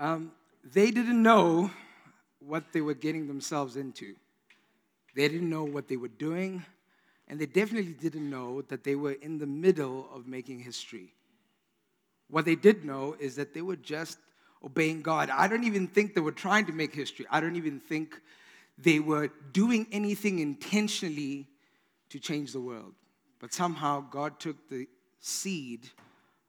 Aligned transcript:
Um, 0.00 0.32
they 0.64 0.90
didn't 0.90 1.22
know 1.22 1.70
what 2.40 2.72
they 2.72 2.80
were 2.80 2.94
getting 2.94 3.28
themselves 3.28 3.76
into. 3.76 4.14
They 5.14 5.28
didn't 5.28 5.50
know 5.50 5.64
what 5.64 5.88
they 5.88 5.98
were 5.98 6.08
doing, 6.08 6.64
and 7.28 7.38
they 7.38 7.44
definitely 7.44 7.92
didn't 7.92 8.30
know 8.30 8.62
that 8.62 8.82
they 8.82 8.94
were 8.94 9.12
in 9.12 9.36
the 9.36 9.46
middle 9.46 10.08
of 10.14 10.26
making 10.26 10.60
history. 10.60 11.12
What 12.30 12.46
they 12.46 12.54
did 12.54 12.82
know 12.82 13.14
is 13.20 13.36
that 13.36 13.52
they 13.52 13.60
were 13.60 13.76
just 13.76 14.16
obeying 14.64 15.02
God. 15.02 15.28
I 15.28 15.46
don't 15.48 15.64
even 15.64 15.86
think 15.86 16.14
they 16.14 16.22
were 16.22 16.32
trying 16.32 16.64
to 16.66 16.72
make 16.72 16.94
history. 16.94 17.26
I 17.30 17.40
don't 17.40 17.56
even 17.56 17.78
think 17.78 18.18
they 18.78 19.00
were 19.00 19.28
doing 19.52 19.86
anything 19.92 20.38
intentionally 20.38 21.46
to 22.08 22.18
change 22.18 22.52
the 22.52 22.60
world. 22.60 22.94
But 23.38 23.52
somehow 23.52 24.00
God 24.10 24.40
took 24.40 24.70
the 24.70 24.86
seed 25.18 25.90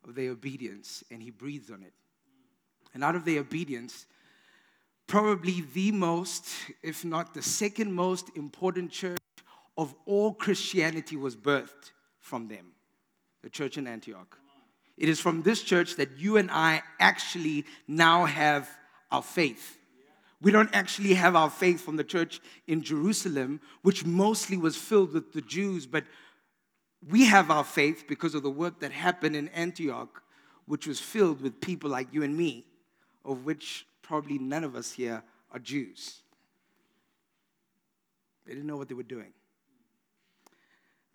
of 0.07 0.15
their 0.15 0.31
obedience 0.31 1.03
and 1.11 1.21
He 1.21 1.31
breathed 1.31 1.69
on 1.69 1.83
it. 1.83 1.91
And 2.93 3.03
out 3.03 3.15
of 3.15 3.25
their 3.25 3.39
obedience, 3.39 4.05
probably 5.07 5.65
the 5.73 5.91
most, 5.91 6.49
if 6.83 7.05
not 7.05 7.33
the 7.33 7.41
second 7.41 7.93
most 7.93 8.29
important 8.35 8.91
church 8.91 9.19
of 9.77 9.93
all 10.05 10.33
Christianity 10.33 11.15
was 11.15 11.35
birthed 11.35 11.91
from 12.19 12.47
them 12.47 12.73
the 13.43 13.49
church 13.49 13.77
in 13.77 13.87
Antioch. 13.87 14.37
It 14.97 15.09
is 15.09 15.19
from 15.19 15.41
this 15.41 15.63
church 15.63 15.95
that 15.95 16.17
you 16.17 16.37
and 16.37 16.51
I 16.51 16.83
actually 16.99 17.65
now 17.87 18.25
have 18.25 18.69
our 19.09 19.23
faith. 19.23 19.77
We 20.41 20.51
don't 20.51 20.73
actually 20.73 21.15
have 21.15 21.35
our 21.35 21.49
faith 21.49 21.81
from 21.81 21.95
the 21.95 22.03
church 22.03 22.39
in 22.67 22.83
Jerusalem, 22.83 23.61
which 23.81 24.05
mostly 24.05 24.57
was 24.57 24.75
filled 24.75 25.13
with 25.13 25.33
the 25.33 25.41
Jews, 25.41 25.85
but 25.85 26.03
we 27.07 27.25
have 27.25 27.49
our 27.49 27.63
faith 27.63 28.05
because 28.07 28.35
of 28.35 28.43
the 28.43 28.49
work 28.49 28.79
that 28.79 28.91
happened 28.91 29.35
in 29.35 29.47
Antioch, 29.49 30.21
which 30.65 30.87
was 30.87 30.99
filled 30.99 31.41
with 31.41 31.61
people 31.61 31.89
like 31.89 32.07
you 32.11 32.23
and 32.23 32.35
me, 32.37 32.65
of 33.23 33.45
which 33.45 33.85
probably 34.01 34.37
none 34.37 34.63
of 34.63 34.75
us 34.75 34.91
here 34.91 35.23
are 35.51 35.59
Jews. 35.59 36.21
They 38.45 38.53
didn't 38.53 38.67
know 38.67 38.77
what 38.77 38.89
they 38.89 38.95
were 38.95 39.03
doing. 39.03 39.33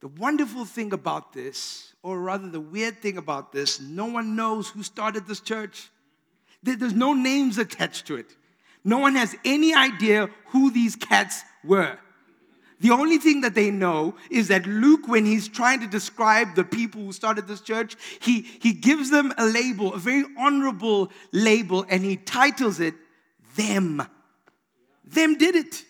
The 0.00 0.08
wonderful 0.08 0.64
thing 0.64 0.92
about 0.92 1.32
this, 1.32 1.94
or 2.02 2.20
rather 2.20 2.48
the 2.48 2.60
weird 2.60 3.00
thing 3.00 3.16
about 3.16 3.52
this, 3.52 3.80
no 3.80 4.06
one 4.06 4.36
knows 4.36 4.68
who 4.68 4.82
started 4.82 5.26
this 5.26 5.40
church. 5.40 5.90
There's 6.62 6.94
no 6.94 7.12
names 7.12 7.58
attached 7.58 8.06
to 8.06 8.16
it. 8.16 8.36
No 8.84 8.98
one 8.98 9.14
has 9.14 9.34
any 9.44 9.74
idea 9.74 10.28
who 10.48 10.70
these 10.70 10.96
cats 10.96 11.42
were. 11.64 11.98
The 12.80 12.90
only 12.90 13.18
thing 13.18 13.40
that 13.40 13.54
they 13.54 13.70
know 13.70 14.16
is 14.30 14.48
that 14.48 14.66
Luke, 14.66 15.08
when 15.08 15.24
he's 15.24 15.48
trying 15.48 15.80
to 15.80 15.86
describe 15.86 16.54
the 16.54 16.64
people 16.64 17.02
who 17.02 17.12
started 17.12 17.48
this 17.48 17.62
church, 17.62 17.96
he, 18.20 18.42
he 18.42 18.72
gives 18.72 19.10
them 19.10 19.32
a 19.38 19.46
label, 19.46 19.94
a 19.94 19.98
very 19.98 20.24
honorable 20.38 21.10
label, 21.32 21.86
and 21.88 22.04
he 22.04 22.16
titles 22.16 22.80
it 22.80 22.94
Them. 23.56 24.02
Them 25.04 25.38
did 25.38 25.54
it. 25.54 25.84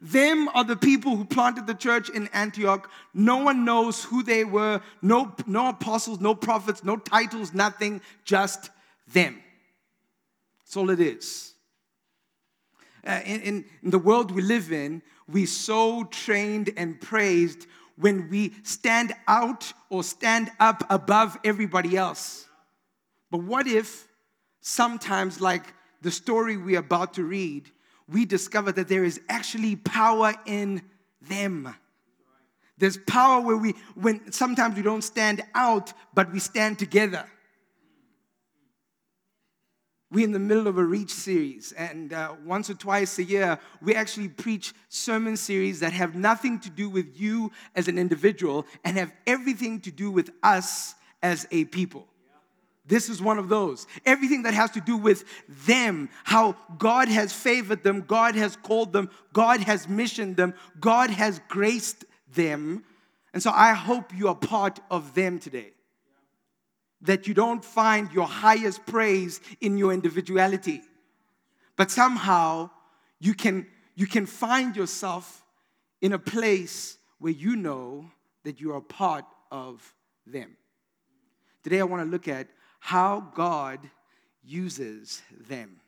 Them 0.00 0.48
are 0.54 0.64
the 0.64 0.76
people 0.76 1.16
who 1.16 1.24
planted 1.24 1.66
the 1.66 1.74
church 1.74 2.08
in 2.10 2.28
Antioch. 2.28 2.90
No 3.12 3.38
one 3.38 3.64
knows 3.64 4.04
who 4.04 4.22
they 4.22 4.44
were. 4.44 4.80
No, 5.02 5.34
no 5.46 5.70
apostles, 5.70 6.20
no 6.20 6.34
prophets, 6.34 6.84
no 6.84 6.96
titles, 6.96 7.52
nothing. 7.52 8.00
Just 8.24 8.70
them. 9.12 9.42
That's 10.60 10.76
all 10.76 10.90
it 10.90 11.00
is. 11.00 11.54
Uh, 13.06 13.20
in, 13.24 13.40
in, 13.40 13.64
in 13.82 13.90
the 13.90 13.98
world 13.98 14.30
we 14.32 14.42
live 14.42 14.72
in, 14.72 15.02
we 15.28 15.46
so 15.46 16.04
trained 16.04 16.70
and 16.76 17.00
praised 17.00 17.66
when 17.96 18.28
we 18.28 18.54
stand 18.62 19.14
out 19.26 19.72
or 19.88 20.04
stand 20.04 20.50
up 20.60 20.84
above 20.90 21.38
everybody 21.44 21.96
else. 21.96 22.46
But 23.30 23.42
what 23.42 23.66
if 23.66 24.06
sometimes, 24.60 25.40
like 25.40 25.74
the 26.02 26.10
story 26.10 26.56
we're 26.56 26.78
about 26.78 27.14
to 27.14 27.24
read, 27.24 27.70
we 28.08 28.24
discover 28.24 28.70
that 28.72 28.88
there 28.88 29.04
is 29.04 29.20
actually 29.28 29.76
power 29.76 30.34
in 30.44 30.82
them. 31.20 31.74
There's 32.78 32.98
power 32.98 33.40
where 33.40 33.56
we, 33.56 33.74
when 33.94 34.30
sometimes 34.30 34.76
we 34.76 34.82
don't 34.82 35.02
stand 35.02 35.42
out, 35.54 35.92
but 36.14 36.32
we 36.32 36.38
stand 36.38 36.78
together. 36.78 37.26
We're 40.16 40.24
in 40.24 40.32
the 40.32 40.38
middle 40.38 40.66
of 40.66 40.78
a 40.78 40.82
Reach 40.82 41.10
series, 41.10 41.72
and 41.72 42.10
uh, 42.14 42.36
once 42.42 42.70
or 42.70 42.74
twice 42.74 43.18
a 43.18 43.22
year, 43.22 43.58
we 43.82 43.94
actually 43.94 44.28
preach 44.28 44.72
sermon 44.88 45.36
series 45.36 45.80
that 45.80 45.92
have 45.92 46.14
nothing 46.14 46.58
to 46.60 46.70
do 46.70 46.88
with 46.88 47.20
you 47.20 47.52
as 47.74 47.86
an 47.86 47.98
individual 47.98 48.64
and 48.82 48.96
have 48.96 49.12
everything 49.26 49.78
to 49.80 49.90
do 49.90 50.10
with 50.10 50.30
us 50.42 50.94
as 51.22 51.46
a 51.50 51.66
people. 51.66 52.06
This 52.86 53.10
is 53.10 53.20
one 53.20 53.38
of 53.38 53.50
those. 53.50 53.86
Everything 54.06 54.44
that 54.44 54.54
has 54.54 54.70
to 54.70 54.80
do 54.80 54.96
with 54.96 55.22
them, 55.66 56.08
how 56.24 56.56
God 56.78 57.08
has 57.08 57.34
favored 57.34 57.84
them, 57.84 58.00
God 58.00 58.36
has 58.36 58.56
called 58.56 58.94
them, 58.94 59.10
God 59.34 59.60
has 59.60 59.86
missioned 59.86 60.38
them, 60.38 60.54
God 60.80 61.10
has 61.10 61.42
graced 61.48 62.06
them. 62.32 62.84
And 63.34 63.42
so 63.42 63.50
I 63.50 63.74
hope 63.74 64.16
you 64.16 64.28
are 64.28 64.34
part 64.34 64.80
of 64.90 65.12
them 65.12 65.38
today. 65.38 65.74
That 67.02 67.26
you 67.26 67.34
don't 67.34 67.64
find 67.64 68.10
your 68.12 68.26
highest 68.26 68.86
praise 68.86 69.40
in 69.60 69.76
your 69.76 69.92
individuality, 69.92 70.82
but 71.76 71.90
somehow 71.90 72.70
you 73.18 73.34
can, 73.34 73.66
you 73.94 74.06
can 74.06 74.26
find 74.26 74.74
yourself 74.74 75.44
in 76.00 76.12
a 76.12 76.18
place 76.18 76.98
where 77.18 77.32
you 77.32 77.56
know 77.56 78.10
that 78.44 78.60
you 78.60 78.74
are 78.74 78.80
part 78.80 79.24
of 79.50 79.94
them. 80.26 80.56
Today 81.62 81.80
I 81.80 81.84
want 81.84 82.02
to 82.02 82.10
look 82.10 82.28
at 82.28 82.48
how 82.80 83.20
God 83.34 83.80
uses 84.44 85.22
them. 85.48 85.80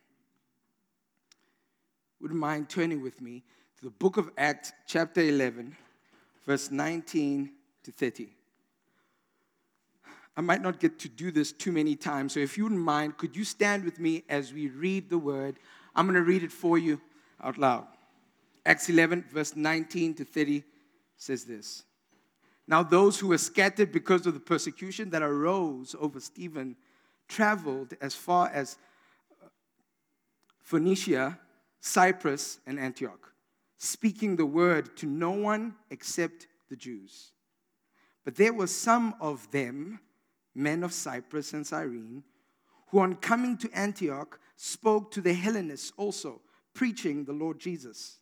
Would 2.19 2.31
you 2.31 2.37
mind 2.37 2.69
turning 2.69 3.01
with 3.01 3.21
me 3.21 3.43
to 3.77 3.85
the 3.85 3.91
book 3.91 4.17
of 4.17 4.29
Acts, 4.37 4.73
chapter 4.85 5.21
11, 5.21 5.75
verse 6.45 6.69
19 6.69 7.51
to 7.83 7.91
30? 7.91 8.27
I 10.37 10.41
might 10.41 10.61
not 10.61 10.79
get 10.79 10.99
to 10.99 11.09
do 11.09 11.31
this 11.31 11.51
too 11.51 11.71
many 11.71 11.95
times, 11.95 12.33
so 12.33 12.39
if 12.39 12.57
you 12.57 12.63
wouldn't 12.63 12.81
mind, 12.81 13.17
could 13.17 13.35
you 13.35 13.43
stand 13.43 13.83
with 13.83 13.99
me 13.99 14.23
as 14.29 14.53
we 14.53 14.69
read 14.69 15.09
the 15.09 15.17
word? 15.17 15.57
I'm 15.95 16.05
going 16.05 16.15
to 16.15 16.23
read 16.23 16.43
it 16.43 16.51
for 16.51 16.77
you 16.77 17.01
out 17.43 17.57
loud. 17.57 17.87
Acts 18.65 18.89
11, 18.89 19.25
verse 19.31 19.55
19 19.55 20.13
to 20.15 20.25
30 20.25 20.63
says 21.17 21.45
this 21.45 21.83
Now, 22.67 22.83
those 22.83 23.19
who 23.19 23.27
were 23.27 23.37
scattered 23.37 23.91
because 23.91 24.25
of 24.25 24.33
the 24.33 24.39
persecution 24.39 25.09
that 25.09 25.23
arose 25.23 25.95
over 25.99 26.19
Stephen 26.19 26.75
traveled 27.27 27.93
as 28.01 28.15
far 28.15 28.49
as 28.49 28.77
Phoenicia, 30.61 31.39
Cyprus, 31.79 32.59
and 32.67 32.79
Antioch, 32.79 33.33
speaking 33.77 34.35
the 34.35 34.45
word 34.45 34.95
to 34.97 35.05
no 35.05 35.31
one 35.31 35.75
except 35.89 36.47
the 36.69 36.75
Jews. 36.75 37.31
But 38.23 38.35
there 38.35 38.53
were 38.53 38.67
some 38.67 39.15
of 39.19 39.49
them 39.51 39.99
men 40.59 40.83
of 40.83 40.93
Cyprus 40.93 41.53
and 41.53 41.65
Cyrene, 41.65 42.23
who 42.89 42.99
on 42.99 43.15
coming 43.15 43.57
to 43.57 43.69
Antioch 43.71 44.39
spoke 44.55 45.11
to 45.11 45.21
the 45.21 45.33
Hellenists 45.33 45.93
also, 45.97 46.41
preaching 46.73 47.23
the 47.23 47.33
Lord 47.33 47.59
Jesus. 47.59 48.19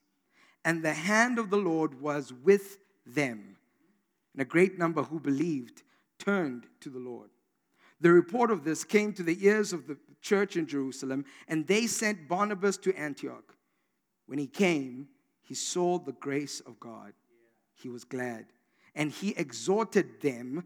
And 0.64 0.84
the 0.84 0.94
hand 0.94 1.40
of 1.40 1.50
the 1.50 1.58
Lord 1.58 2.00
was 2.02 2.32
with 2.32 2.78
them. 3.06 3.58
And 4.34 4.42
a 4.42 4.46
great 4.46 4.78
number 4.78 5.04
who 5.04 5.20
believed 5.20 5.84
turned 6.20 6.68
to 6.82 6.90
the 6.90 7.00
Lord. 7.00 7.30
The 8.00 8.12
report 8.12 8.52
of 8.52 8.64
this 8.64 8.84
came 8.84 9.14
to 9.14 9.24
the 9.24 9.44
ears 9.46 9.74
of 9.74 9.88
the 9.88 9.98
church 10.22 10.56
in 10.58 10.68
Jerusalem, 10.68 11.26
and 11.48 11.66
they 11.66 11.88
sent 11.88 12.28
Barnabas 12.28 12.78
to 12.78 12.96
Antioch. 12.96 13.56
When 14.28 14.38
he 14.38 14.48
came, 14.48 15.08
he 15.42 15.56
saw 15.56 15.98
the 15.98 16.12
grace 16.12 16.60
of 16.60 16.80
God. 16.80 17.14
He 17.74 17.90
was 17.90 18.04
glad, 18.04 18.46
and 18.94 19.12
he 19.12 19.30
exhorted 19.38 20.22
them 20.22 20.66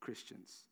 Christians. 0.00 0.64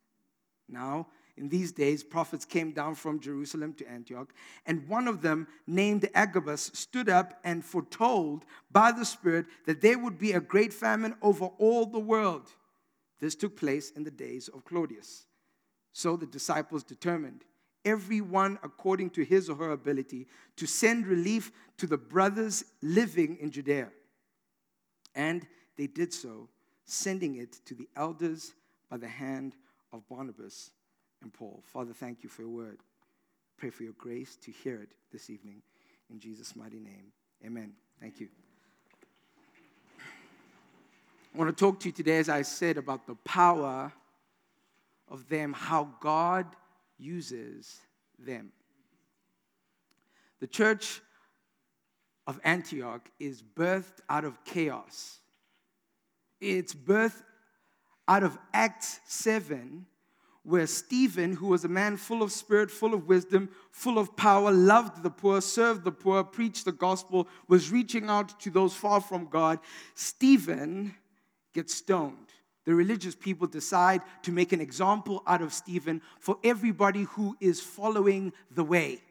Now, 0.68 1.08
in 1.36 1.48
these 1.48 1.70
days, 1.70 2.02
prophets 2.02 2.44
came 2.44 2.72
down 2.72 2.96
from 2.96 3.20
Jerusalem 3.20 3.72
to 3.74 3.88
Antioch, 3.88 4.34
and 4.66 4.88
one 4.88 5.06
of 5.06 5.22
them, 5.22 5.46
named 5.66 6.08
Agabus, 6.14 6.70
stood 6.74 7.08
up 7.08 7.38
and 7.44 7.64
foretold 7.64 8.44
by 8.72 8.90
the 8.90 9.04
Spirit 9.04 9.46
that 9.66 9.80
there 9.80 9.98
would 9.98 10.18
be 10.18 10.32
a 10.32 10.40
great 10.40 10.72
famine 10.72 11.14
over 11.22 11.46
all 11.58 11.86
the 11.86 11.98
world. 11.98 12.50
This 13.20 13.34
took 13.34 13.56
place 13.56 13.90
in 13.92 14.04
the 14.04 14.10
days 14.10 14.48
of 14.48 14.64
Claudius. 14.64 15.26
So 15.92 16.16
the 16.16 16.26
disciples 16.26 16.82
determined 16.82 17.44
everyone 17.84 18.58
according 18.62 19.10
to 19.10 19.24
his 19.24 19.48
or 19.48 19.56
her 19.56 19.70
ability, 19.70 20.26
to 20.56 20.66
send 20.66 21.06
relief 21.06 21.50
to 21.78 21.86
the 21.86 21.96
brothers 21.96 22.64
living 22.82 23.38
in 23.40 23.50
Judea. 23.50 23.88
And 25.14 25.46
they 25.76 25.86
did 25.86 26.12
so, 26.12 26.48
sending 26.84 27.36
it 27.36 27.52
to 27.66 27.74
the 27.74 27.88
elders 27.96 28.54
by 28.90 28.96
the 28.96 29.08
hand 29.08 29.54
of 29.92 30.08
Barnabas 30.08 30.70
and 31.22 31.32
Paul. 31.32 31.62
Father, 31.64 31.92
thank 31.92 32.22
you 32.22 32.28
for 32.28 32.42
your 32.42 32.50
word. 32.50 32.78
Pray 33.56 33.70
for 33.70 33.82
your 33.82 33.94
grace 33.94 34.36
to 34.36 34.52
hear 34.52 34.80
it 34.80 34.90
this 35.12 35.30
evening. 35.30 35.62
In 36.10 36.20
Jesus' 36.20 36.54
mighty 36.54 36.78
name, 36.78 37.12
amen. 37.44 37.72
Thank 38.00 38.20
you. 38.20 38.28
I 41.34 41.38
want 41.38 41.56
to 41.56 41.64
talk 41.64 41.80
to 41.80 41.88
you 41.88 41.92
today, 41.92 42.18
as 42.18 42.28
I 42.28 42.42
said, 42.42 42.78
about 42.78 43.06
the 43.06 43.14
power 43.16 43.92
of 45.08 45.28
them, 45.28 45.52
how 45.52 45.88
God 46.00 46.46
uses 46.98 47.78
them. 48.18 48.52
The 50.40 50.46
church 50.46 51.00
of 52.26 52.40
Antioch 52.44 53.08
is 53.18 53.42
birthed 53.42 54.00
out 54.08 54.24
of 54.24 54.42
chaos. 54.44 55.18
It's 56.40 56.74
birthed 56.74 57.22
out 58.08 58.22
of 58.22 58.38
Acts 58.54 59.00
7, 59.06 59.86
where 60.42 60.66
Stephen, 60.66 61.34
who 61.34 61.48
was 61.48 61.64
a 61.64 61.68
man 61.68 61.98
full 61.98 62.22
of 62.22 62.32
spirit, 62.32 62.70
full 62.70 62.94
of 62.94 63.06
wisdom, 63.06 63.50
full 63.70 63.98
of 63.98 64.16
power, 64.16 64.50
loved 64.50 65.02
the 65.02 65.10
poor, 65.10 65.42
served 65.42 65.84
the 65.84 65.92
poor, 65.92 66.24
preached 66.24 66.64
the 66.64 66.72
gospel, 66.72 67.28
was 67.48 67.70
reaching 67.70 68.08
out 68.08 68.40
to 68.40 68.50
those 68.50 68.74
far 68.74 69.00
from 69.00 69.26
God. 69.26 69.58
Stephen 69.94 70.94
gets 71.52 71.74
stoned. 71.74 72.16
The 72.64 72.74
religious 72.74 73.14
people 73.14 73.46
decide 73.46 74.02
to 74.22 74.32
make 74.32 74.52
an 74.52 74.60
example 74.60 75.22
out 75.26 75.42
of 75.42 75.52
Stephen 75.52 76.02
for 76.18 76.38
everybody 76.42 77.02
who 77.02 77.36
is 77.40 77.60
following 77.60 78.32
the 78.50 78.64
way. 78.64 79.02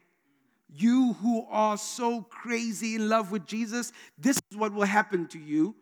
You 0.70 1.14
who 1.14 1.46
are 1.50 1.78
so 1.78 2.22
crazy 2.22 2.96
in 2.96 3.10
love 3.10 3.32
with 3.32 3.46
Jesus, 3.46 3.94
this 4.18 4.40
is 4.52 4.58
what 4.58 4.74
will 4.74 4.84
happen 4.86 5.28
to 5.28 5.40
you 5.40 5.76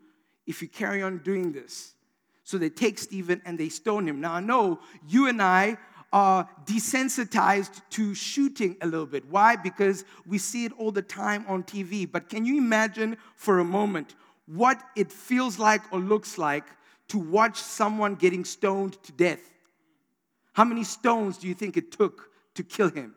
if 0.45 0.61
you 0.61 0.67
carry 0.67 1.01
on 1.01 1.17
doing 1.19 1.51
this. 1.51 1.94
So 2.45 2.59
they 2.59 2.69
take 2.69 2.99
Stephen 2.99 3.41
and 3.43 3.57
they 3.57 3.69
stone 3.69 4.07
him. 4.07 4.21
Now, 4.21 4.33
I 4.33 4.39
know 4.39 4.79
you 5.07 5.27
and 5.27 5.41
I 5.41 5.77
are 6.13 6.47
desensitized 6.65 7.81
to 7.89 8.13
shooting 8.13 8.77
a 8.81 8.85
little 8.85 9.07
bit. 9.07 9.25
Why? 9.29 9.55
Because 9.55 10.05
we 10.25 10.37
see 10.37 10.63
it 10.63 10.71
all 10.77 10.91
the 10.91 11.01
time 11.01 11.43
on 11.47 11.63
TV. 11.63 12.09
But 12.09 12.29
can 12.29 12.45
you 12.45 12.57
imagine 12.57 13.17
for 13.35 13.59
a 13.59 13.65
moment 13.65 14.13
what 14.45 14.81
it 14.95 15.11
feels 15.11 15.57
like 15.57 15.81
or 15.91 15.99
looks 15.99 16.37
like 16.37 16.65
to 17.07 17.17
watch 17.17 17.59
someone 17.59 18.13
getting 18.13 18.45
stoned 18.45 19.01
to 19.03 19.11
death? 19.11 19.41
How 20.53 20.63
many 20.63 20.83
stones 20.83 21.39
do 21.39 21.47
you 21.47 21.55
think 21.55 21.75
it 21.75 21.91
took 21.91 22.29
to 22.53 22.63
kill 22.63 22.89
him? 22.89 23.15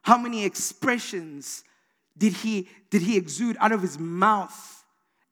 How 0.00 0.16
many 0.16 0.46
expressions 0.46 1.62
did 2.16 2.32
he, 2.32 2.68
did 2.88 3.02
he 3.02 3.18
exude 3.18 3.58
out 3.60 3.70
of 3.70 3.82
his 3.82 3.98
mouth? 3.98 4.77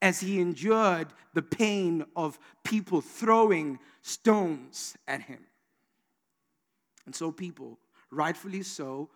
As 0.06 0.20
he 0.20 0.40
endured 0.40 1.08
the 1.34 1.42
pain 1.42 2.04
of 2.14 2.38
people 2.62 3.00
throwing 3.00 3.78
stones 4.02 4.96
at 5.06 5.20
him. 5.20 5.40
And 7.06 7.14
so, 7.14 7.32
people, 7.32 7.78
rightfully 8.10 8.62
so, 8.62 9.10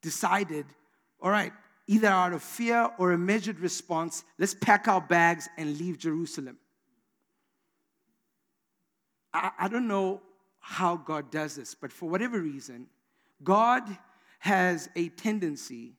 decided 0.00 0.66
all 1.20 1.30
right, 1.30 1.52
either 1.86 2.08
out 2.08 2.32
of 2.32 2.42
fear 2.42 2.90
or 2.98 3.12
a 3.12 3.18
measured 3.18 3.58
response, 3.60 4.24
let's 4.38 4.54
pack 4.54 4.86
our 4.88 5.00
bags 5.00 5.48
and 5.56 5.78
leave 5.78 5.98
Jerusalem. 5.98 6.58
I, 9.34 9.50
I 9.58 9.68
don't 9.68 9.88
know 9.88 10.20
how 10.60 10.96
God 10.96 11.30
does 11.30 11.56
this, 11.56 11.74
but 11.74 11.92
for 11.92 12.08
whatever 12.08 12.40
reason, 12.40 12.86
God 13.42 13.82
has 14.40 14.88
a 14.94 15.08
tendency 15.08 15.94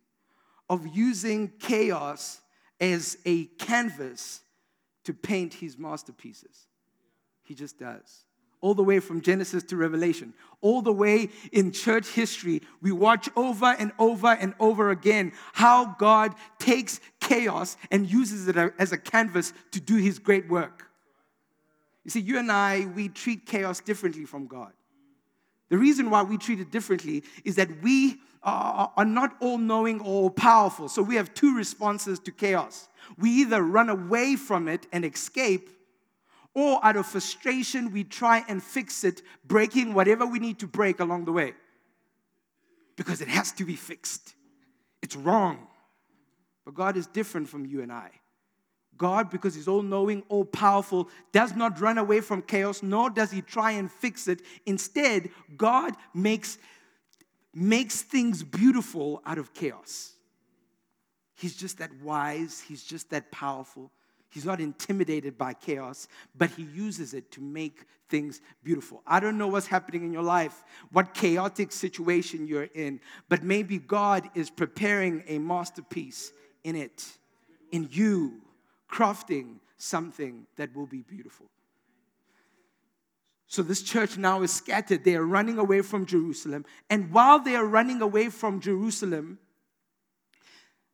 of 0.69 0.87
using 0.87 1.51
chaos 1.59 2.41
as 2.79 3.17
a 3.25 3.45
canvas 3.45 4.41
to 5.05 5.13
paint 5.13 5.53
his 5.55 5.77
masterpieces. 5.77 6.67
He 7.43 7.55
just 7.55 7.79
does. 7.79 8.25
All 8.61 8.73
the 8.73 8.83
way 8.83 8.99
from 8.99 9.21
Genesis 9.21 9.63
to 9.63 9.77
Revelation, 9.77 10.33
all 10.61 10.81
the 10.81 10.91
way 10.91 11.29
in 11.51 11.71
church 11.71 12.09
history, 12.09 12.61
we 12.81 12.91
watch 12.91 13.29
over 13.35 13.67
and 13.67 13.91
over 13.97 14.27
and 14.27 14.53
over 14.59 14.91
again 14.91 15.31
how 15.53 15.95
God 15.97 16.35
takes 16.59 16.99
chaos 17.21 17.77
and 17.89 18.09
uses 18.09 18.47
it 18.49 18.57
as 18.77 18.91
a 18.91 18.97
canvas 18.97 19.53
to 19.71 19.79
do 19.79 19.95
his 19.95 20.19
great 20.19 20.49
work. 20.49 20.89
You 22.03 22.11
see, 22.11 22.19
you 22.19 22.37
and 22.37 22.51
I, 22.51 22.85
we 22.95 23.07
treat 23.07 23.45
chaos 23.45 23.79
differently 23.79 24.25
from 24.25 24.47
God. 24.47 24.73
The 25.69 25.77
reason 25.77 26.09
why 26.09 26.23
we 26.23 26.37
treat 26.37 26.59
it 26.59 26.71
differently 26.71 27.23
is 27.43 27.55
that 27.55 27.81
we 27.81 28.19
are 28.43 29.05
not 29.05 29.35
all 29.39 29.57
knowing 29.57 30.01
or 30.01 30.31
powerful. 30.31 30.89
So 30.89 31.01
we 31.01 31.15
have 31.15 31.33
two 31.33 31.55
responses 31.55 32.19
to 32.19 32.31
chaos. 32.31 32.87
We 33.17 33.29
either 33.41 33.61
run 33.61 33.89
away 33.89 34.35
from 34.35 34.67
it 34.67 34.87
and 34.91 35.05
escape, 35.05 35.69
or 36.55 36.83
out 36.83 36.95
of 36.95 37.05
frustration, 37.05 37.91
we 37.91 38.03
try 38.03 38.43
and 38.47 38.61
fix 38.61 39.03
it, 39.03 39.21
breaking 39.45 39.93
whatever 39.93 40.25
we 40.25 40.39
need 40.39 40.59
to 40.59 40.67
break 40.67 40.99
along 40.99 41.25
the 41.25 41.31
way. 41.31 41.53
Because 42.95 43.21
it 43.21 43.27
has 43.27 43.51
to 43.53 43.65
be 43.65 43.75
fixed. 43.75 44.33
It's 45.01 45.15
wrong. 45.15 45.67
But 46.65 46.73
God 46.73 46.97
is 46.97 47.07
different 47.07 47.47
from 47.47 47.65
you 47.65 47.81
and 47.81 47.91
I. 47.91 48.09
God, 48.99 49.31
because 49.31 49.55
He's 49.55 49.67
all 49.67 49.81
knowing, 49.81 50.21
all 50.29 50.45
powerful, 50.45 51.09
does 51.31 51.55
not 51.55 51.81
run 51.81 51.97
away 51.97 52.21
from 52.21 52.43
chaos, 52.43 52.83
nor 52.83 53.09
does 53.09 53.31
He 53.31 53.41
try 53.41 53.71
and 53.71 53.91
fix 53.91 54.27
it. 54.27 54.41
Instead, 54.67 55.31
God 55.57 55.95
makes, 56.13 56.59
makes 57.55 58.03
things 58.03 58.43
beautiful 58.43 59.23
out 59.25 59.39
of 59.39 59.55
chaos. 59.55 60.11
He's 61.35 61.55
just 61.55 61.79
that 61.79 61.91
wise, 62.03 62.59
He's 62.59 62.83
just 62.83 63.09
that 63.09 63.31
powerful. 63.31 63.89
He's 64.31 64.45
not 64.45 64.59
intimidated 64.59 65.39
by 65.39 65.53
chaos, 65.55 66.07
but 66.37 66.51
he 66.51 66.61
uses 66.61 67.15
it 67.15 67.31
to 67.31 67.41
make 67.41 67.85
things 68.09 68.41
beautiful. 68.63 69.01
I 69.07 69.19
don't 69.19 69.39
know 69.39 69.47
what's 69.47 69.65
happening 69.65 70.03
in 70.03 70.13
your 70.13 70.21
life, 70.21 70.63
what 70.91 71.15
chaotic 71.15 71.71
situation 71.71 72.45
you're 72.45 72.69
in, 72.75 72.99
but 73.27 73.41
maybe 73.41 73.79
God 73.79 74.29
is 74.35 74.51
preparing 74.51 75.23
a 75.27 75.39
masterpiece 75.39 76.31
in 76.63 76.75
it, 76.75 77.07
in 77.71 77.87
you 77.91 78.41
crafting 78.91 79.59
something 79.77 80.45
that 80.57 80.75
will 80.75 80.85
be 80.85 81.01
beautiful. 81.01 81.47
So 83.47 83.63
this 83.63 83.81
church 83.81 84.17
now 84.17 84.43
is 84.43 84.51
scattered. 84.51 85.03
They 85.03 85.15
are 85.15 85.25
running 85.25 85.57
away 85.57 85.81
from 85.81 86.05
Jerusalem. 86.05 86.65
And 86.89 87.11
while 87.11 87.39
they 87.39 87.55
are 87.55 87.65
running 87.65 88.01
away 88.01 88.29
from 88.29 88.59
Jerusalem, 88.59 89.39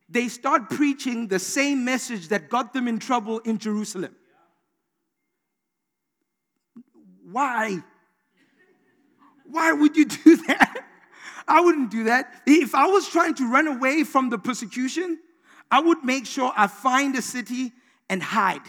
they 0.08 0.28
start 0.28 0.70
preaching 0.70 1.28
the 1.28 1.38
same 1.38 1.84
message 1.84 2.28
that 2.28 2.48
got 2.48 2.72
them 2.72 2.88
in 2.88 2.98
trouble 2.98 3.40
in 3.40 3.58
Jerusalem. 3.58 4.16
Why? 7.30 7.82
Why 9.44 9.72
would 9.72 9.96
you 9.96 10.06
do 10.06 10.36
that? 10.48 10.82
I 11.48 11.60
wouldn't 11.60 11.90
do 11.90 12.04
that. 12.04 12.42
If 12.46 12.74
I 12.74 12.86
was 12.86 13.08
trying 13.08 13.34
to 13.34 13.50
run 13.50 13.66
away 13.66 14.04
from 14.04 14.30
the 14.30 14.38
persecution, 14.38 15.18
I 15.70 15.80
would 15.80 16.04
make 16.04 16.24
sure 16.24 16.52
I 16.56 16.68
find 16.68 17.14
a 17.16 17.22
city 17.22 17.72
and 18.08 18.22
hide. 18.22 18.62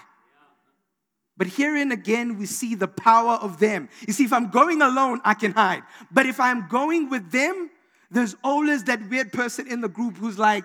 But 1.37 1.47
herein 1.47 1.91
again, 1.91 2.39
we 2.39 2.47
see 2.47 2.73
the 2.73 2.87
power 2.87 3.33
of 3.33 3.59
them. 3.59 3.89
You 4.07 4.13
see, 4.13 4.25
if 4.25 4.33
I'm 4.33 4.49
going 4.49 4.81
alone, 4.81 5.21
I 5.23 5.35
can 5.35 5.51
hide. 5.51 5.83
But 6.11 6.25
if 6.25 6.39
I'm 6.39 6.67
going 6.67 7.09
with 7.09 7.31
them, 7.31 7.69
there's 8.09 8.35
always 8.43 8.85
that 8.85 9.07
weird 9.07 9.31
person 9.31 9.67
in 9.67 9.81
the 9.81 9.89
group 9.89 10.17
who's 10.17 10.39
like, 10.39 10.63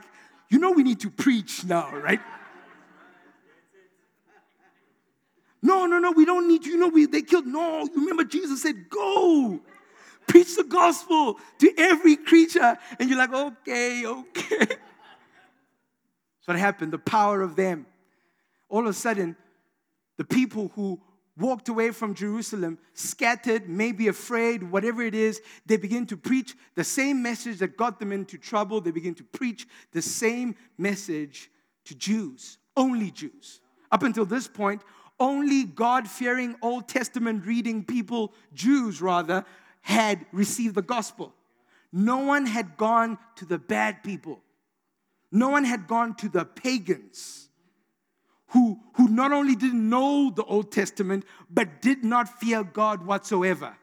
you 0.49 0.59
know, 0.59 0.71
we 0.71 0.83
need 0.83 1.00
to 1.00 1.11
preach 1.11 1.64
now, 1.64 1.95
right? 1.95 2.21
No, 5.62 5.87
no, 5.87 5.99
no, 5.99 6.12
we 6.12 6.25
don't 6.25 6.49
need 6.49 6.62
to. 6.64 6.71
You 6.71 6.79
know, 6.79 6.88
we, 6.88 7.07
they 7.07 7.23
killed. 7.23 7.47
No, 7.47 7.81
you 7.83 8.00
remember 8.00 8.25
Jesus 8.25 8.62
said, 8.62 8.88
go, 8.88 9.61
preach 10.26 10.57
the 10.57 10.64
gospel 10.64 11.38
to 11.59 11.73
every 11.76 12.17
creature. 12.17 12.76
And 12.99 13.09
you're 13.09 13.19
like, 13.19 13.33
okay, 13.33 14.07
okay. 14.07 14.67
So 16.45 16.50
what 16.50 16.59
happened, 16.59 16.93
the 16.93 16.99
power 16.99 17.41
of 17.41 17.55
them 17.55 17.87
all 18.73 18.81
of 18.81 18.87
a 18.87 18.93
sudden, 18.95 19.37
the 20.17 20.25
people 20.25 20.73
who 20.75 20.99
walked 21.37 21.69
away 21.69 21.91
from 21.91 22.14
Jerusalem, 22.14 22.79
scattered, 22.95 23.69
maybe 23.69 24.09
afraid, 24.09 24.62
whatever 24.62 25.02
it 25.02 25.14
is, 25.14 25.43
they 25.67 25.76
begin 25.76 26.07
to 26.07 26.17
preach 26.17 26.55
the 26.75 26.83
same 26.83 27.23
message 27.23 27.59
that 27.59 27.76
got 27.76 27.99
them 27.99 28.12
into 28.12 28.38
trouble. 28.38 28.81
They 28.81 28.91
begin 28.91 29.14
to 29.17 29.25
preach 29.25 29.67
the 29.93 30.00
same 30.00 30.57
message 30.79 31.50
to 31.85 31.95
Jews, 31.95 32.57
only 32.75 33.11
Jews. 33.11 33.61
Up 33.91 34.05
until 34.05 34.25
this 34.25 34.49
point, 34.49 34.83
only 35.21 35.64
God 35.64 36.09
fearing, 36.09 36.57
Old 36.62 36.88
Testament 36.88 37.45
reading 37.45 37.85
people, 37.85 38.33
Jews 38.55 39.02
rather, 39.02 39.45
had 39.83 40.25
received 40.33 40.76
the 40.76 40.83
gospel. 40.83 41.35
No 41.93 42.19
one 42.21 42.47
had 42.47 42.79
gone 42.79 43.19
to 43.37 43.45
the 43.45 43.59
bad 43.59 44.02
people, 44.02 44.41
no 45.31 45.50
one 45.50 45.64
had 45.64 45.87
gone 45.87 46.14
to 46.17 46.31
the 46.31 46.47
pagans 46.47 47.50
who, 48.53 48.79
who 48.95 49.09
not 49.09 49.33
only 49.33 49.57
didn't 49.57 49.89
know 49.89 50.31
the 50.35 50.45
Old 50.45 50.71
Testament, 50.71 51.25
but 51.51 51.81
did 51.81 52.05
not 52.05 52.41
fear 52.41 52.63
God 52.63 53.07
whatsoever. 53.07 53.77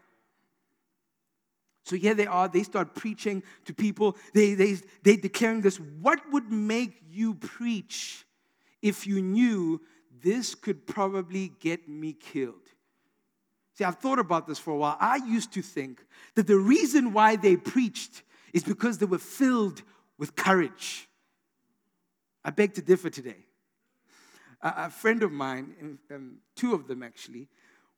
So 1.83 1.95
here 1.95 2.13
they 2.13 2.27
are, 2.27 2.47
they 2.47 2.61
start 2.61 2.93
preaching 2.93 3.41
to 3.65 3.73
people. 3.73 4.15
They, 4.33 4.53
they, 4.53 4.77
they 5.01 5.15
declaring 5.15 5.61
this. 5.61 5.79
What 5.79 6.19
would 6.31 6.51
make 6.51 7.01
you 7.09 7.33
preach 7.33 8.25
if 8.81 9.07
you 9.07 9.21
knew 9.21 9.81
this 10.21 10.53
could 10.53 10.85
probably 10.85 11.51
get 11.59 11.89
me 11.89 12.13
killed? 12.13 12.55
See, 13.73 13.83
I've 13.83 13.97
thought 13.97 14.19
about 14.19 14.45
this 14.45 14.59
for 14.59 14.71
a 14.71 14.77
while. 14.77 14.97
I 14.99 15.15
used 15.15 15.51
to 15.53 15.63
think 15.63 16.05
that 16.35 16.45
the 16.45 16.57
reason 16.57 17.11
why 17.11 17.37
they 17.37 17.55
preached 17.55 18.21
is 18.53 18.63
because 18.63 18.99
they 18.99 19.07
were 19.07 19.17
filled 19.17 19.81
with 20.19 20.35
courage. 20.35 21.07
I 22.45 22.51
beg 22.51 22.75
to 22.75 22.83
differ 22.83 23.09
today. 23.09 23.45
A, 24.61 24.89
friend 24.89 25.23
of 25.23 25.31
mine, 25.31 25.97
um, 26.11 26.37
two 26.55 26.73
of 26.73 26.87
them 26.87 27.01
actually, 27.01 27.47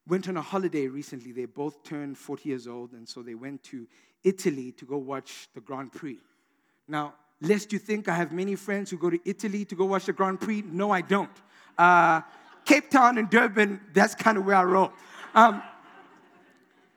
went 0.08 0.28
on 0.28 0.38
a 0.38 0.42
holiday 0.42 0.88
recently. 0.88 1.32
They 1.32 1.46
both 1.46 1.84
turned 1.84 2.18
40 2.18 2.50
years 2.50 2.68
old, 2.68 2.92
and 2.94 3.08
so 3.08 3.24
they 3.24 3.34
went 3.34 3.64
to 3.64 3.88
Italy 4.24 4.72
to 4.74 4.86
go 4.86 4.98
watch 4.98 5.50
the 5.56 5.62
Grand 5.62 5.92
Prix. 5.92 6.20
Now, 6.88 7.16
lest 7.42 7.74
you 7.74 7.80
think 7.80 8.08
I 8.08 8.16
have 8.16 8.32
many 8.32 8.56
friends 8.56 8.92
who 8.92 8.98
go 8.98 9.10
to 9.10 9.20
Italy 9.26 9.66
to 9.66 9.76
go 9.76 9.86
watch 9.86 10.06
the 10.06 10.14
Grand 10.14 10.40
Prix, 10.40 10.64
no, 10.68 10.92
I 10.92 11.02
don't. 11.02 11.32
Uh, 11.78 12.22
Cape 12.66 12.90
Town 12.92 13.18
and 13.18 13.30
Durban, 13.30 13.82
that's 13.94 14.14
kind 14.14 14.38
of 14.38 14.46
where 14.46 14.56
I 14.56 14.64
roll. 14.64 14.92
Um, 15.34 15.64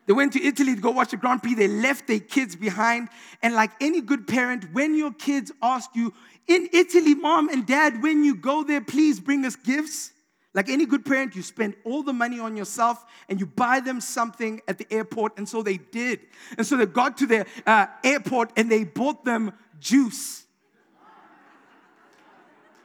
they 0.06 0.12
went 0.12 0.32
to 0.34 0.44
Italy 0.44 0.74
to 0.74 0.80
go 0.80 0.90
watch 0.90 1.10
the 1.10 1.16
Grand 1.16 1.42
Prix. 1.42 1.54
They 1.54 1.68
left 1.68 2.06
their 2.06 2.20
kids 2.20 2.54
behind. 2.54 3.08
And 3.42 3.54
like 3.54 3.70
any 3.80 4.00
good 4.00 4.26
parent, 4.26 4.72
when 4.72 4.94
your 4.96 5.12
kids 5.12 5.50
ask 5.62 5.90
you, 5.94 6.12
in 6.46 6.68
Italy, 6.72 7.14
mom 7.14 7.48
and 7.48 7.66
dad, 7.66 8.02
when 8.02 8.22
you 8.22 8.34
go 8.34 8.62
there, 8.64 8.82
please 8.82 9.18
bring 9.18 9.46
us 9.46 9.56
gifts. 9.56 10.12
Like 10.52 10.68
any 10.68 10.84
good 10.86 11.04
parent, 11.04 11.34
you 11.34 11.42
spend 11.42 11.74
all 11.84 12.02
the 12.02 12.12
money 12.12 12.38
on 12.38 12.56
yourself 12.56 13.04
and 13.28 13.40
you 13.40 13.46
buy 13.46 13.80
them 13.80 14.00
something 14.00 14.60
at 14.68 14.78
the 14.78 14.86
airport. 14.90 15.36
And 15.38 15.48
so 15.48 15.62
they 15.62 15.78
did. 15.78 16.20
And 16.56 16.66
so 16.66 16.76
they 16.76 16.86
got 16.86 17.16
to 17.18 17.26
the 17.26 17.46
uh, 17.66 17.86
airport 18.04 18.52
and 18.56 18.70
they 18.70 18.84
bought 18.84 19.24
them 19.24 19.52
juice. 19.80 20.44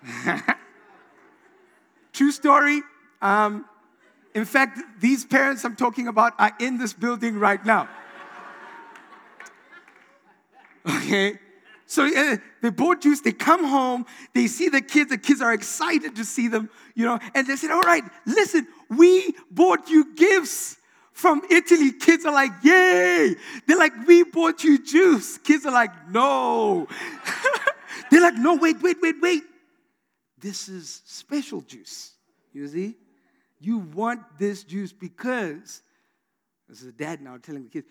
True 2.14 2.32
story. 2.32 2.82
Um, 3.22 3.66
in 4.34 4.46
fact, 4.46 4.80
these 5.00 5.26
parents 5.26 5.64
I'm 5.66 5.76
talking 5.76 6.08
about 6.08 6.34
are 6.40 6.54
in 6.60 6.78
this 6.78 6.94
building 6.94 7.40
right 7.40 7.64
now. 7.66 7.90
Okay? 10.88 11.40
So 11.86 12.06
uh, 12.06 12.38
they 12.62 12.70
bought 12.70 13.02
juice, 13.02 13.22
they 13.22 13.32
come 13.32 13.66
home, 13.66 14.06
they 14.36 14.46
see 14.46 14.70
the 14.70 14.82
kids, 14.82 15.10
the 15.10 15.18
kids 15.18 15.42
are 15.42 15.54
excited 15.54 16.16
to 16.18 16.24
see 16.24 16.48
them, 16.48 16.70
you 16.94 17.04
know, 17.04 17.18
and 17.34 17.48
they 17.48 17.56
said, 17.56 17.72
All 17.72 17.82
right, 17.82 18.04
listen, 18.28 18.68
we 18.90 19.34
bought 19.50 19.90
you 19.90 20.14
gifts 20.14 20.78
from 21.14 21.42
Italy. 21.50 21.92
Kids 21.92 22.26
are 22.26 22.32
like, 22.32 22.52
Yay! 22.64 23.36
They're 23.68 23.78
like, 23.78 24.08
We 24.08 24.24
bought 24.24 24.64
you 24.64 24.84
juice. 24.84 25.40
Kids 25.40 25.66
are 25.66 25.72
like, 25.72 25.90
No. 26.10 26.88
They're 28.12 28.22
like, 28.22 28.36
No, 28.36 28.56
wait, 28.56 28.82
wait, 28.84 28.98
wait, 29.02 29.16
wait. 29.20 29.44
This 30.38 30.70
is 30.70 31.02
special 31.06 31.62
juice. 31.62 32.14
You 32.54 32.68
see? 32.68 32.96
You 33.60 33.80
want 33.80 34.22
this 34.38 34.64
juice 34.64 34.94
because, 34.94 35.82
this 36.68 36.82
is 36.82 36.88
a 36.88 36.92
dad 36.92 37.22
now 37.22 37.38
telling 37.38 37.64
the 37.64 37.70
kids, 37.70 37.88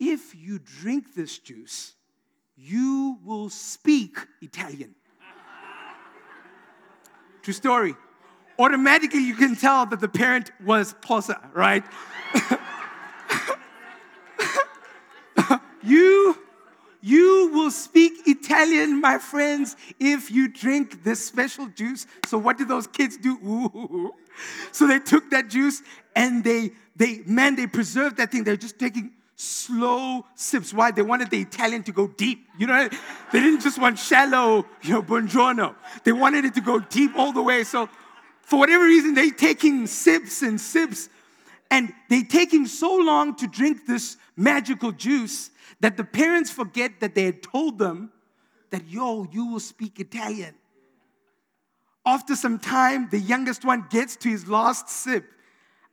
if 0.00 0.34
you 0.34 0.58
drink 0.58 1.14
this 1.14 1.38
juice, 1.38 1.94
you 2.56 3.18
will 3.24 3.50
speak 3.50 4.18
Italian. 4.40 4.94
True 7.42 7.54
story. 7.54 7.94
Automatically, 8.58 9.20
you 9.20 9.34
can 9.34 9.56
tell 9.56 9.86
that 9.86 10.00
the 10.00 10.08
parent 10.08 10.50
was 10.64 10.94
Xhosa, 10.94 11.54
right? 11.54 11.84
you 15.82 16.38
you 17.04 17.50
will 17.52 17.72
speak 17.72 18.12
Italian, 18.26 19.00
my 19.00 19.18
friends, 19.18 19.74
if 19.98 20.30
you 20.30 20.46
drink 20.46 21.02
this 21.02 21.26
special 21.26 21.66
juice. 21.66 22.06
So, 22.26 22.38
what 22.38 22.56
do 22.56 22.64
those 22.64 22.86
kids 22.86 23.16
do? 23.16 23.32
Ooh. 23.44 24.14
So, 24.72 24.86
they 24.86 24.98
took 24.98 25.30
that 25.30 25.48
juice 25.48 25.82
and 26.14 26.42
they, 26.44 26.72
they, 26.96 27.22
man, 27.26 27.56
they 27.56 27.66
preserved 27.66 28.16
that 28.18 28.32
thing. 28.32 28.44
They're 28.44 28.56
just 28.56 28.78
taking 28.78 29.12
slow 29.36 30.24
sips. 30.34 30.72
Why? 30.72 30.90
They 30.90 31.02
wanted 31.02 31.30
the 31.30 31.40
Italian 31.40 31.82
to 31.84 31.92
go 31.92 32.06
deep. 32.06 32.46
You 32.58 32.66
know, 32.66 32.88
they 33.32 33.40
didn't 33.40 33.60
just 33.60 33.78
want 33.80 33.98
shallow, 33.98 34.66
you 34.82 34.94
know, 34.94 35.02
buongiorno. 35.02 35.74
They 36.04 36.12
wanted 36.12 36.44
it 36.44 36.54
to 36.54 36.60
go 36.60 36.78
deep 36.78 37.12
all 37.16 37.32
the 37.32 37.42
way. 37.42 37.64
So, 37.64 37.88
for 38.42 38.58
whatever 38.58 38.84
reason, 38.84 39.14
they 39.14 39.30
taking 39.30 39.86
sips 39.86 40.42
and 40.42 40.60
sips, 40.60 41.08
and 41.70 41.92
they 42.10 42.22
taking 42.22 42.66
so 42.66 42.96
long 42.96 43.34
to 43.36 43.46
drink 43.46 43.86
this 43.86 44.16
magical 44.36 44.92
juice 44.92 45.50
that 45.80 45.96
the 45.96 46.04
parents 46.04 46.50
forget 46.50 47.00
that 47.00 47.14
they 47.14 47.24
had 47.24 47.42
told 47.42 47.78
them 47.78 48.12
that, 48.70 48.86
yo, 48.88 49.26
you 49.32 49.46
will 49.46 49.60
speak 49.60 49.98
Italian. 49.98 50.54
After 52.04 52.34
some 52.34 52.58
time, 52.58 53.08
the 53.10 53.18
youngest 53.18 53.64
one 53.64 53.86
gets 53.88 54.16
to 54.16 54.28
his 54.28 54.48
last 54.48 54.88
sip. 54.88 55.24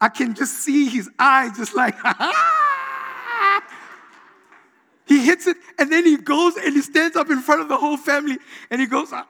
I 0.01 0.10
can 0.10 0.34
just 0.34 0.54
see 0.63 0.89
his 0.89 1.10
eyes 1.20 1.58
just 1.58 1.75
like, 1.75 1.96
he 5.06 5.24
hits 5.24 5.46
it, 5.46 5.58
and 5.78 5.92
then 5.92 6.06
he 6.06 6.18
goes 6.18 6.56
and 6.56 6.74
he 6.74 6.82
stands 6.82 7.16
up 7.16 7.30
in 7.30 7.42
front 7.42 7.62
of 7.62 7.68
the 7.68 7.78
whole 7.78 7.98
family 7.98 8.38
and 8.72 8.82
he 8.82 8.88
goes, 8.88 9.10
ah, 9.12 9.28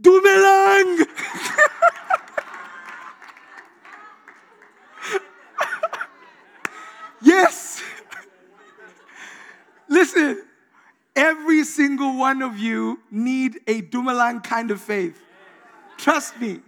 Dumelang! 0.00 1.06
yes! 7.22 7.82
Listen, 9.88 10.42
every 11.14 11.62
single 11.64 12.16
one 12.16 12.40
of 12.42 12.58
you 12.58 12.98
need 13.10 13.60
a 13.66 13.82
Dumelang 13.82 14.42
kind 14.42 14.70
of 14.70 14.80
faith. 14.80 15.22
Trust 16.02 16.40
me. 16.40 16.58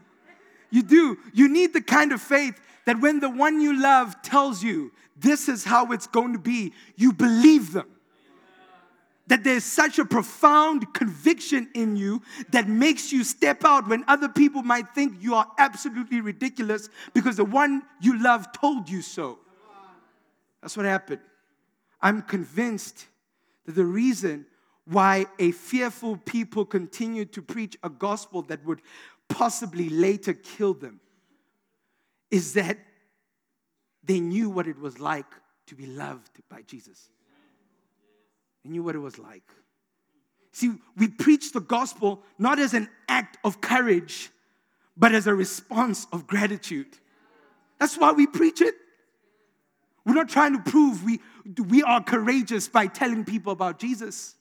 You 0.71 0.85
do. 0.85 1.19
You 1.33 1.49
need 1.49 1.73
the 1.73 1.81
kind 1.81 2.13
of 2.13 2.23
faith 2.23 2.61
that 2.87 3.01
when 3.01 3.19
the 3.19 3.29
one 3.29 3.61
you 3.61 3.77
love 3.81 4.23
tells 4.23 4.63
you 4.63 4.93
this 5.17 5.49
is 5.49 5.65
how 5.65 5.91
it's 5.91 6.07
going 6.07 6.35
to 6.35 6.39
be, 6.39 6.73
you 6.95 7.13
believe 7.13 7.73
them. 7.73 7.89
That 9.27 9.43
there's 9.43 9.65
such 9.65 9.99
a 9.99 10.05
profound 10.05 10.95
conviction 10.95 11.69
in 11.75 11.97
you 11.97 12.23
that 12.51 12.69
makes 12.69 13.13
you 13.13 13.25
step 13.25 13.65
out 13.65 13.89
when 13.89 14.05
other 14.07 14.29
people 14.29 14.63
might 14.63 14.95
think 14.95 15.21
you 15.21 15.35
are 15.35 15.51
absolutely 15.59 16.21
ridiculous 16.21 16.89
because 17.13 17.37
the 17.37 17.45
one 17.45 17.83
you 18.01 18.23
love 18.23 18.53
told 18.53 18.89
you 18.89 19.03
so. 19.03 19.41
That's 20.63 20.77
what 20.77 20.87
happened. 20.87 21.23
I'm 22.01 22.23
convinced 22.23 23.07
that 23.67 23.75
the 23.75 23.85
reason 23.85 24.47
why 24.87 25.27
a 25.39 25.51
fearful 25.53 26.19
people 26.19 26.65
continued 26.65 27.33
to 27.33 27.43
preach 27.43 27.77
a 27.83 27.89
gospel 27.89 28.43
that 28.43 28.65
would 28.67 28.83
possibly 29.29 29.89
later 29.89 30.33
killed 30.33 30.81
them 30.81 31.01
is 32.31 32.55
that 32.55 32.79
they 34.03 34.21
knew 34.21 34.51
what 34.51 34.67
it 34.67 34.79
was 34.79 35.01
like 35.01 35.27
to 35.67 35.75
be 35.75 35.87
loved 35.87 36.41
by 36.49 36.63
Jesus. 36.63 37.09
They 38.63 38.71
knew 38.71 38.83
what 38.83 38.95
it 38.95 39.01
was 39.01 39.19
like. 39.19 39.45
See, 40.53 40.73
we 40.97 41.09
preach 41.09 41.53
the 41.53 41.61
gospel 41.61 42.23
not 42.39 42.59
as 42.59 42.75
an 42.75 42.89
act 43.09 43.39
of 43.45 43.61
courage, 43.61 44.31
but 44.97 45.15
as 45.15 45.27
a 45.27 45.35
response 45.35 46.07
of 46.13 46.27
gratitude. 46.27 46.99
That's 47.81 47.99
why 47.99 48.13
we 48.13 48.27
preach 48.27 48.61
it. 48.61 48.75
We're 50.07 50.15
not 50.15 50.29
trying 50.29 50.53
to 50.53 50.71
prove 50.71 51.03
we, 51.03 51.21
we 51.69 51.83
are 51.83 52.03
courageous 52.03 52.69
by 52.69 52.87
telling 52.87 53.25
people 53.25 53.53
about 53.53 53.79
Jesus. 53.79 54.35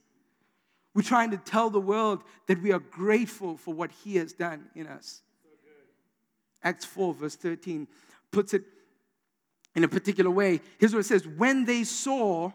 We're 0.93 1.01
trying 1.01 1.31
to 1.31 1.37
tell 1.37 1.69
the 1.69 1.79
world 1.79 2.23
that 2.47 2.61
we 2.61 2.71
are 2.71 2.79
grateful 2.79 3.57
for 3.57 3.73
what 3.73 3.91
He 3.91 4.17
has 4.17 4.33
done 4.33 4.69
in 4.75 4.87
us. 4.87 5.21
Acts 6.63 6.85
4, 6.85 7.13
verse 7.13 7.35
13, 7.35 7.87
puts 8.31 8.53
it 8.53 8.63
in 9.75 9.83
a 9.83 9.87
particular 9.87 10.31
way. 10.31 10.61
Here's 10.77 10.93
what 10.93 10.99
it 10.99 11.05
says 11.05 11.27
When 11.27 11.65
they 11.65 11.83
saw, 11.83 12.51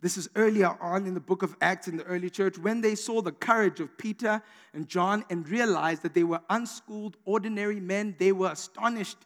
this 0.00 0.16
is 0.16 0.28
earlier 0.36 0.76
on 0.80 1.06
in 1.06 1.14
the 1.14 1.20
book 1.20 1.42
of 1.42 1.56
Acts 1.60 1.88
in 1.88 1.96
the 1.96 2.04
early 2.04 2.30
church, 2.30 2.58
when 2.58 2.80
they 2.80 2.94
saw 2.94 3.22
the 3.22 3.32
courage 3.32 3.80
of 3.80 3.96
Peter 3.96 4.42
and 4.74 4.88
John 4.88 5.24
and 5.30 5.48
realized 5.48 6.02
that 6.02 6.14
they 6.14 6.24
were 6.24 6.40
unschooled, 6.50 7.16
ordinary 7.24 7.80
men, 7.80 8.16
they 8.18 8.32
were 8.32 8.50
astonished 8.50 9.18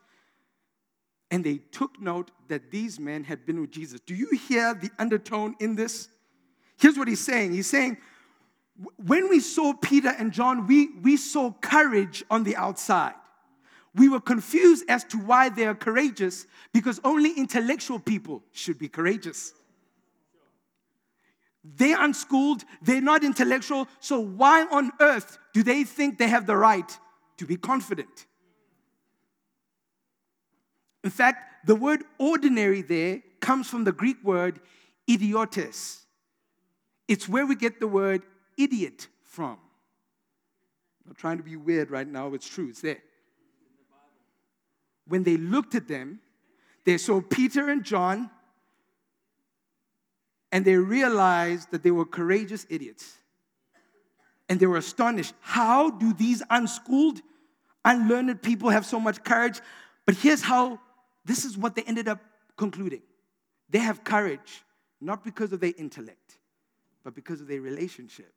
and 1.31 1.43
they 1.43 1.57
took 1.57 2.01
note 2.01 2.31
that 2.49 2.71
these 2.71 3.01
men 3.01 3.25
had 3.25 3.45
been 3.47 3.61
with 3.61 3.71
Jesus. 3.71 4.01
Do 4.01 4.15
you 4.15 4.31
hear 4.49 4.75
the 4.75 4.91
undertone 4.99 5.57
in 5.59 5.75
this? 5.75 6.09
Here's 6.79 6.97
what 6.97 7.09
he's 7.09 7.25
saying 7.25 7.53
He's 7.53 7.67
saying, 7.67 7.97
when 8.97 9.29
we 9.29 9.41
saw 9.41 9.73
Peter 9.73 10.15
and 10.19 10.33
John, 10.33 10.67
we, 10.67 10.89
we 11.03 11.17
saw 11.17 11.53
courage 11.53 12.25
on 12.31 12.45
the 12.45 12.57
outside. 12.57 13.15
We 13.95 14.09
were 14.09 14.21
confused 14.21 14.85
as 14.89 15.05
to 15.05 15.19
why 15.19 15.49
they 15.49 15.67
are 15.67 15.75
courageous 15.75 16.47
because 16.73 17.01
only 17.03 17.33
intellectual 17.33 17.99
people 17.99 18.43
should 18.53 18.79
be 18.79 18.89
courageous. 18.89 19.55
They're 21.65 22.01
unschooled, 22.03 22.65
they're 22.83 23.01
not 23.01 23.25
intellectual, 23.25 23.89
so 23.99 24.21
why 24.21 24.67
on 24.71 24.93
earth 25.01 25.39
do 25.53 25.63
they 25.63 25.83
think 25.83 26.19
they 26.19 26.29
have 26.29 26.47
the 26.47 26.57
right 26.57 26.99
to 27.39 27.47
be 27.47 27.57
confident? 27.57 28.27
In 31.03 31.11
fact, 31.11 31.67
the 31.67 31.75
word 31.75 32.05
ordinary 32.19 32.83
there 32.83 33.23
comes 33.41 33.69
from 33.69 33.85
the 33.85 33.93
Greek 33.93 34.23
word 34.23 34.61
idiotes. 35.07 36.05
It's 37.09 37.29
where 37.29 37.47
we 37.47 37.57
get 37.57 37.81
the 37.81 37.89
word 37.89 38.23
idiot 38.57 39.09
from. 39.23 39.59
I'm 41.05 41.11
not 41.11 41.19
trying 41.19 41.37
to 41.39 41.43
be 41.43 41.57
weird 41.57 41.91
right 41.91 42.07
now, 42.07 42.35
it's 42.35 42.49
true, 42.49 42.69
it's 42.69 42.81
there. 42.81 43.03
When 45.07 45.23
they 45.23 45.37
looked 45.37 45.75
at 45.75 45.87
them, 45.87 46.21
they 46.85 46.99
saw 46.99 47.21
Peter 47.21 47.69
and 47.69 47.85
John, 47.85 48.31
and 50.53 50.65
they 50.65 50.77
realized 50.77 51.71
that 51.73 51.83
they 51.83 51.91
were 51.91 52.05
courageous 52.05 52.67
idiots. 52.71 53.19
And 54.49 54.61
they 54.61 54.67
were 54.67 54.77
astonished. 54.77 55.35
How 55.41 55.91
do 55.91 56.13
these 56.13 56.43
unschooled, 56.49 57.21
unlearned 57.85 58.41
people 58.43 58.71
have 58.71 58.87
so 58.87 59.01
much 59.01 59.25
courage? 59.25 59.61
But 60.07 60.15
here's 60.15 60.43
how 60.43 60.79
this 61.25 61.45
is 61.45 61.59
what 61.59 61.75
they 61.75 61.83
ended 61.83 62.07
up 62.07 62.21
concluding 62.57 63.03
they 63.69 63.81
have 63.81 64.05
courage 64.05 64.63
not 65.01 65.25
because 65.25 65.53
of 65.53 65.61
their 65.61 65.73
intellect, 65.77 66.39
but 67.05 67.15
because 67.15 67.41
of 67.41 67.49
their 67.49 67.61
relationship. 67.61 68.33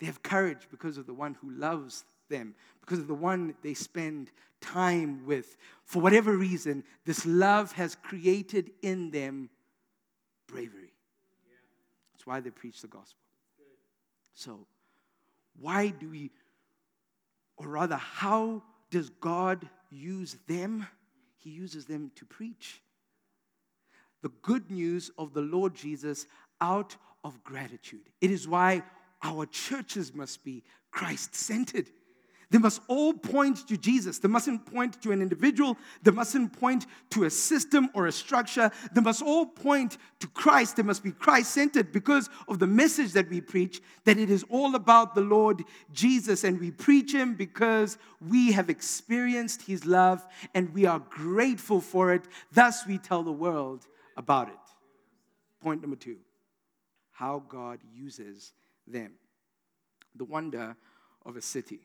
They 0.00 0.06
have 0.06 0.22
courage 0.22 0.68
because 0.70 0.98
of 0.98 1.06
the 1.06 1.14
one 1.14 1.34
who 1.40 1.50
loves 1.50 2.04
them, 2.28 2.54
because 2.80 2.98
of 2.98 3.06
the 3.06 3.14
one 3.14 3.54
they 3.62 3.74
spend 3.74 4.30
time 4.60 5.24
with. 5.26 5.56
For 5.84 6.00
whatever 6.00 6.36
reason, 6.36 6.84
this 7.04 7.24
love 7.26 7.72
has 7.72 7.94
created 7.94 8.70
in 8.82 9.10
them 9.10 9.50
bravery. 10.46 10.92
That's 12.12 12.26
why 12.26 12.40
they 12.40 12.50
preach 12.50 12.80
the 12.80 12.88
gospel. 12.88 13.20
So, 14.34 14.66
why 15.60 15.88
do 15.88 16.08
we, 16.10 16.32
or 17.56 17.68
rather, 17.68 17.96
how 17.96 18.62
does 18.90 19.10
God 19.10 19.68
use 19.90 20.36
them? 20.48 20.86
He 21.38 21.50
uses 21.50 21.84
them 21.84 22.10
to 22.16 22.24
preach 22.24 22.80
the 24.22 24.30
good 24.40 24.70
news 24.70 25.10
of 25.18 25.34
the 25.34 25.42
Lord 25.42 25.74
Jesus 25.74 26.26
out 26.60 26.96
of 27.22 27.44
gratitude. 27.44 28.08
It 28.22 28.30
is 28.30 28.48
why 28.48 28.82
our 29.24 29.46
churches 29.46 30.14
must 30.14 30.44
be 30.44 30.62
Christ 30.90 31.34
centered. 31.34 31.90
They 32.50 32.58
must 32.58 32.82
all 32.86 33.14
point 33.14 33.66
to 33.66 33.76
Jesus. 33.76 34.18
They 34.20 34.28
mustn't 34.28 34.66
point 34.66 35.02
to 35.02 35.10
an 35.10 35.22
individual. 35.22 35.76
They 36.02 36.12
mustn't 36.12 36.52
point 36.52 36.86
to 37.10 37.24
a 37.24 37.30
system 37.30 37.88
or 37.94 38.06
a 38.06 38.12
structure. 38.12 38.70
They 38.92 39.00
must 39.00 39.22
all 39.22 39.46
point 39.46 39.98
to 40.20 40.28
Christ. 40.28 40.76
They 40.76 40.84
must 40.84 41.02
be 41.02 41.10
Christ 41.10 41.50
centered 41.50 41.90
because 41.90 42.28
of 42.46 42.60
the 42.60 42.68
message 42.68 43.12
that 43.14 43.28
we 43.28 43.40
preach, 43.40 43.80
that 44.04 44.18
it 44.18 44.30
is 44.30 44.44
all 44.50 44.76
about 44.76 45.16
the 45.16 45.20
Lord 45.22 45.64
Jesus. 45.92 46.44
And 46.44 46.60
we 46.60 46.70
preach 46.70 47.12
Him 47.12 47.34
because 47.34 47.98
we 48.20 48.52
have 48.52 48.70
experienced 48.70 49.62
His 49.62 49.84
love 49.84 50.24
and 50.54 50.72
we 50.72 50.86
are 50.86 51.00
grateful 51.00 51.80
for 51.80 52.12
it. 52.12 52.22
Thus, 52.52 52.86
we 52.86 52.98
tell 52.98 53.24
the 53.24 53.32
world 53.32 53.86
about 54.16 54.48
it. 54.48 54.54
Point 55.60 55.80
number 55.80 55.96
two 55.96 56.18
how 57.10 57.42
God 57.48 57.78
uses 57.94 58.52
them. 58.86 59.12
The 60.14 60.24
wonder 60.24 60.76
of 61.24 61.36
a 61.36 61.42
city. 61.42 61.80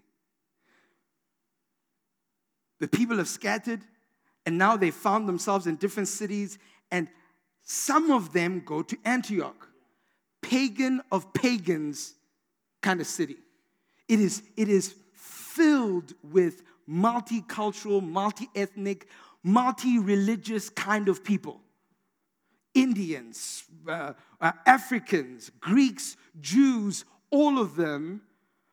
The 2.79 2.88
people 2.88 3.18
have 3.18 3.27
scattered, 3.27 3.82
and 4.46 4.58
now 4.58 4.77
they 4.77 4.91
found 4.91 5.27
themselves 5.27 5.68
in 5.68 5.75
different 5.75 6.08
cities, 6.08 6.58
and 6.91 7.08
some 7.63 8.12
of 8.12 8.34
them 8.34 8.63
go 8.65 8.82
to 8.82 8.98
Antioch, 9.06 9.68
pagan 10.41 11.01
of 11.12 11.34
pagans 11.34 12.15
kind 12.82 13.01
of 13.01 13.08
city. 13.08 13.38
It 14.08 14.20
is, 14.20 14.44
it 14.56 14.70
is 14.70 14.96
filled 15.13 16.13
with 16.24 16.63
multicultural, 16.89 18.01
multi 18.01 18.50
ethnic, 18.56 19.08
multi 19.44 20.00
religious 20.00 20.70
kind 20.70 21.10
of 21.10 21.24
people. 21.24 21.62
Indians, 22.74 23.64
uh, 23.88 24.14
uh, 24.40 24.52
Africans, 24.66 25.52
Greeks, 25.60 26.18
Jews, 26.40 27.06
all 27.32 27.60
of 27.60 27.76
them 27.76 28.22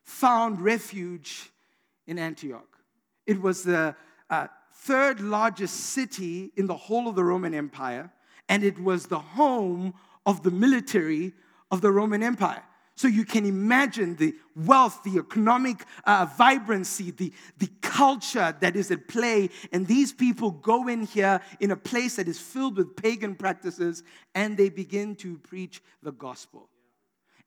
found 0.03 0.61
refuge 0.61 1.51
in 2.05 2.17
Antioch. 2.17 2.77
It 3.25 3.41
was 3.41 3.63
the 3.63 3.95
uh, 4.29 4.47
third 4.73 5.19
largest 5.19 5.75
city 5.75 6.51
in 6.55 6.67
the 6.67 6.75
whole 6.75 7.07
of 7.07 7.15
the 7.15 7.23
Roman 7.23 7.53
Empire, 7.53 8.11
and 8.47 8.63
it 8.63 8.79
was 8.79 9.07
the 9.07 9.19
home 9.19 9.93
of 10.25 10.43
the 10.43 10.51
military 10.51 11.33
of 11.71 11.81
the 11.81 11.91
Roman 11.91 12.23
Empire. 12.23 12.63
So 12.97 13.07
you 13.07 13.25
can 13.25 13.45
imagine 13.45 14.15
the 14.15 14.33
wealth, 14.55 15.03
the 15.03 15.19
economic 15.19 15.85
uh, 16.05 16.25
vibrancy, 16.35 17.11
the, 17.11 17.31
the 17.59 17.69
culture 17.79 18.57
that 18.59 18.75
is 18.75 18.89
at 18.89 19.07
play. 19.07 19.51
And 19.71 19.85
these 19.85 20.11
people 20.11 20.49
go 20.49 20.87
in 20.87 21.03
here 21.03 21.39
in 21.59 21.69
a 21.69 21.75
place 21.75 22.15
that 22.15 22.27
is 22.27 22.39
filled 22.39 22.77
with 22.77 22.95
pagan 22.95 23.35
practices 23.35 24.01
and 24.33 24.57
they 24.57 24.69
begin 24.69 25.15
to 25.17 25.37
preach 25.37 25.83
the 26.01 26.11
gospel. 26.11 26.69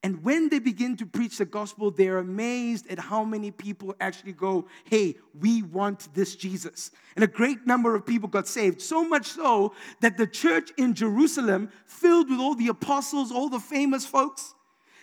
And 0.04 0.22
when 0.22 0.50
they 0.50 0.60
begin 0.60 0.96
to 0.98 1.04
preach 1.04 1.38
the 1.38 1.44
gospel, 1.44 1.90
they're 1.90 2.18
amazed 2.18 2.88
at 2.88 3.00
how 3.00 3.24
many 3.24 3.50
people 3.50 3.96
actually 4.00 4.32
go, 4.32 4.68
Hey, 4.84 5.16
we 5.38 5.62
want 5.62 6.14
this 6.14 6.36
Jesus. 6.36 6.92
And 7.16 7.24
a 7.24 7.26
great 7.26 7.66
number 7.66 7.96
of 7.96 8.06
people 8.06 8.28
got 8.28 8.46
saved. 8.46 8.80
So 8.80 9.02
much 9.02 9.26
so 9.26 9.74
that 10.00 10.16
the 10.16 10.28
church 10.28 10.70
in 10.78 10.94
Jerusalem, 10.94 11.70
filled 11.86 12.30
with 12.30 12.38
all 12.38 12.54
the 12.54 12.68
apostles, 12.68 13.32
all 13.32 13.48
the 13.48 13.58
famous 13.58 14.06
folks, 14.06 14.54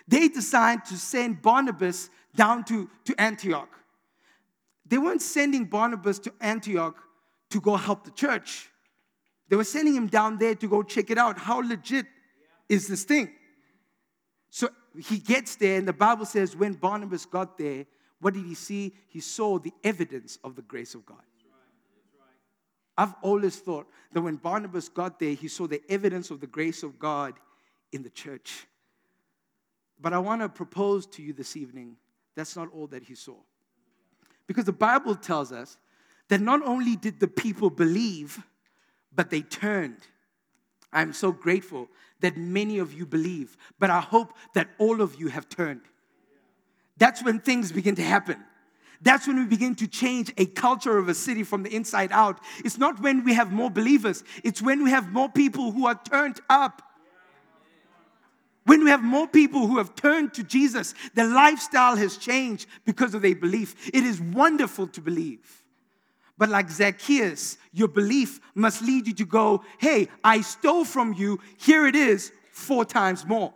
they 0.07 0.27
decided 0.27 0.85
to 0.85 0.97
send 0.97 1.41
Barnabas 1.41 2.09
down 2.35 2.63
to, 2.65 2.89
to 3.05 3.19
Antioch. 3.19 3.69
They 4.85 4.97
weren't 4.97 5.21
sending 5.21 5.65
Barnabas 5.65 6.19
to 6.19 6.33
Antioch 6.39 6.95
to 7.49 7.59
go 7.59 7.75
help 7.75 8.05
the 8.05 8.11
church. 8.11 8.69
They 9.49 9.55
were 9.55 9.63
sending 9.63 9.95
him 9.95 10.07
down 10.07 10.37
there 10.37 10.55
to 10.55 10.67
go 10.67 10.83
check 10.83 11.09
it 11.09 11.17
out. 11.17 11.37
How 11.37 11.59
legit 11.59 12.05
is 12.69 12.87
this 12.87 13.03
thing? 13.03 13.31
So 14.49 14.69
he 14.97 15.19
gets 15.19 15.55
there, 15.55 15.77
and 15.77 15.87
the 15.87 15.93
Bible 15.93 16.25
says 16.25 16.55
when 16.55 16.73
Barnabas 16.73 17.25
got 17.25 17.57
there, 17.57 17.85
what 18.19 18.33
did 18.33 18.45
he 18.45 18.55
see? 18.55 18.93
He 19.07 19.19
saw 19.19 19.59
the 19.59 19.73
evidence 19.83 20.39
of 20.43 20.55
the 20.55 20.61
grace 20.61 20.95
of 20.95 21.05
God. 21.05 21.21
I've 22.97 23.13
always 23.21 23.57
thought 23.57 23.87
that 24.11 24.21
when 24.21 24.37
Barnabas 24.37 24.89
got 24.89 25.19
there, 25.19 25.33
he 25.33 25.47
saw 25.47 25.67
the 25.67 25.81
evidence 25.87 26.31
of 26.31 26.39
the 26.39 26.47
grace 26.47 26.81
of 26.81 26.97
God 26.97 27.35
in 27.91 28.01
the 28.01 28.09
church. 28.09 28.65
But 29.99 30.13
I 30.13 30.19
want 30.19 30.41
to 30.41 30.49
propose 30.49 31.05
to 31.07 31.21
you 31.21 31.33
this 31.33 31.55
evening 31.55 31.97
that's 32.35 32.55
not 32.55 32.69
all 32.73 32.87
that 32.87 33.03
he 33.03 33.15
saw. 33.15 33.35
Because 34.45 34.65
the 34.65 34.71
Bible 34.71 35.15
tells 35.15 35.51
us 35.51 35.77
that 36.29 36.39
not 36.39 36.61
only 36.63 36.95
did 36.95 37.19
the 37.19 37.27
people 37.27 37.69
believe, 37.69 38.41
but 39.13 39.29
they 39.29 39.41
turned. 39.41 39.99
I'm 40.93 41.13
so 41.13 41.31
grateful 41.31 41.89
that 42.21 42.37
many 42.37 42.79
of 42.79 42.93
you 42.93 43.05
believe, 43.05 43.57
but 43.79 43.89
I 43.89 43.99
hope 43.99 44.33
that 44.53 44.69
all 44.77 45.01
of 45.01 45.15
you 45.19 45.27
have 45.27 45.49
turned. 45.49 45.81
That's 46.97 47.23
when 47.23 47.39
things 47.39 47.71
begin 47.71 47.95
to 47.95 48.03
happen. 48.03 48.37
That's 49.01 49.27
when 49.27 49.37
we 49.37 49.45
begin 49.45 49.75
to 49.75 49.87
change 49.87 50.33
a 50.37 50.45
culture 50.45 50.97
of 50.97 51.09
a 51.09 51.13
city 51.13 51.43
from 51.43 51.63
the 51.63 51.75
inside 51.75 52.11
out. 52.11 52.39
It's 52.65 52.77
not 52.77 52.99
when 52.99 53.23
we 53.23 53.33
have 53.33 53.51
more 53.51 53.69
believers, 53.69 54.23
it's 54.43 54.61
when 54.61 54.83
we 54.83 54.89
have 54.91 55.11
more 55.11 55.29
people 55.29 55.71
who 55.71 55.85
are 55.85 55.99
turned 56.09 56.39
up. 56.49 56.81
When 58.67 58.83
we 58.83 58.89
have 58.89 59.01
more 59.01 59.29
people 59.29 59.65
who 59.65 59.77
have 59.77 59.95
turned 59.95 60.33
to 60.33 60.43
Jesus, 60.43 60.93
their 61.13 61.25
lifestyle 61.25 61.95
has 61.95 62.17
changed 62.17 62.67
because 62.83 63.13
of 63.13 63.21
their 63.21 63.33
belief. 63.33 63.89
It 63.93 64.03
is 64.03 64.19
wonderful 64.19 64.87
to 64.87 64.99
believe. 64.99 65.63
But 66.37 66.49
like 66.49 66.69
Zacchaeus, 66.69 67.57
your 67.71 67.87
belief 67.87 68.41
must 68.55 68.81
lead 68.81 69.07
you 69.07 69.13
to 69.13 69.25
go, 69.25 69.63
hey, 69.77 70.09
I 70.21 70.41
stole 70.41 70.83
from 70.83 71.13
you, 71.13 71.39
here 71.57 71.87
it 71.87 71.95
is, 71.95 72.33
four 72.51 72.83
times 72.83 73.25
more. 73.25 73.53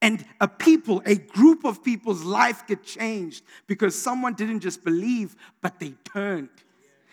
And 0.00 0.24
a 0.40 0.46
people, 0.46 1.02
a 1.04 1.16
group 1.16 1.64
of 1.64 1.82
people's 1.82 2.22
life 2.22 2.64
get 2.68 2.84
changed 2.84 3.42
because 3.66 4.00
someone 4.00 4.34
didn't 4.34 4.60
just 4.60 4.84
believe, 4.84 5.34
but 5.60 5.80
they 5.80 5.94
turned. 6.04 6.48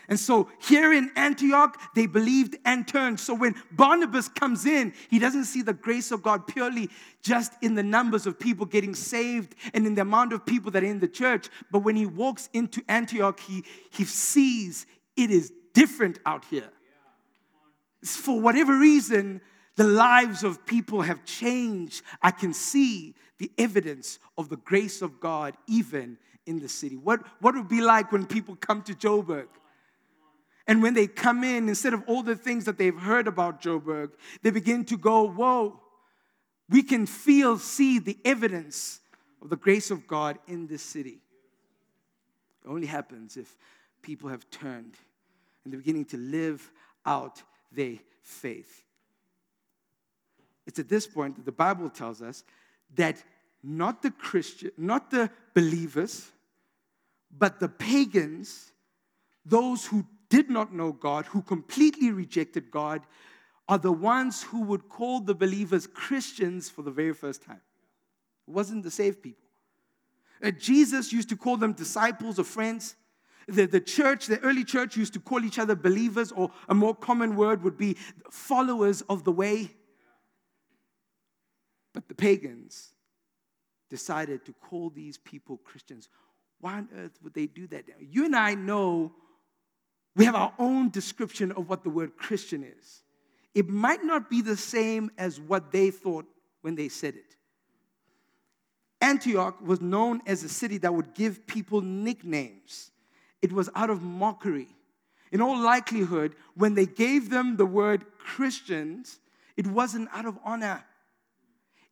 And 0.09 0.19
so 0.19 0.49
here 0.59 0.91
in 0.91 1.11
Antioch, 1.15 1.79
they 1.93 2.07
believed 2.07 2.57
and 2.65 2.87
turned. 2.87 3.19
So 3.19 3.35
when 3.35 3.53
Barnabas 3.71 4.27
comes 4.27 4.65
in, 4.65 4.93
he 5.07 5.19
doesn't 5.19 5.45
see 5.45 5.61
the 5.61 5.71
grace 5.71 6.11
of 6.11 6.23
God 6.23 6.47
purely 6.47 6.89
just 7.21 7.53
in 7.61 7.75
the 7.75 7.83
numbers 7.83 8.25
of 8.25 8.39
people 8.39 8.65
getting 8.65 8.95
saved 8.95 9.53
and 9.71 9.85
in 9.85 9.93
the 9.93 10.01
amount 10.01 10.33
of 10.33 10.47
people 10.47 10.71
that 10.71 10.83
are 10.83 10.87
in 10.87 10.99
the 10.99 11.07
church. 11.07 11.47
But 11.71 11.79
when 11.79 11.95
he 11.95 12.07
walks 12.07 12.49
into 12.53 12.81
Antioch, 12.89 13.39
he, 13.39 13.63
he 13.91 14.03
sees 14.03 14.87
it 15.15 15.29
is 15.29 15.53
different 15.75 16.17
out 16.25 16.43
here. 16.45 16.69
For 18.03 18.41
whatever 18.41 18.77
reason, 18.79 19.41
the 19.75 19.83
lives 19.83 20.43
of 20.43 20.65
people 20.65 21.01
have 21.03 21.23
changed. 21.23 22.01
I 22.21 22.31
can 22.31 22.53
see 22.53 23.13
the 23.37 23.51
evidence 23.59 24.17
of 24.39 24.49
the 24.49 24.57
grace 24.57 25.03
of 25.03 25.19
God 25.19 25.55
even 25.67 26.17
in 26.47 26.59
the 26.59 26.67
city. 26.67 26.97
What, 26.97 27.21
what 27.41 27.53
would 27.53 27.69
be 27.69 27.81
like 27.81 28.11
when 28.11 28.25
people 28.25 28.55
come 28.55 28.81
to 28.83 28.95
Joburg? 28.95 29.47
And 30.69 30.83
when 30.83 30.93
they 30.93 31.07
come 31.07 31.43
in, 31.43 31.67
instead 31.67 31.95
of 31.95 32.03
all 32.05 32.21
the 32.21 32.35
things 32.35 32.65
that 32.65 32.77
they've 32.77 32.95
heard 32.95 33.27
about 33.27 33.59
Joburg, 33.59 34.11
they 34.43 34.51
begin 34.51 34.85
to 34.85 34.97
go, 34.97 35.27
Whoa, 35.27 35.81
we 36.69 36.83
can 36.83 37.07
feel, 37.07 37.57
see 37.57 37.97
the 37.97 38.15
evidence 38.23 38.99
of 39.41 39.49
the 39.49 39.55
grace 39.55 39.89
of 39.89 40.05
God 40.05 40.37
in 40.47 40.67
this 40.67 40.83
city. 40.83 41.21
It 42.63 42.69
only 42.69 42.85
happens 42.85 43.35
if 43.35 43.57
people 44.03 44.29
have 44.29 44.47
turned 44.51 44.93
and 45.63 45.73
they're 45.73 45.79
beginning 45.79 46.05
to 46.05 46.17
live 46.17 46.71
out 47.03 47.41
their 47.71 47.95
faith. 48.21 48.85
it's 50.67 50.77
at 50.77 50.87
this 50.87 51.07
point 51.07 51.35
that 51.37 51.45
the 51.45 51.51
Bible 51.51 51.89
tells 51.89 52.21
us 52.21 52.43
that 52.93 53.23
not 53.63 54.03
the 54.03 54.11
Christian, 54.11 54.69
not 54.77 55.09
the 55.09 55.31
believers, 55.55 56.27
but 57.35 57.59
the 57.59 57.69
pagans, 57.69 58.71
those 59.43 59.87
who 59.87 60.05
did 60.29 60.49
not 60.49 60.73
know 60.73 60.91
God, 60.91 61.25
who 61.25 61.41
completely 61.41 62.11
rejected 62.11 62.71
God, 62.71 63.01
are 63.67 63.77
the 63.77 63.91
ones 63.91 64.43
who 64.43 64.61
would 64.63 64.89
call 64.89 65.19
the 65.19 65.35
believers 65.35 65.87
Christians 65.87 66.69
for 66.69 66.81
the 66.81 66.91
very 66.91 67.13
first 67.13 67.43
time. 67.43 67.61
It 68.47 68.51
wasn't 68.51 68.83
the 68.83 68.91
saved 68.91 69.21
people. 69.21 69.45
Uh, 70.43 70.51
Jesus 70.51 71.11
used 71.11 71.29
to 71.29 71.35
call 71.35 71.57
them 71.57 71.73
disciples 71.73 72.39
or 72.39 72.43
friends. 72.43 72.95
The, 73.47 73.65
the 73.65 73.81
church, 73.81 74.27
the 74.27 74.39
early 74.39 74.63
church 74.63 74.95
used 74.95 75.13
to 75.13 75.19
call 75.19 75.43
each 75.43 75.59
other 75.59 75.75
believers, 75.75 76.31
or 76.31 76.51
a 76.67 76.73
more 76.73 76.95
common 76.95 77.35
word 77.35 77.63
would 77.63 77.77
be 77.77 77.97
followers 78.31 79.01
of 79.01 79.23
the 79.23 79.31
way. 79.31 79.71
But 81.93 82.07
the 82.07 82.15
pagans 82.15 82.89
decided 83.89 84.45
to 84.45 84.53
call 84.53 84.91
these 84.91 85.17
people 85.17 85.57
Christians. 85.57 86.09
Why 86.59 86.73
on 86.73 86.89
earth 86.95 87.17
would 87.23 87.33
they 87.33 87.47
do 87.47 87.67
that? 87.67 87.85
You 87.99 88.25
and 88.25 88.35
I 88.35 88.53
know 88.53 89.13
we 90.15 90.25
have 90.25 90.35
our 90.35 90.53
own 90.59 90.89
description 90.89 91.51
of 91.51 91.69
what 91.69 91.83
the 91.83 91.89
word 91.89 92.17
Christian 92.17 92.63
is. 92.63 93.03
It 93.55 93.69
might 93.69 94.03
not 94.03 94.29
be 94.29 94.41
the 94.41 94.57
same 94.57 95.11
as 95.17 95.39
what 95.39 95.71
they 95.71 95.91
thought 95.91 96.25
when 96.61 96.75
they 96.75 96.89
said 96.89 97.15
it. 97.15 97.35
Antioch 99.01 99.59
was 99.61 99.81
known 99.81 100.21
as 100.27 100.43
a 100.43 100.49
city 100.49 100.77
that 100.79 100.93
would 100.93 101.13
give 101.13 101.47
people 101.47 101.81
nicknames. 101.81 102.91
It 103.41 103.53
was 103.53 103.69
out 103.75 103.89
of 103.89 104.01
mockery. 104.01 104.67
In 105.31 105.41
all 105.41 105.57
likelihood, 105.57 106.35
when 106.55 106.73
they 106.73 106.85
gave 106.85 107.29
them 107.29 107.55
the 107.55 107.65
word 107.65 108.05
Christians, 108.17 109.19
it 109.55 109.67
wasn't 109.67 110.09
out 110.11 110.25
of 110.25 110.37
honor. 110.43 110.83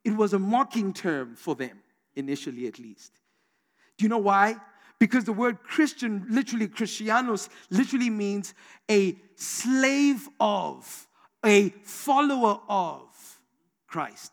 It 0.03 0.15
was 0.15 0.33
a 0.33 0.39
mocking 0.39 0.93
term 0.93 1.35
for 1.35 1.55
them, 1.55 1.79
initially 2.15 2.67
at 2.67 2.79
least. 2.79 3.11
Do 3.97 4.05
you 4.05 4.09
know 4.09 4.17
why? 4.17 4.57
Because 4.99 5.25
the 5.25 5.33
word 5.33 5.61
Christian, 5.63 6.25
literally 6.29 6.67
Christianos, 6.67 7.49
literally 7.69 8.09
means 8.09 8.53
a 8.89 9.15
slave 9.35 10.27
of, 10.39 11.07
a 11.45 11.69
follower 11.83 12.59
of 12.67 13.39
Christ. 13.87 14.31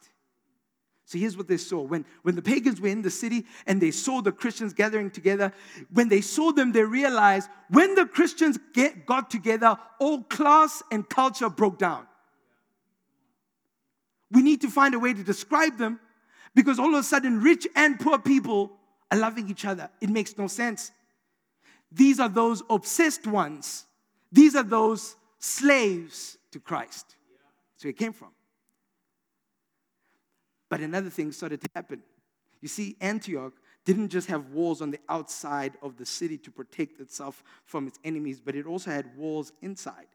So 1.05 1.19
here's 1.19 1.37
what 1.37 1.49
they 1.49 1.59
saw. 1.59 1.83
When, 1.83 2.07
when 2.23 2.35
the 2.35 2.43
pagans 2.43 2.81
were 2.81 2.89
in 2.89 3.03
the 3.03 3.11
city 3.11 3.45
and 3.67 3.81
they 3.81 3.91
saw 3.91 4.23
the 4.23 4.33
Christians 4.33 4.73
gathering 4.73 5.11
together, 5.11 5.53
when 5.93 6.09
they 6.09 6.23
saw 6.23 6.51
them, 6.51 6.73
they 6.73 6.83
realized 6.83 7.51
when 7.69 7.95
the 7.95 8.07
Christians 8.07 8.59
get, 8.73 9.07
got 9.07 9.31
together, 9.31 9.79
all 10.01 10.23
class 10.25 10.83
and 10.91 11.09
culture 11.09 11.51
broke 11.51 11.79
down. 11.79 12.07
We 14.31 14.43
need 14.43 14.63
to 14.63 14.71
find 14.71 14.95
a 14.95 14.99
way 14.99 15.13
to 15.13 15.23
describe 15.23 15.77
them 15.77 16.01
because 16.55 16.79
all 16.79 16.95
of 16.95 17.01
a 17.01 17.05
sudden, 17.05 17.41
rich 17.41 17.69
and 17.77 18.01
poor 18.01 18.19
people 18.19 18.73
are 19.15 19.21
loving 19.21 19.49
each 19.49 19.65
other. 19.65 19.89
It 20.01 20.11
makes 20.11 20.37
no 20.37 20.47
sense. 20.47 20.91
These 21.91 22.21
are 22.21 22.29
those 22.29 22.63
obsessed 22.69 23.27
ones, 23.27 23.85
these 24.33 24.57
are 24.57 24.65
those 24.65 25.17
slaves 25.39 26.39
to 26.51 26.61
Christ. 26.61 27.17
Where 27.83 27.91
it 27.91 27.99
came 27.99 28.15
from. 28.15 28.31
But 30.71 30.81
another 30.81 31.11
thing 31.11 31.33
started 31.33 31.61
to 31.61 31.69
happen. 31.75 32.03
You 32.63 32.69
see, 32.69 32.97
Antioch 32.99 33.53
didn't 33.85 34.09
just 34.09 34.27
have 34.29 34.47
walls 34.47 34.81
on 34.81 34.91
the 34.91 34.99
outside 35.11 35.75
of 35.83 35.99
the 35.99 36.07
city 36.07 36.39
to 36.39 36.51
protect 36.51 36.99
itself 36.99 37.45
from 37.67 37.87
its 37.87 37.99
enemies, 38.03 38.41
but 38.43 38.55
it 38.55 38.65
also 38.65 38.91
had 38.91 39.15
walls 39.19 39.53
inside. 39.61 40.07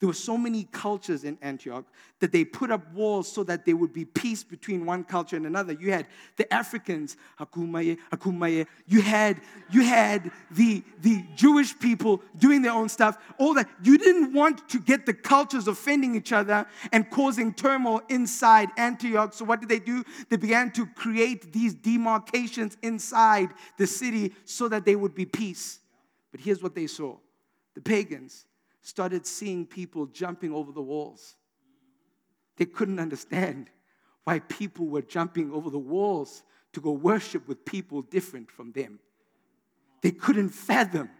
There 0.00 0.08
were 0.08 0.12
so 0.12 0.36
many 0.36 0.64
cultures 0.64 1.24
in 1.24 1.38
Antioch 1.40 1.84
that 2.20 2.32
they 2.32 2.44
put 2.44 2.70
up 2.70 2.92
walls 2.92 3.30
so 3.30 3.44
that 3.44 3.64
there 3.64 3.76
would 3.76 3.92
be 3.92 4.04
peace 4.04 4.42
between 4.42 4.84
one 4.84 5.04
culture 5.04 5.36
and 5.36 5.46
another. 5.46 5.72
You 5.72 5.92
had 5.92 6.06
the 6.36 6.52
Africans, 6.52 7.16
Hakumaye, 7.38 7.98
Hakumaye. 8.12 8.66
You 8.86 9.02
had, 9.02 9.40
you 9.70 9.82
had 9.82 10.30
the, 10.50 10.82
the 11.00 11.24
Jewish 11.36 11.78
people 11.78 12.22
doing 12.36 12.62
their 12.62 12.72
own 12.72 12.88
stuff. 12.88 13.18
All 13.38 13.54
that. 13.54 13.68
You 13.82 13.98
didn't 13.98 14.32
want 14.32 14.68
to 14.70 14.80
get 14.80 15.06
the 15.06 15.14
cultures 15.14 15.68
offending 15.68 16.16
each 16.16 16.32
other 16.32 16.66
and 16.92 17.08
causing 17.10 17.54
turmoil 17.54 18.02
inside 18.08 18.70
Antioch. 18.76 19.32
So 19.32 19.44
what 19.44 19.60
did 19.60 19.68
they 19.68 19.80
do? 19.80 20.04
They 20.28 20.36
began 20.36 20.70
to 20.72 20.86
create 20.86 21.52
these 21.52 21.74
demarcations 21.74 22.76
inside 22.82 23.50
the 23.78 23.86
city 23.86 24.34
so 24.44 24.68
that 24.68 24.84
there 24.84 24.98
would 24.98 25.14
be 25.14 25.26
peace. 25.26 25.78
But 26.32 26.40
here's 26.40 26.62
what 26.62 26.74
they 26.74 26.88
saw 26.88 27.16
the 27.74 27.80
pagans 27.80 28.46
started 28.84 29.26
seeing 29.26 29.66
people 29.66 30.06
jumping 30.06 30.52
over 30.52 30.70
the 30.70 30.82
walls. 30.82 31.36
They 32.56 32.66
couldn't 32.66 33.00
understand 33.00 33.70
why 34.22 34.38
people 34.38 34.86
were 34.86 35.02
jumping 35.02 35.50
over 35.52 35.70
the 35.70 35.78
walls 35.78 36.44
to 36.74 36.80
go 36.80 36.92
worship 36.92 37.48
with 37.48 37.64
people 37.64 38.02
different 38.02 38.50
from 38.50 38.72
them. 38.72 39.00
They 40.02 40.12
couldn't 40.12 40.50
fathom 40.50 41.10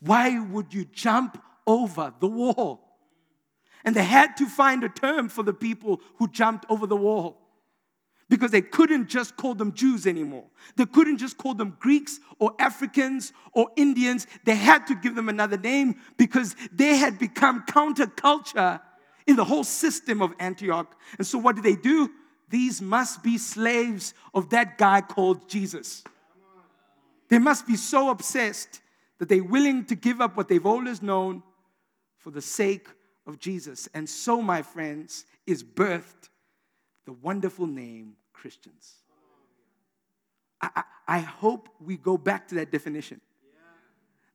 why 0.00 0.38
would 0.38 0.74
you 0.74 0.84
jump 0.84 1.42
over 1.66 2.12
the 2.20 2.26
wall? 2.26 2.98
And 3.84 3.96
they 3.96 4.04
had 4.04 4.36
to 4.36 4.46
find 4.46 4.84
a 4.84 4.88
term 4.88 5.28
for 5.28 5.42
the 5.42 5.54
people 5.54 6.00
who 6.16 6.28
jumped 6.28 6.66
over 6.68 6.86
the 6.86 6.96
wall 6.96 7.40
because 8.34 8.50
they 8.50 8.62
couldn't 8.62 9.08
just 9.08 9.36
call 9.36 9.54
them 9.54 9.72
Jews 9.72 10.08
anymore. 10.08 10.42
They 10.74 10.86
couldn't 10.86 11.18
just 11.18 11.38
call 11.38 11.54
them 11.54 11.76
Greeks 11.78 12.18
or 12.40 12.52
Africans 12.58 13.32
or 13.52 13.68
Indians. 13.76 14.26
They 14.44 14.56
had 14.56 14.88
to 14.88 14.96
give 14.96 15.14
them 15.14 15.28
another 15.28 15.56
name 15.56 16.00
because 16.16 16.56
they 16.72 16.96
had 16.96 17.16
become 17.16 17.62
counterculture 17.68 18.80
in 19.28 19.36
the 19.36 19.44
whole 19.44 19.62
system 19.62 20.20
of 20.20 20.32
Antioch. 20.40 20.98
And 21.16 21.24
so, 21.24 21.38
what 21.38 21.54
did 21.54 21.64
they 21.64 21.76
do? 21.76 22.10
These 22.48 22.82
must 22.82 23.22
be 23.22 23.38
slaves 23.38 24.14
of 24.34 24.50
that 24.50 24.78
guy 24.78 25.00
called 25.00 25.48
Jesus. 25.48 26.02
They 27.28 27.38
must 27.38 27.68
be 27.68 27.76
so 27.76 28.10
obsessed 28.10 28.80
that 29.18 29.28
they're 29.28 29.44
willing 29.44 29.84
to 29.84 29.94
give 29.94 30.20
up 30.20 30.36
what 30.36 30.48
they've 30.48 30.66
always 30.66 31.02
known 31.02 31.44
for 32.18 32.32
the 32.32 32.42
sake 32.42 32.88
of 33.28 33.38
Jesus. 33.38 33.88
And 33.94 34.08
so, 34.08 34.42
my 34.42 34.62
friends, 34.62 35.24
is 35.46 35.62
birthed 35.62 36.30
the 37.06 37.12
wonderful 37.12 37.68
name 37.68 38.16
Christians. 38.34 38.96
I, 40.60 40.68
I, 40.76 40.82
I 41.06 41.18
hope 41.20 41.68
we 41.80 41.96
go 41.96 42.18
back 42.18 42.48
to 42.48 42.56
that 42.56 42.70
definition. 42.70 43.20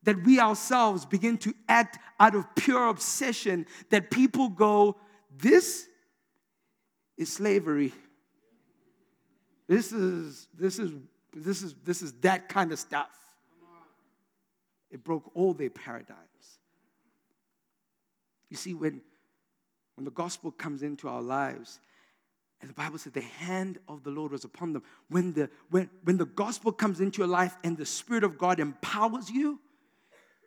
That 0.03 0.23
we 0.23 0.39
ourselves 0.39 1.05
begin 1.05 1.37
to 1.39 1.53
act 1.67 1.99
out 2.19 2.33
of 2.33 2.45
pure 2.55 2.87
obsession, 2.87 3.67
that 3.89 4.09
people 4.09 4.49
go, 4.49 4.95
This 5.37 5.87
is 7.17 7.31
slavery. 7.31 7.93
This 9.67 9.91
is, 9.91 10.47
this 10.57 10.79
is, 10.79 10.93
this 11.31 11.61
is, 11.61 11.75
this 11.83 12.01
is 12.01 12.13
that 12.21 12.49
kind 12.49 12.71
of 12.71 12.79
stuff. 12.79 13.11
It 14.89 15.03
broke 15.03 15.29
all 15.35 15.53
their 15.53 15.69
paradigms. 15.69 16.17
You 18.49 18.57
see, 18.57 18.73
when, 18.73 19.01
when 19.95 20.05
the 20.05 20.11
gospel 20.11 20.49
comes 20.49 20.81
into 20.81 21.07
our 21.07 21.21
lives, 21.21 21.79
and 22.61 22.69
the 22.69 22.73
Bible 22.73 22.97
said 22.97 23.13
the 23.13 23.21
hand 23.21 23.79
of 23.87 24.03
the 24.03 24.09
Lord 24.09 24.31
was 24.33 24.43
upon 24.43 24.73
them. 24.73 24.83
When 25.07 25.33
the, 25.33 25.49
when, 25.69 25.89
when 26.03 26.17
the 26.17 26.25
gospel 26.25 26.71
comes 26.71 26.99
into 26.99 27.19
your 27.19 27.27
life 27.27 27.55
and 27.63 27.77
the 27.77 27.85
Spirit 27.85 28.23
of 28.23 28.37
God 28.37 28.59
empowers 28.59 29.29
you, 29.29 29.59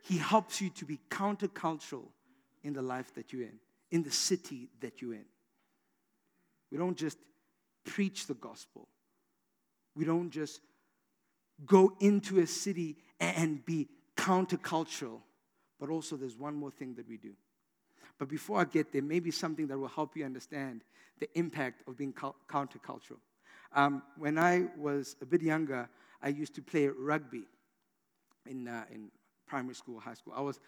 He 0.04 0.18
helps 0.18 0.60
you 0.60 0.68
to 0.70 0.84
be 0.84 1.00
countercultural 1.10 2.08
in 2.62 2.74
the 2.74 2.82
life 2.82 3.14
that 3.14 3.32
you're 3.32 3.42
in, 3.42 3.58
in 3.90 4.02
the 4.02 4.10
city 4.10 4.68
that 4.80 5.00
you're 5.00 5.14
in. 5.14 5.24
We 6.70 6.78
don't 6.78 6.96
just 6.96 7.18
preach 7.84 8.26
the 8.26 8.34
gospel, 8.34 8.88
we 9.94 10.04
don't 10.04 10.30
just 10.30 10.60
go 11.64 11.96
into 12.00 12.40
a 12.40 12.46
city 12.46 12.96
and 13.20 13.64
be 13.64 13.88
countercultural, 14.16 15.20
but 15.78 15.90
also 15.90 16.16
there's 16.16 16.36
one 16.36 16.54
more 16.54 16.70
thing 16.70 16.94
that 16.94 17.08
we 17.08 17.16
do. 17.16 17.32
But 18.22 18.28
before 18.28 18.60
I 18.60 18.64
get 18.66 18.92
there, 18.92 19.02
maybe 19.02 19.32
something 19.32 19.66
that 19.66 19.76
will 19.76 19.88
help 19.88 20.16
you 20.16 20.24
understand 20.24 20.84
the 21.18 21.28
impact 21.36 21.82
of 21.88 21.96
being 21.96 22.12
countercultural. 22.12 23.18
Um, 23.74 24.00
when 24.16 24.38
I 24.38 24.66
was 24.78 25.16
a 25.20 25.26
bit 25.26 25.42
younger, 25.42 25.88
I 26.22 26.28
used 26.28 26.54
to 26.54 26.62
play 26.62 26.86
rugby 26.86 27.42
in, 28.48 28.68
uh, 28.68 28.84
in 28.94 29.08
primary 29.48 29.74
school, 29.74 29.98
high 29.98 30.14
school. 30.14 30.34
I 30.36 30.40
was 30.40 30.60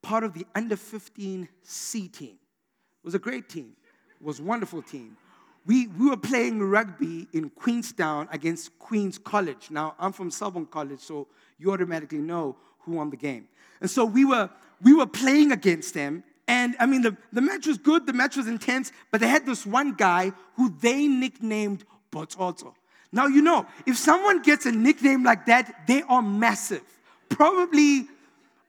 part 0.00 0.24
of 0.24 0.32
the 0.32 0.46
under 0.54 0.74
15 0.74 1.50
C 1.62 2.08
team. 2.08 2.38
It 2.38 3.04
was 3.04 3.14
a 3.14 3.18
great 3.18 3.46
team. 3.46 3.76
It 4.18 4.24
was 4.24 4.40
a 4.40 4.42
wonderful 4.42 4.80
team. 4.80 5.18
We, 5.66 5.88
we 5.88 6.08
were 6.08 6.16
playing 6.16 6.62
rugby 6.62 7.28
in 7.34 7.50
Queenstown 7.50 8.26
against 8.32 8.78
Queen's 8.78 9.18
College. 9.18 9.70
Now, 9.70 9.96
I'm 9.98 10.12
from 10.12 10.30
Selborne 10.30 10.64
College, 10.64 11.00
so 11.00 11.28
you 11.58 11.72
automatically 11.72 12.20
know 12.20 12.56
who 12.78 12.92
won 12.92 13.10
the 13.10 13.18
game. 13.18 13.48
And 13.82 13.90
so 13.90 14.06
we 14.06 14.24
were, 14.24 14.48
we 14.80 14.94
were 14.94 15.04
playing 15.04 15.52
against 15.52 15.92
them, 15.92 16.24
and 16.52 16.76
I 16.78 16.84
mean, 16.84 17.00
the, 17.00 17.16
the 17.32 17.40
match 17.40 17.66
was 17.66 17.78
good, 17.78 18.04
the 18.04 18.12
match 18.12 18.36
was 18.36 18.46
intense, 18.46 18.92
but 19.10 19.22
they 19.22 19.26
had 19.26 19.46
this 19.46 19.64
one 19.64 19.94
guy 19.94 20.32
who 20.56 20.68
they 20.82 21.06
nicknamed 21.08 21.82
Bototo. 22.12 22.74
Now, 23.10 23.26
you 23.26 23.40
know, 23.40 23.64
if 23.86 23.96
someone 23.96 24.42
gets 24.42 24.66
a 24.66 24.72
nickname 24.72 25.24
like 25.24 25.46
that, 25.46 25.86
they 25.86 26.02
are 26.02 26.20
massive, 26.20 26.82
probably 27.30 28.06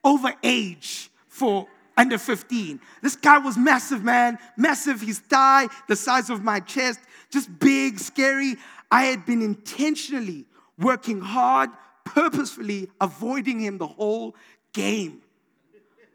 over 0.01 0.33
age 0.43 1.09
for 1.27 1.67
under 1.97 2.17
15. 2.17 2.79
This 3.01 3.17
guy 3.17 3.39
was 3.39 3.57
massive, 3.57 4.01
man. 4.01 4.39
Massive. 4.55 5.01
His 5.01 5.19
thigh, 5.19 5.67
the 5.89 5.97
size 5.97 6.29
of 6.29 6.41
my 6.41 6.61
chest, 6.61 7.01
just 7.31 7.49
big, 7.59 7.99
scary. 7.99 8.55
I 8.89 9.03
had 9.03 9.25
been 9.25 9.41
intentionally 9.41 10.45
working 10.79 11.19
hard, 11.19 11.69
purposefully 12.05 12.89
avoiding 13.01 13.59
him 13.59 13.77
the 13.77 13.87
whole 13.87 14.37
game. 14.71 15.22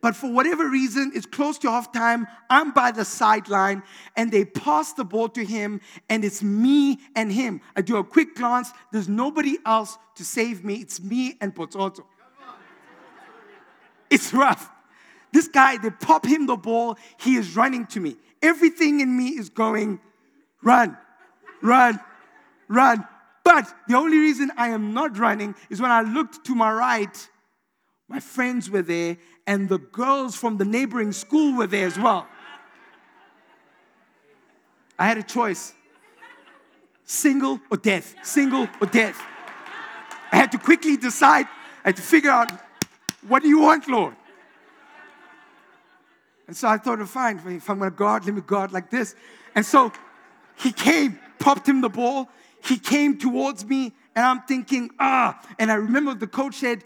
But 0.00 0.14
for 0.14 0.32
whatever 0.32 0.68
reason, 0.68 1.12
it's 1.14 1.26
close 1.26 1.58
to 1.58 1.68
halftime. 1.68 2.26
I'm 2.48 2.70
by 2.70 2.92
the 2.92 3.04
sideline, 3.04 3.82
and 4.16 4.30
they 4.30 4.44
pass 4.44 4.92
the 4.92 5.04
ball 5.04 5.28
to 5.30 5.44
him, 5.44 5.80
and 6.08 6.24
it's 6.24 6.42
me 6.42 6.98
and 7.16 7.32
him. 7.32 7.60
I 7.74 7.82
do 7.82 7.96
a 7.96 8.04
quick 8.04 8.36
glance. 8.36 8.70
There's 8.92 9.08
nobody 9.08 9.58
else 9.66 9.98
to 10.16 10.24
save 10.24 10.64
me. 10.64 10.76
It's 10.76 11.00
me 11.00 11.36
and 11.40 11.54
Pototo. 11.54 12.06
It's 14.10 14.32
rough. 14.32 14.70
This 15.32 15.48
guy, 15.48 15.76
they 15.76 15.90
pop 15.90 16.24
him 16.24 16.46
the 16.46 16.56
ball. 16.56 16.96
He 17.18 17.36
is 17.36 17.56
running 17.56 17.86
to 17.88 18.00
me. 18.00 18.16
Everything 18.40 19.00
in 19.00 19.16
me 19.16 19.30
is 19.30 19.48
going, 19.48 20.00
run, 20.62 20.96
run, 21.60 22.00
run. 22.68 23.06
But 23.44 23.66
the 23.88 23.96
only 23.96 24.18
reason 24.18 24.52
I 24.56 24.68
am 24.68 24.94
not 24.94 25.18
running 25.18 25.54
is 25.70 25.80
when 25.80 25.90
I 25.90 26.02
looked 26.02 26.44
to 26.46 26.54
my 26.54 26.72
right, 26.72 27.28
my 28.08 28.20
friends 28.20 28.70
were 28.70 28.82
there, 28.82 29.18
and 29.46 29.68
the 29.68 29.78
girls 29.78 30.34
from 30.34 30.56
the 30.56 30.64
neighboring 30.64 31.12
school 31.12 31.56
were 31.56 31.66
there 31.66 31.86
as 31.86 31.98
well. 31.98 32.26
I 34.98 35.06
had 35.06 35.18
a 35.18 35.22
choice 35.22 35.74
single 37.04 37.60
or 37.70 37.76
death, 37.76 38.14
single 38.22 38.68
or 38.80 38.86
death. 38.86 39.18
I 40.30 40.36
had 40.36 40.52
to 40.52 40.58
quickly 40.58 40.96
decide, 40.96 41.46
I 41.84 41.88
had 41.88 41.96
to 41.96 42.02
figure 42.02 42.30
out 42.30 42.50
what 43.26 43.42
do 43.42 43.48
you 43.48 43.60
want, 43.60 43.88
Lord? 43.88 44.14
And 46.46 46.56
so 46.56 46.68
I 46.68 46.78
thought, 46.78 47.06
fine, 47.08 47.40
if 47.46 47.68
I'm 47.68 47.78
to 47.80 47.90
guard, 47.90 48.24
let 48.24 48.34
me 48.34 48.40
guard 48.40 48.72
like 48.72 48.90
this. 48.90 49.14
And 49.54 49.64
so 49.64 49.92
he 50.56 50.72
came, 50.72 51.18
popped 51.38 51.68
him 51.68 51.80
the 51.80 51.88
ball. 51.88 52.28
He 52.64 52.78
came 52.78 53.18
towards 53.18 53.64
me, 53.64 53.92
and 54.16 54.24
I'm 54.24 54.42
thinking, 54.42 54.90
ah. 54.98 55.40
And 55.58 55.70
I 55.70 55.74
remember 55.74 56.14
the 56.14 56.26
coach 56.26 56.56
said, 56.56 56.84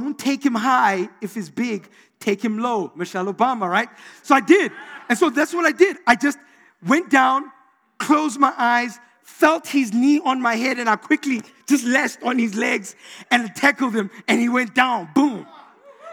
don't 0.00 0.18
take 0.18 0.44
him 0.44 0.54
high 0.54 1.08
if 1.22 1.34
he's 1.34 1.48
big, 1.48 1.88
take 2.20 2.44
him 2.44 2.58
low. 2.58 2.92
Michelle 2.94 3.32
Obama, 3.32 3.68
right? 3.68 3.88
So 4.22 4.34
I 4.34 4.40
did. 4.40 4.70
And 5.08 5.18
so 5.18 5.30
that's 5.30 5.54
what 5.54 5.64
I 5.64 5.72
did. 5.72 5.96
I 6.06 6.16
just 6.16 6.38
went 6.86 7.08
down, 7.10 7.50
closed 7.98 8.38
my 8.38 8.52
eyes, 8.58 8.98
felt 9.22 9.66
his 9.66 9.94
knee 9.94 10.20
on 10.22 10.42
my 10.42 10.54
head, 10.54 10.78
and 10.78 10.88
I 10.88 10.96
quickly 10.96 11.42
just 11.66 11.84
lashed 11.84 12.18
on 12.22 12.38
his 12.38 12.54
legs 12.54 12.94
and 13.30 13.54
tackled 13.56 13.94
him, 13.94 14.10
and 14.28 14.38
he 14.38 14.50
went 14.50 14.74
down. 14.74 15.08
Boom. 15.14 15.46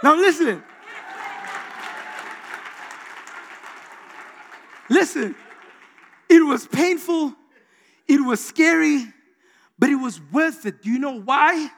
Now 0.02 0.16
listen. 0.16 0.64
Listen. 4.90 5.36
It 6.30 6.40
was 6.40 6.66
painful, 6.68 7.34
it 8.08 8.22
was 8.22 8.44
scary, 8.44 9.06
but 9.78 9.90
it 9.90 9.96
was 9.96 10.22
worth 10.32 10.66
it. 10.66 10.82
Do 10.82 10.90
you 10.90 11.00
know 11.00 11.20
why? 11.20 11.70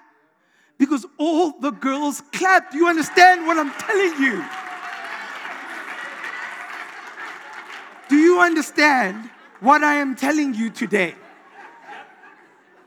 Because 0.77 1.05
all 1.17 1.59
the 1.59 1.71
girls 1.71 2.21
clapped. 2.31 2.73
You 2.73 2.87
understand 2.87 3.47
what 3.47 3.57
I'm 3.57 3.71
telling 3.71 4.21
you? 4.21 4.43
Do 8.09 8.17
you 8.17 8.39
understand 8.39 9.29
what 9.61 9.83
I 9.83 9.95
am 9.95 10.15
telling 10.15 10.53
you 10.53 10.69
today? 10.69 11.15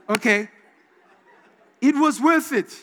Okay. 0.08 0.48
It 1.80 1.94
was 1.94 2.20
worth 2.20 2.52
it. 2.52 2.74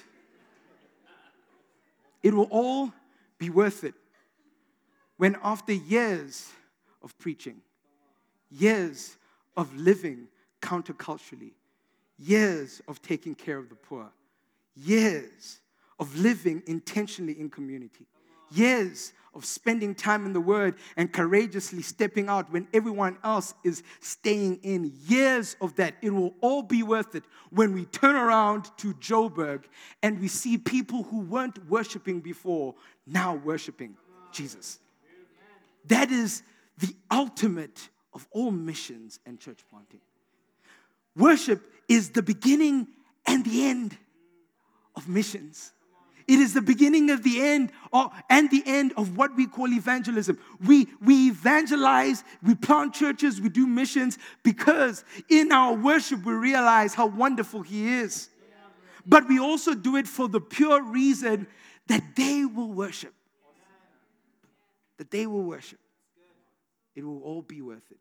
It 2.24 2.34
will 2.34 2.48
all 2.50 2.92
be 3.38 3.50
worth 3.50 3.84
it 3.84 3.94
when, 5.18 5.38
after 5.44 5.74
years 5.74 6.52
of 7.04 7.18
preaching, 7.20 7.62
years 8.50 9.18
of 9.56 9.76
living 9.76 10.28
counterculturally, 10.62 11.52
years 12.18 12.82
of 12.88 13.02
taking 13.02 13.36
care 13.36 13.58
of 13.58 13.70
the 13.70 13.76
poor, 13.76 14.10
years 14.76 15.60
of 16.00 16.18
living 16.18 16.64
intentionally 16.68 17.40
in 17.40 17.50
community, 17.50 18.06
years 18.52 19.14
of 19.34 19.44
spending 19.44 19.94
time 19.94 20.26
in 20.26 20.34
the 20.34 20.42
Word 20.42 20.76
and 20.96 21.12
courageously 21.12 21.82
stepping 21.82 22.30
out 22.30 22.52
when 22.52 22.68
everyone 22.74 23.18
else 23.24 23.54
is 23.64 23.84
staying 24.00 24.60
in. 24.64 24.94
Years 25.08 25.58
of 25.60 25.76
that. 25.76 25.96
It 26.02 26.12
will 26.12 26.34
all 26.42 26.64
be 26.64 26.84
worth 26.84 27.16
it 27.16 27.26
when 27.50 27.74
we 27.74 27.86
turn 27.86 28.16
around 28.16 28.70
to 28.78 28.94
Joburg 28.96 29.66
and 30.02 30.20
we 30.22 30.30
see 30.30 30.58
people 30.58 31.04
who 31.04 31.20
weren't 31.20 31.70
worshiping 31.70 32.22
before 32.22 32.76
now 33.06 33.36
worshiping 33.36 33.96
Jesus. 34.32 34.80
That 35.88 36.12
is 36.12 36.42
the 36.78 36.96
ultimate 37.12 37.90
of 38.14 38.26
all 38.32 38.52
missions 38.52 39.20
and 39.26 39.40
church 39.40 39.60
planting. 39.70 40.00
Worship 41.16 41.62
is 41.88 42.10
the 42.10 42.24
beginning 42.24 42.88
and 43.28 43.46
the 43.46 43.66
end 43.66 43.98
of 44.96 45.08
missions. 45.08 45.72
It 46.28 46.40
is 46.40 46.56
the 46.56 46.62
beginning 46.62 47.12
of 47.12 47.22
the 47.22 47.40
end 47.40 47.72
or, 47.92 48.10
and 48.30 48.50
the 48.50 48.64
end 48.66 48.94
of 48.98 49.16
what 49.16 49.36
we 49.36 49.46
call 49.46 49.72
evangelism. 49.72 50.40
We, 50.66 50.88
we 51.00 51.28
evangelize, 51.28 52.24
we 52.42 52.56
plant 52.56 52.96
churches, 52.96 53.40
we 53.40 53.50
do 53.50 53.68
missions 53.68 54.18
because 54.42 55.06
in 55.30 55.52
our 55.52 55.74
worship 55.74 56.26
we 56.26 56.34
realize 56.34 56.96
how 56.96 57.06
wonderful 57.06 57.62
He 57.62 57.88
is. 57.88 58.30
But 59.06 59.28
we 59.28 59.38
also 59.38 59.76
do 59.76 59.98
it 59.98 60.08
for 60.08 60.28
the 60.28 60.42
pure 60.42 60.82
reason 60.82 61.46
that 61.88 62.16
they 62.16 62.44
will 62.44 62.74
worship. 62.74 63.14
That 64.98 65.12
they 65.12 65.28
will 65.28 65.44
worship. 65.44 65.80
It 66.96 67.04
will 67.04 67.22
all 67.22 67.44
be 67.44 67.62
worth 67.62 67.92
it 67.92 68.00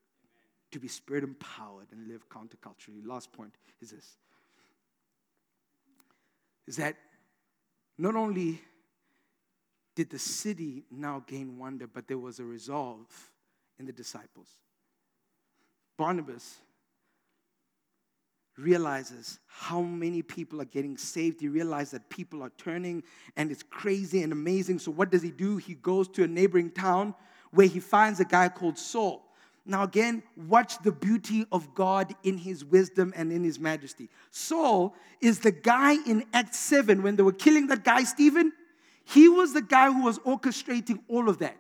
to 0.71 0.81
be 0.81 0.89
spirit 0.89 1.23
empowered 1.23 1.87
and 1.93 2.09
live 2.09 2.29
counterculturally. 2.29 3.07
Last 3.07 3.33
point 3.33 3.55
is 3.81 3.91
this 3.91 4.17
is 6.67 6.77
that 6.77 6.97
not 7.99 8.17
only 8.17 8.61
did 9.95 10.11
the 10.11 10.19
city 10.19 10.85
now 10.91 11.23
gain 11.27 11.59
wonder, 11.59 11.87
but 11.87 12.09
there 12.09 12.19
was 12.19 12.41
a 12.41 12.45
resolve 12.45 13.07
in 13.79 13.87
the 13.87 13.93
disciples. 13.93 14.49
Barnabas 15.97 16.59
realizes 18.57 19.41
how 19.47 19.81
many 19.81 20.23
people 20.23 20.61
are 20.61 20.67
getting 20.67 20.97
saved. 20.97 21.41
He 21.41 21.49
realizes 21.49 21.93
that 21.93 22.09
people 22.09 22.43
are 22.43 22.53
turning 22.57 23.03
and 23.37 23.51
it's 23.51 23.63
crazy 23.63 24.23
and 24.23 24.33
amazing. 24.33 24.79
So, 24.79 24.91
what 24.91 25.11
does 25.11 25.23
he 25.23 25.31
do? 25.31 25.57
He 25.57 25.75
goes 25.75 26.09
to 26.11 26.25
a 26.25 26.27
neighboring 26.27 26.71
town 26.71 27.15
where 27.51 27.67
he 27.67 27.81
finds 27.81 28.21
a 28.21 28.25
guy 28.25 28.49
called 28.49 28.79
Saul. 28.79 29.24
Now, 29.67 29.83
again, 29.83 30.23
watch 30.37 30.79
the 30.83 30.93
beauty 30.93 31.47
of 31.51 31.75
God 31.75 32.15
in 32.23 32.37
his 32.37 32.65
wisdom 32.65 33.15
and 33.17 33.33
in 33.33 33.43
his 33.43 33.59
majesty. 33.59 34.11
Saul 34.31 34.95
is 35.23 35.39
the 35.39 35.53
guy 35.53 35.95
in 36.07 36.25
Acts 36.35 36.59
7 36.59 37.03
when 37.03 37.17
they 37.17 37.23
were 37.23 37.33
killing 37.33 37.69
that 37.69 37.83
guy, 37.83 38.05
Stephen. 38.05 38.53
He 39.05 39.29
was 39.29 39.55
the 39.55 39.63
guy 39.63 39.91
who 39.91 40.05
was 40.05 40.19
orchestrating 40.21 41.01
all 41.09 41.31
of 41.31 41.39
that. 41.39 41.57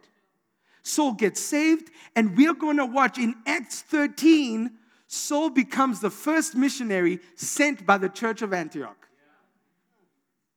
Saul 0.83 1.13
gets 1.13 1.41
saved, 1.41 1.91
and 2.15 2.37
we're 2.37 2.53
going 2.53 2.77
to 2.77 2.85
watch 2.85 3.17
in 3.17 3.35
Acts 3.47 3.81
13, 3.81 4.71
Saul 5.07 5.49
becomes 5.49 6.01
the 6.01 6.11
first 6.11 6.55
missionary 6.55 7.21
sent 7.37 7.87
by 7.87 7.97
the 7.97 8.09
church 8.11 8.43
of 8.43 8.53
Antioch. 8.53 9.09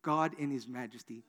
God 0.02 0.34
in 0.38 0.50
his 0.50 0.68
majesty 0.68 1.24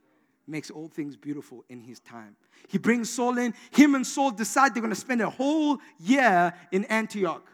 makes 0.48 0.70
all 0.70 0.88
things 0.88 1.16
beautiful 1.16 1.64
in 1.68 1.80
his 1.80 2.00
time. 2.00 2.36
He 2.68 2.78
brings 2.78 3.10
Saul 3.10 3.38
in. 3.38 3.54
Him 3.70 3.94
and 3.94 4.06
Saul 4.06 4.30
decide 4.30 4.74
they're 4.74 4.82
going 4.82 4.94
to 4.94 5.00
spend 5.00 5.20
a 5.20 5.30
whole 5.30 5.78
year 5.98 6.54
in 6.72 6.84
Antioch. 6.86 7.46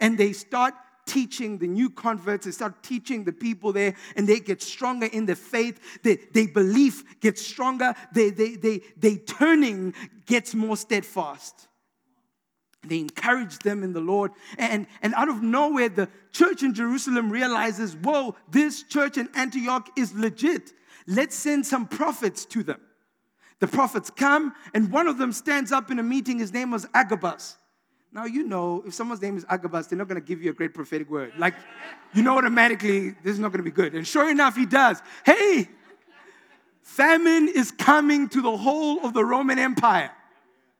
And 0.00 0.18
they 0.18 0.32
start 0.32 0.74
teaching 1.06 1.58
the 1.58 1.66
new 1.66 1.90
converts, 1.90 2.46
they 2.46 2.50
start 2.50 2.82
teaching 2.82 3.24
the 3.24 3.32
people 3.32 3.72
there, 3.72 3.94
and 4.16 4.26
they 4.26 4.40
get 4.40 4.62
stronger 4.62 5.06
in 5.06 5.26
their 5.26 5.36
faith. 5.36 6.00
They, 6.02 6.16
their 6.16 6.48
belief 6.48 7.20
gets 7.20 7.42
stronger. 7.42 7.94
They, 8.12 8.30
they, 8.30 8.56
they, 8.56 8.80
they 8.96 9.16
turning 9.16 9.94
gets 10.26 10.54
more 10.54 10.76
steadfast. 10.76 11.68
They 12.86 12.98
encourage 12.98 13.58
them 13.58 13.82
in 13.82 13.92
the 13.92 14.00
Lord. 14.00 14.32
And, 14.58 14.86
and 15.02 15.14
out 15.14 15.28
of 15.28 15.42
nowhere, 15.42 15.88
the 15.88 16.08
church 16.32 16.62
in 16.62 16.74
Jerusalem 16.74 17.30
realizes, 17.30 17.96
whoa, 17.96 18.36
this 18.50 18.82
church 18.82 19.18
in 19.18 19.28
Antioch 19.34 19.90
is 19.96 20.14
legit. 20.14 20.72
Let's 21.06 21.36
send 21.36 21.66
some 21.66 21.86
prophets 21.86 22.44
to 22.46 22.62
them. 22.62 22.80
The 23.60 23.66
prophets 23.68 24.10
come, 24.10 24.54
and 24.74 24.90
one 24.90 25.06
of 25.06 25.18
them 25.18 25.32
stands 25.32 25.72
up 25.72 25.90
in 25.90 25.98
a 25.98 26.02
meeting. 26.02 26.38
His 26.38 26.52
name 26.52 26.70
was 26.70 26.86
Agabus. 26.92 27.56
Now, 28.12 28.26
you 28.26 28.44
know, 28.44 28.84
if 28.86 28.94
someone's 28.94 29.20
name 29.20 29.36
is 29.36 29.44
Agabus, 29.48 29.88
they're 29.88 29.98
not 29.98 30.06
going 30.06 30.20
to 30.20 30.26
give 30.26 30.40
you 30.40 30.50
a 30.50 30.54
great 30.54 30.72
prophetic 30.72 31.10
word. 31.10 31.32
Like, 31.36 31.54
you 32.14 32.22
know 32.22 32.38
automatically 32.38 33.10
this 33.10 33.32
is 33.32 33.38
not 33.40 33.48
going 33.48 33.58
to 33.58 33.64
be 33.64 33.72
good. 33.72 33.94
And 33.94 34.06
sure 34.06 34.30
enough, 34.30 34.54
he 34.54 34.66
does. 34.66 35.02
Hey, 35.26 35.68
famine 36.82 37.48
is 37.48 37.72
coming 37.72 38.28
to 38.28 38.40
the 38.40 38.56
whole 38.56 39.04
of 39.04 39.14
the 39.14 39.24
Roman 39.24 39.58
Empire. 39.58 40.12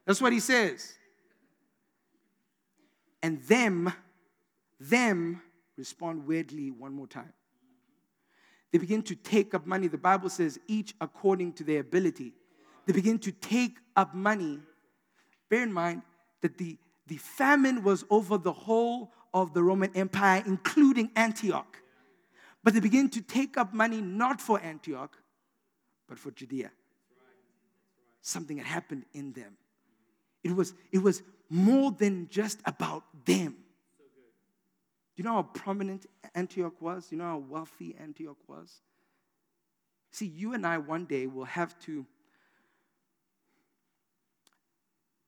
That's 0.05 0.21
what 0.21 0.31
he 0.31 0.39
says. 0.39 0.93
And 3.25 3.41
them, 3.45 3.91
them 4.79 5.41
respond 5.79 6.27
weirdly 6.27 6.69
one 6.69 6.93
more 6.93 7.07
time. 7.07 7.33
They 8.71 8.77
begin 8.77 9.01
to 9.01 9.15
take 9.15 9.55
up 9.55 9.65
money. 9.65 9.87
The 9.87 9.97
Bible 9.97 10.29
says, 10.29 10.59
each 10.67 10.93
according 11.01 11.53
to 11.53 11.63
their 11.63 11.79
ability. 11.79 12.33
they 12.85 12.93
begin 12.93 13.17
to 13.17 13.31
take 13.31 13.79
up 13.95 14.13
money. 14.13 14.59
Bear 15.49 15.63
in 15.63 15.73
mind 15.73 16.03
that 16.41 16.59
the, 16.59 16.77
the 17.07 17.17
famine 17.17 17.81
was 17.81 18.05
over 18.11 18.37
the 18.37 18.53
whole 18.53 19.11
of 19.33 19.55
the 19.55 19.63
Roman 19.63 19.89
Empire, 19.95 20.43
including 20.45 21.09
Antioch. 21.15 21.81
But 22.63 22.75
they 22.75 22.79
begin 22.79 23.09
to 23.09 23.21
take 23.21 23.57
up 23.57 23.73
money 23.73 24.01
not 24.01 24.39
for 24.39 24.61
Antioch, 24.61 25.17
but 26.07 26.19
for 26.19 26.29
Judea. 26.29 26.69
Something 28.21 28.57
had 28.57 28.67
happened 28.67 29.05
in 29.15 29.33
them. 29.33 29.57
It 30.45 30.55
was, 30.55 30.75
it 30.91 30.99
was 30.99 31.23
more 31.49 31.91
than 31.91 32.27
just 32.29 32.59
about 32.65 33.03
them. 33.25 33.55
Do 35.15 35.17
you 35.17 35.23
know 35.23 35.33
how 35.33 35.41
prominent 35.41 36.05
Antioch 36.35 36.79
was? 36.79 37.07
Do 37.07 37.15
you 37.15 37.21
know 37.23 37.29
how 37.29 37.37
wealthy 37.49 37.95
Antioch 37.99 38.37
was? 38.47 38.71
See, 40.11 40.27
you 40.27 40.53
and 40.53 40.63
I 40.63 40.77
one 40.77 41.05
day 41.05 41.25
will 41.25 41.45
have 41.45 41.77
to 41.79 42.05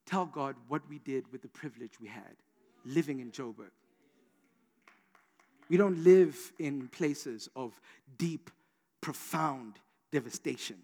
tell 0.06 0.28
God 0.28 0.56
what 0.68 0.88
we 0.88 1.00
did 1.00 1.32
with 1.32 1.42
the 1.42 1.48
privilege 1.48 2.00
we 2.00 2.08
had 2.08 2.36
living 2.86 3.20
in 3.20 3.32
Joburg. 3.32 3.72
We 5.68 5.78
don't 5.78 6.04
live 6.04 6.38
in 6.60 6.90
places 6.90 7.50
of 7.56 7.74
deep, 8.20 8.52
profound 9.02 9.80
devastation. 10.12 10.78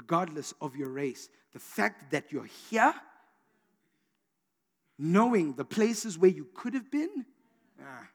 Regardless 0.00 0.54
of 0.60 0.76
your 0.76 0.90
race, 0.90 1.28
the 1.52 1.58
fact 1.58 2.12
that 2.12 2.30
you're 2.30 2.50
here, 2.70 2.94
knowing 4.98 5.54
the 5.54 5.64
places 5.64 6.16
where 6.16 6.30
you 6.30 6.46
could 6.54 6.74
have 6.74 6.90
been, 6.90 7.26
ah, 7.82 8.06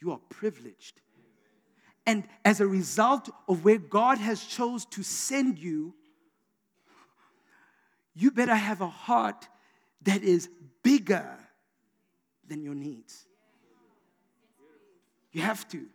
you 0.00 0.12
are 0.12 0.20
privileged. 0.28 1.00
And 2.06 2.24
as 2.44 2.60
a 2.60 2.66
result 2.66 3.30
of 3.48 3.64
where 3.64 3.78
God 3.78 4.18
has 4.18 4.42
chose 4.44 4.84
to 4.86 5.02
send 5.02 5.58
you, 5.58 5.94
you 8.14 8.30
better 8.30 8.54
have 8.54 8.80
a 8.80 8.88
heart 8.88 9.48
that 10.02 10.22
is 10.22 10.48
bigger 10.82 11.38
than 12.46 12.62
your 12.62 12.74
needs. 12.74 13.26
You 15.32 15.42
have 15.42 15.68
to. 15.68 15.86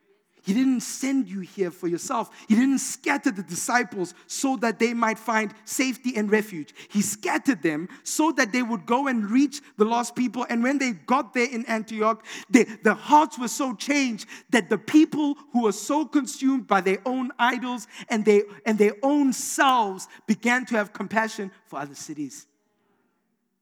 He 0.44 0.54
didn't 0.54 0.82
send 0.82 1.30
you 1.30 1.40
here 1.40 1.72
for 1.72 1.88
yourself. 1.88 2.30
He 2.50 2.56
didn't 2.56 2.80
scatter 2.80 3.32
the 3.32 3.44
disciples 3.44 4.14
so 4.28 4.58
that 4.58 4.78
they 4.78 4.94
might 4.94 5.18
find 5.18 5.54
safety 5.64 6.18
and 6.18 6.30
refuge. 6.30 6.76
He 6.90 7.02
scattered 7.02 7.64
them 7.64 7.88
so 8.04 8.34
that 8.34 8.52
they 8.52 8.62
would 8.62 8.86
go 8.86 9.08
and 9.08 9.32
reach 9.32 9.62
the 9.78 9.86
lost 9.86 10.18
people. 10.18 10.46
And 10.50 10.62
when 10.62 10.80
they 10.80 10.92
got 10.92 11.34
there 11.34 11.48
in 11.50 11.66
Antioch, 11.68 12.26
they, 12.50 12.66
their 12.66 12.94
hearts 12.94 13.40
were 13.40 13.48
so 13.48 13.74
changed 13.74 14.28
that 14.50 14.70
the 14.70 14.78
people 14.78 15.36
who 15.54 15.64
were 15.64 15.72
so 15.72 16.06
consumed 16.06 16.68
by 16.68 16.82
their 16.82 17.00
own 17.06 17.32
idols 17.40 17.88
and, 18.10 18.26
they, 18.26 18.44
and 18.66 18.78
their 18.78 18.96
own 19.02 19.32
selves 19.32 20.10
began 20.28 20.66
to 20.66 20.76
have 20.76 20.92
compassion 20.92 21.52
for 21.68 21.80
other 21.80 21.96
cities. 21.96 22.48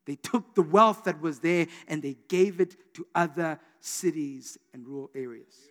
They 0.06 0.15
took 0.15 0.56
the 0.56 0.63
wealth 0.63 1.04
that 1.04 1.22
was 1.22 1.41
there 1.41 1.67
and 1.88 2.02
they 2.02 2.17
gave 2.28 2.60
it 2.60 2.76
to 2.96 3.06
other 3.13 3.60
cities 3.82 4.58
and 4.74 4.88
rural 4.88 5.12
areas. 5.13 5.71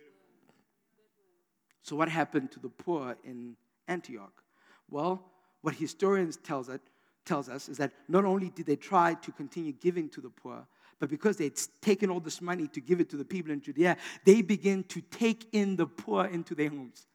So, 1.91 1.97
what 1.97 2.07
happened 2.07 2.53
to 2.53 2.59
the 2.61 2.69
poor 2.69 3.17
in 3.25 3.57
Antioch? 3.89 4.43
Well, 4.89 5.25
what 5.59 5.75
historians 5.75 6.37
tells 6.37 6.69
us, 6.69 6.79
tells 7.25 7.49
us 7.49 7.67
is 7.67 7.75
that 7.79 7.91
not 8.07 8.23
only 8.23 8.49
did 8.49 8.65
they 8.65 8.77
try 8.77 9.15
to 9.15 9.31
continue 9.33 9.73
giving 9.73 10.07
to 10.11 10.21
the 10.21 10.29
poor, 10.29 10.65
but 11.01 11.09
because 11.09 11.35
they'd 11.35 11.59
taken 11.81 12.09
all 12.09 12.21
this 12.21 12.41
money 12.41 12.69
to 12.69 12.79
give 12.79 13.01
it 13.01 13.09
to 13.09 13.17
the 13.17 13.25
people 13.25 13.51
in 13.51 13.59
Judea, 13.59 13.97
they 14.23 14.41
began 14.41 14.85
to 14.85 15.01
take 15.01 15.47
in 15.51 15.75
the 15.75 15.85
poor 15.85 16.23
into 16.27 16.55
their 16.55 16.69
homes. 16.69 17.07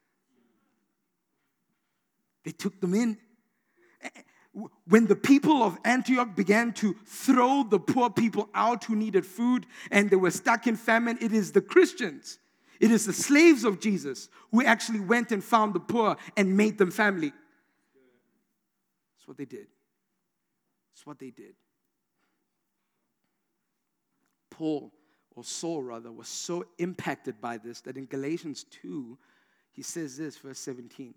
They 2.45 2.53
took 2.53 2.79
them 2.79 2.93
in. 2.93 3.17
When 4.87 5.07
the 5.07 5.17
people 5.17 5.63
of 5.63 5.79
Antioch 5.87 6.37
began 6.37 6.75
to 6.75 6.95
throw 7.07 7.63
the 7.63 7.79
poor 7.79 8.11
people 8.11 8.51
out 8.53 8.85
who 8.85 8.95
needed 8.95 9.25
food 9.25 9.65
and 9.91 10.11
they 10.11 10.17
were 10.17 10.31
stuck 10.31 10.67
in 10.67 10.77
famine, 10.77 11.17
it 11.23 11.33
is 11.33 11.53
the 11.53 11.63
Christians 11.63 12.41
it 12.81 12.91
is 12.91 13.07
the 13.07 13.13
slaves 13.13 13.65
of 13.65 13.81
Jesus 13.81 14.29
who 14.51 14.65
actually 14.65 15.01
went 15.01 15.33
and 15.33 15.43
found 15.43 15.75
the 15.75 15.81
poor 15.81 16.17
and 16.37 16.57
made 16.57 16.79
them 16.79 16.91
family. 16.91 17.33
That's 19.17 19.27
what 19.27 19.37
they 19.37 19.45
did. 19.45 19.67
That's 20.93 21.07
what 21.07 21.19
they 21.19 21.31
did. 21.31 21.55
Paul, 24.51 24.93
or 25.35 25.45
Saul 25.45 25.83
rather, 25.83 26.11
was 26.11 26.29
so 26.29 26.65
impacted 26.79 27.41
by 27.41 27.59
this 27.59 27.81
that 27.83 27.97
in 27.97 28.07
Galatians 28.07 28.65
2, 28.83 29.19
he 29.73 29.83
says 29.83 30.17
this, 30.17 30.39
verse 30.39 30.59
17. 30.59 31.15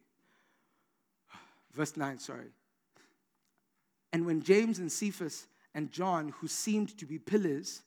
Verse 1.73 1.95
9, 1.95 2.19
sorry. 2.19 2.47
And 4.11 4.25
when 4.25 4.41
James 4.41 4.79
and 4.79 4.91
Cephas 4.91 5.47
and 5.73 5.91
John, 5.91 6.33
who 6.39 6.47
seemed 6.47 6.97
to 6.97 7.05
be 7.05 7.19
pillars, 7.19 7.83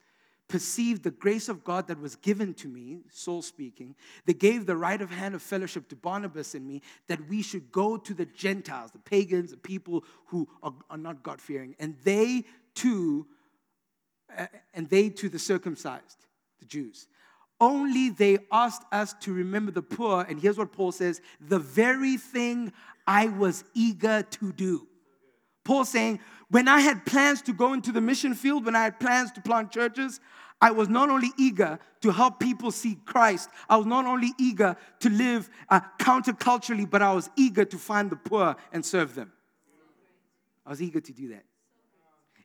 perceived 0.53 1.03
the 1.03 1.11
grace 1.11 1.49
of 1.49 1.65
God 1.65 1.89
that 1.89 1.99
was 1.99 2.15
given 2.15 2.53
to 2.53 2.69
me, 2.69 2.99
Saul 3.11 3.41
speaking, 3.41 3.95
they 4.27 4.35
gave 4.35 4.67
the 4.67 4.77
right 4.77 5.01
of 5.01 5.11
hand 5.11 5.35
of 5.35 5.41
fellowship 5.41 5.89
to 5.89 5.97
Barnabas 5.97 6.55
and 6.55 6.69
me 6.69 6.83
that 7.07 7.27
we 7.27 7.41
should 7.41 7.73
go 7.73 7.97
to 7.97 8.13
the 8.13 8.27
Gentiles, 8.27 8.91
the 8.91 8.99
pagans, 8.99 9.51
the 9.51 9.57
people 9.57 10.05
who 10.27 10.47
are, 10.63 10.75
are 10.91 10.99
not 10.99 11.23
God 11.23 11.41
fearing, 11.41 11.75
and 11.81 11.97
they 12.05 12.45
too, 12.75 13.27
uh, 14.37 14.47
and 14.75 14.91
they 14.91 15.09
to 15.09 15.31
the 15.31 15.39
circumcised, 15.39 16.27
the 16.61 16.67
Jews. 16.67 17.09
Only 17.59 18.11
they 18.11 18.37
asked 18.53 18.83
us 18.93 19.15
to 19.21 19.33
remember 19.33 19.73
the 19.73 19.81
poor, 19.81 20.21
and 20.29 20.39
here's 20.39 20.59
what 20.59 20.73
Paul 20.73 20.93
says 20.93 21.23
the 21.41 21.59
very 21.59 22.19
thing 22.19 22.75
I 23.07 23.29
was 23.29 23.65
eager 23.73 24.23
to 24.23 24.53
do. 24.53 24.87
Paul 25.65 25.87
saying, 25.87 26.21
when 26.51 26.69
I 26.69 26.81
had 26.81 27.07
plans 27.07 27.41
to 27.43 27.55
go 27.55 27.73
into 27.73 27.93
the 27.93 28.03
mission 28.03 28.35
field, 28.35 28.67
when 28.67 28.77
I 28.77 28.83
had 28.83 29.01
plans 29.01 29.33
to 29.33 29.41
plant 29.41 29.71
churches, 29.71 30.21
I 30.63 30.71
was 30.71 30.89
not 30.89 31.11
only 31.11 31.31
eager 31.37 31.81
to 32.03 32.13
help 32.13 32.39
people 32.39 32.71
see 32.71 32.97
Christ, 33.05 33.51
I 33.69 33.77
was 33.77 33.85
not 33.85 34.07
only 34.07 34.31
eager 34.39 34.77
to 35.01 35.11
live 35.11 35.51
uh, 35.69 35.81
counterculturally, 35.99 36.89
but 36.89 37.03
I 37.03 37.13
was 37.13 37.29
eager 37.37 37.65
to 37.65 37.77
find 37.77 38.09
the 38.09 38.17
poor 38.17 38.55
and 38.73 38.85
serve 38.85 39.17
them. 39.17 39.33
I 40.65 40.71
was 40.71 40.81
eager 40.81 41.01
to 41.01 41.13
do 41.13 41.29
that. 41.31 41.45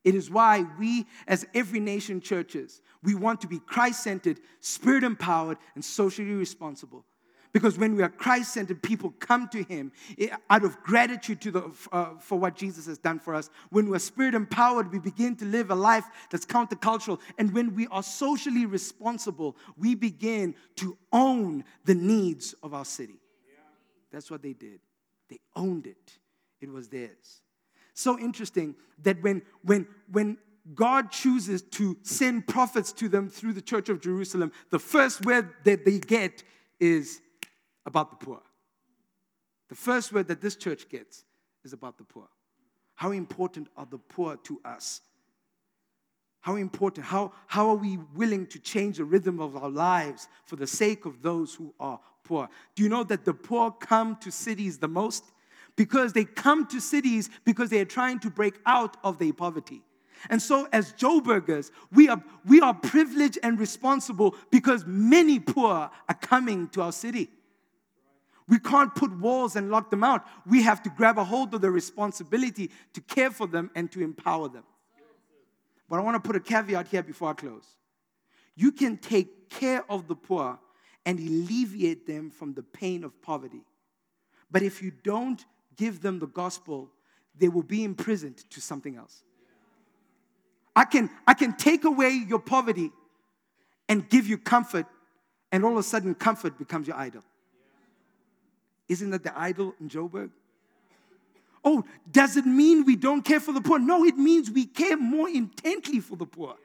It 0.04 0.16
is 0.16 0.32
why 0.32 0.66
we, 0.80 1.06
as 1.28 1.46
every 1.54 1.80
nation 1.80 2.20
churches, 2.20 2.82
we 3.04 3.14
want 3.14 3.40
to 3.42 3.48
be 3.48 3.60
Christ 3.60 4.04
centered, 4.04 4.40
spirit 4.62 5.04
empowered, 5.04 5.60
and 5.76 5.86
socially 5.86 6.32
responsible. 6.32 7.06
Because 7.54 7.78
when 7.78 7.96
we 7.96 8.04
are 8.04 8.10
Christ 8.10 8.54
centered, 8.54 8.82
people 8.82 9.14
come 9.20 9.48
to 9.50 9.64
Him 9.64 9.92
eh, 10.20 10.28
out 10.50 10.64
of 10.64 10.82
gratitude 10.84 11.42
to 11.42 11.52
the, 11.52 11.72
uh, 11.92 12.18
for 12.20 12.40
what 12.40 12.56
Jesus 12.56 12.86
has 12.86 12.98
done 12.98 13.20
for 13.20 13.34
us. 13.34 13.50
When 13.70 13.90
we're 13.90 14.00
spirit 14.00 14.36
empowered, 14.36 14.92
we 14.92 15.00
begin 15.00 15.36
to 15.38 15.46
live 15.46 15.72
a 15.72 15.76
life 15.76 16.06
that's 16.30 16.46
countercultural. 16.46 17.20
And 17.38 17.54
when 17.54 17.76
we 17.76 17.88
are 17.88 18.04
socially 18.04 18.66
responsible, 18.66 19.56
we 19.78 19.96
begin 19.96 20.56
to 20.78 20.98
own 21.12 21.64
the 21.86 21.96
needs 21.96 22.54
of 22.64 22.74
our 22.74 22.86
city. 22.86 23.20
That's 24.12 24.32
what 24.32 24.42
they 24.42 24.54
did. 24.54 24.80
They 25.30 25.40
owned 25.56 25.88
it, 25.88 26.18
it 26.62 26.72
was 26.72 26.88
theirs. 26.88 27.42
So 27.94 28.20
interesting 28.20 28.76
that 29.04 29.22
when, 29.24 29.42
when, 29.64 29.88
when 30.12 30.38
God 30.76 31.12
chooses 31.12 31.62
to 31.62 31.98
send 32.04 32.48
prophets 32.48 32.92
to 32.94 33.10
them 33.10 33.30
through 33.30 33.54
the 33.54 33.62
church 33.62 33.90
of 33.90 34.02
Jerusalem, 34.02 34.52
the 34.70 34.80
first 34.80 35.26
word 35.26 35.50
that 35.64 35.86
they 35.86 36.00
get 36.00 36.44
is 36.80 37.22
about 37.88 38.12
the 38.12 38.24
poor. 38.24 38.42
The 39.70 39.76
first 39.76 40.14
word 40.14 40.28
that 40.28 40.42
this 40.42 40.56
church 40.56 40.88
gets 40.90 41.24
is 41.64 41.74
about 41.74 41.98
the 41.98 42.04
poor. 42.04 42.28
How 42.94 43.12
important 43.12 43.70
are 43.76 43.88
the 43.90 43.98
poor 43.98 44.36
to 44.44 44.62
us? 44.64 45.02
How 46.42 46.56
important, 46.56 47.06
how, 47.06 47.34
how 47.48 47.70
are 47.70 47.76
we 47.76 47.98
willing 48.16 48.46
to 48.48 48.60
change 48.60 48.98
the 48.98 49.06
rhythm 49.06 49.40
of 49.40 49.56
our 49.56 49.70
lives 49.70 50.28
for 50.46 50.56
the 50.56 50.68
sake 50.68 51.06
of 51.06 51.22
those 51.22 51.56
who 51.56 51.74
are 51.80 52.00
poor? 52.24 52.48
Do 52.76 52.84
you 52.84 52.90
know 52.90 53.04
that 53.06 53.26
the 53.26 53.34
poor 53.34 53.72
come 53.72 54.18
to 54.18 54.32
cities 54.32 54.78
the 54.78 54.88
most? 54.88 55.24
Because 55.76 56.14
they 56.14 56.26
come 56.26 56.66
to 56.68 56.80
cities 56.80 57.30
because 57.46 57.70
they 57.70 57.80
are 57.80 57.86
trying 57.86 58.20
to 58.20 58.30
break 58.30 58.56
out 58.66 58.98
of 59.04 59.20
their 59.20 59.34
poverty. 59.34 59.82
And 60.30 60.42
so, 60.42 60.68
as 60.74 60.94
Joburgers, 60.94 61.70
we 61.92 62.10
are, 62.10 62.24
we 62.46 62.60
are 62.62 62.74
privileged 62.74 63.38
and 63.44 63.60
responsible 63.60 64.36
because 64.50 64.84
many 64.88 65.40
poor 65.40 65.92
are 66.10 66.16
coming 66.20 66.70
to 66.70 66.82
our 66.82 66.92
city. 66.92 67.30
We 68.48 68.60
can't 68.60 68.94
put 68.96 69.12
walls 69.18 69.56
and 69.56 69.70
lock 69.70 69.90
them 69.90 70.04
out. 70.04 70.26
We 70.46 70.64
have 70.64 70.82
to 70.84 70.90
grab 70.90 71.18
a 71.18 71.24
hold 71.24 71.54
of 71.54 71.62
the 71.62 71.70
responsibility 71.70 72.72
to 72.94 73.02
care 73.02 73.30
for 73.30 73.46
them 73.46 73.70
and 73.76 73.92
to 73.92 74.02
empower 74.02 74.48
them. 74.48 74.64
But 75.90 76.00
I 76.00 76.02
want 76.02 76.22
to 76.22 76.26
put 76.26 76.36
a 76.36 76.40
caveat 76.40 76.88
here 76.88 77.04
before 77.04 77.32
I 77.32 77.34
close. 77.34 77.66
You 78.56 78.72
can 78.72 78.98
take 78.98 79.50
care 79.50 79.84
of 79.90 80.08
the 80.08 80.16
poor 80.16 80.60
and 81.06 81.20
alleviate 81.20 82.08
them 82.08 82.30
from 82.30 82.54
the 82.54 82.64
pain 82.64 83.04
of 83.04 83.22
poverty. 83.22 83.64
But 84.50 84.64
if 84.64 84.82
you 84.82 84.92
don't 85.04 85.44
give 85.76 86.02
them 86.02 86.20
the 86.20 86.28
gospel, 86.28 86.90
they 87.38 87.50
will 87.50 87.64
be 87.64 87.84
imprisoned 87.84 88.38
to 88.50 88.62
something 88.62 88.96
else. 88.96 89.24
I 90.76 90.86
can, 90.86 91.10
I 91.26 91.34
can 91.34 91.54
take 91.54 91.86
away 91.86 92.10
your 92.28 92.40
poverty 92.40 92.92
and 93.90 94.08
give 94.10 94.28
you 94.28 94.38
comfort, 94.38 94.86
and 95.52 95.64
all 95.64 95.72
of 95.72 95.78
a 95.78 95.84
sudden, 95.84 96.14
comfort 96.14 96.58
becomes 96.58 96.88
your 96.88 96.98
idol. 96.98 97.24
Isn't 98.88 99.10
that 99.12 99.24
the 99.24 99.38
idol 99.38 99.74
in 99.80 99.90
Joburg? 99.90 100.32
oh, 101.68 101.84
does 102.10 102.38
it 102.38 102.46
mean 102.46 102.86
we 102.86 102.96
don't 102.96 103.24
care 103.24 103.40
for 103.40 103.52
the 103.52 103.62
poor? 103.62 103.78
No, 103.78 104.06
it 104.06 104.18
means 104.18 104.50
we 104.50 104.66
care 104.66 104.96
more 104.96 105.28
intently 105.30 106.00
for 106.00 106.16
the 106.16 106.26
poor, 106.26 106.56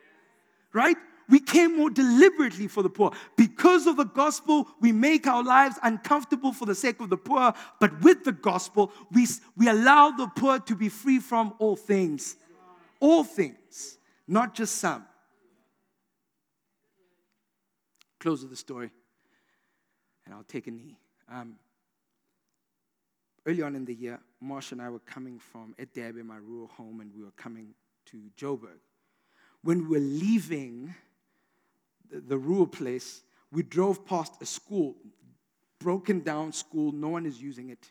right? 0.73 0.97
We 1.29 1.41
care 1.41 1.69
more 1.69 1.91
deliberately 1.91 2.69
for 2.69 2.83
the 2.83 2.91
poor. 2.91 3.13
Because 3.37 3.87
of 3.87 3.97
the 3.97 4.05
gospel, 4.05 4.69
we 4.81 4.93
make 4.93 5.27
our 5.27 5.43
lives 5.43 5.77
uncomfortable 5.83 6.53
for 6.53 6.67
the 6.67 6.75
sake 6.75 7.01
of 7.01 7.11
the 7.11 7.17
poor. 7.17 7.53
But 7.81 8.01
with 8.03 8.25
the 8.25 8.33
gospel, 8.33 8.93
we, 9.11 9.27
we 9.57 9.69
allow 9.69 10.11
the 10.11 10.29
poor 10.37 10.59
to 10.61 10.75
be 10.77 10.89
free 10.89 11.19
from 11.19 11.55
all 11.59 11.77
things. 11.77 12.37
All 13.01 13.25
things, 13.25 13.99
not 14.29 14.55
just 14.55 14.77
some. 14.77 15.05
Close 18.21 18.45
of 18.45 18.51
the 18.51 18.57
story, 18.57 18.93
and 20.25 20.35
I'll 20.35 20.45
take 20.45 20.69
a 20.69 20.71
knee. 20.71 20.97
Um, 21.29 21.57
early 23.47 23.63
on 23.63 23.75
in 23.75 23.85
the 23.85 23.95
year, 23.95 24.21
Marsh 24.41 24.73
and 24.73 24.81
I 24.81 24.89
were 24.89 25.01
coming 25.01 25.39
from 25.39 25.75
Edebe, 25.79 26.23
my 26.25 26.37
rural 26.37 26.69
home, 26.69 27.01
and 27.01 27.13
we 27.15 27.23
were 27.23 27.33
coming 27.33 27.75
to 28.07 28.19
Joburg. 28.37 28.79
When 29.63 29.83
we 29.83 29.99
were 29.99 30.05
leaving 30.05 30.95
the, 32.11 32.21
the 32.21 32.39
rural 32.39 32.67
place, 32.67 33.23
we 33.51 33.63
drove 33.63 34.05
past 34.07 34.41
a 34.41 34.47
school, 34.47 34.97
broken 35.79 36.21
down 36.21 36.53
school, 36.53 36.93
no 36.93 37.09
one 37.09 37.27
is 37.27 37.41
using 37.41 37.71
it. 37.71 37.91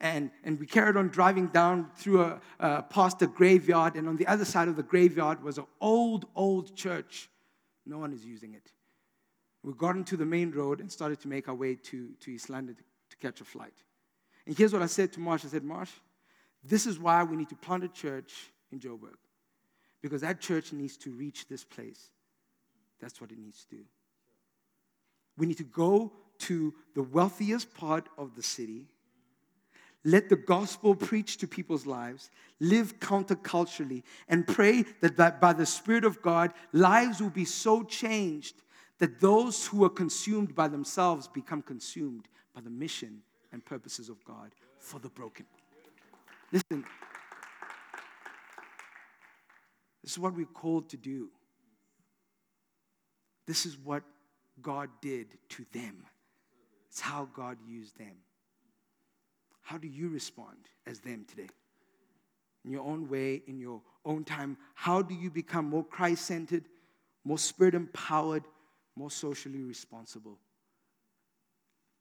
And, 0.00 0.30
and 0.42 0.58
we 0.58 0.66
carried 0.66 0.96
on 0.96 1.08
driving 1.08 1.46
down 1.48 1.90
through 1.96 2.22
a, 2.22 2.40
uh, 2.60 2.82
past 2.82 3.22
a 3.22 3.26
graveyard, 3.26 3.96
and 3.96 4.08
on 4.08 4.16
the 4.16 4.26
other 4.26 4.44
side 4.44 4.68
of 4.68 4.76
the 4.76 4.82
graveyard 4.82 5.42
was 5.42 5.58
an 5.58 5.66
old, 5.80 6.26
old 6.34 6.74
church. 6.76 7.28
No 7.86 7.98
one 7.98 8.12
is 8.12 8.24
using 8.24 8.54
it. 8.54 8.72
We 9.62 9.72
got 9.72 9.96
into 9.96 10.16
the 10.16 10.26
main 10.26 10.50
road 10.50 10.80
and 10.80 10.92
started 10.92 11.20
to 11.20 11.28
make 11.28 11.48
our 11.48 11.54
way 11.54 11.74
to, 11.74 12.10
to 12.20 12.30
East 12.30 12.50
London 12.50 12.74
to, 12.74 12.82
to 13.10 13.16
catch 13.16 13.40
a 13.40 13.44
flight. 13.44 13.72
And 14.46 14.56
here's 14.56 14.72
what 14.72 14.82
I 14.82 14.86
said 14.86 15.12
to 15.14 15.20
Marsh 15.20 15.44
I 15.44 15.48
said, 15.48 15.64
Marsh, 15.64 15.90
this 16.62 16.86
is 16.86 16.98
why 16.98 17.22
we 17.22 17.36
need 17.36 17.48
to 17.50 17.56
plant 17.56 17.84
a 17.84 17.88
church 17.88 18.32
in 18.72 18.80
Joburg. 18.80 19.16
Because 20.02 20.20
that 20.20 20.40
church 20.40 20.72
needs 20.72 20.96
to 20.98 21.10
reach 21.10 21.48
this 21.48 21.64
place. 21.64 22.10
That's 23.00 23.20
what 23.20 23.30
it 23.30 23.38
needs 23.38 23.64
to 23.64 23.76
do. 23.76 23.82
We 25.36 25.46
need 25.46 25.58
to 25.58 25.64
go 25.64 26.12
to 26.40 26.74
the 26.94 27.02
wealthiest 27.02 27.74
part 27.74 28.08
of 28.18 28.36
the 28.36 28.42
city, 28.42 28.86
let 30.04 30.28
the 30.28 30.36
gospel 30.36 30.94
preach 30.94 31.38
to 31.38 31.46
people's 31.46 31.86
lives, 31.86 32.30
live 32.60 33.00
counterculturally, 33.00 34.02
and 34.28 34.46
pray 34.46 34.84
that 35.00 35.40
by 35.40 35.52
the 35.54 35.66
Spirit 35.66 36.04
of 36.04 36.20
God, 36.20 36.52
lives 36.72 37.20
will 37.20 37.30
be 37.30 37.46
so 37.46 37.82
changed 37.82 38.56
that 38.98 39.20
those 39.20 39.66
who 39.66 39.84
are 39.84 39.90
consumed 39.90 40.54
by 40.54 40.68
themselves 40.68 41.26
become 41.26 41.62
consumed 41.62 42.28
by 42.54 42.60
the 42.60 42.70
mission 42.70 43.22
and 43.54 43.64
purposes 43.64 44.08
of 44.08 44.22
God 44.24 44.50
for 44.78 44.98
the 44.98 45.08
broken. 45.08 45.46
Listen, 46.52 46.84
this 50.02 50.12
is 50.12 50.18
what 50.18 50.34
we're 50.34 50.44
called 50.44 50.90
to 50.90 50.96
do. 50.96 51.28
This 53.46 53.64
is 53.64 53.78
what 53.78 54.02
God 54.60 54.90
did 55.00 55.38
to 55.50 55.64
them. 55.72 56.04
It's 56.90 57.00
how 57.00 57.28
God 57.32 57.58
used 57.66 57.96
them. 57.96 58.16
How 59.62 59.78
do 59.78 59.86
you 59.86 60.08
respond 60.08 60.58
as 60.84 60.98
them 60.98 61.24
today? 61.28 61.48
In 62.64 62.72
your 62.72 62.82
own 62.82 63.08
way, 63.08 63.42
in 63.46 63.60
your 63.60 63.82
own 64.04 64.24
time, 64.24 64.56
how 64.74 65.00
do 65.00 65.14
you 65.14 65.30
become 65.30 65.66
more 65.66 65.84
Christ 65.84 66.24
centered, 66.24 66.64
more 67.24 67.38
spirit 67.38 67.74
empowered, 67.74 68.44
more 68.96 69.10
socially 69.10 69.62
responsible? 69.62 70.38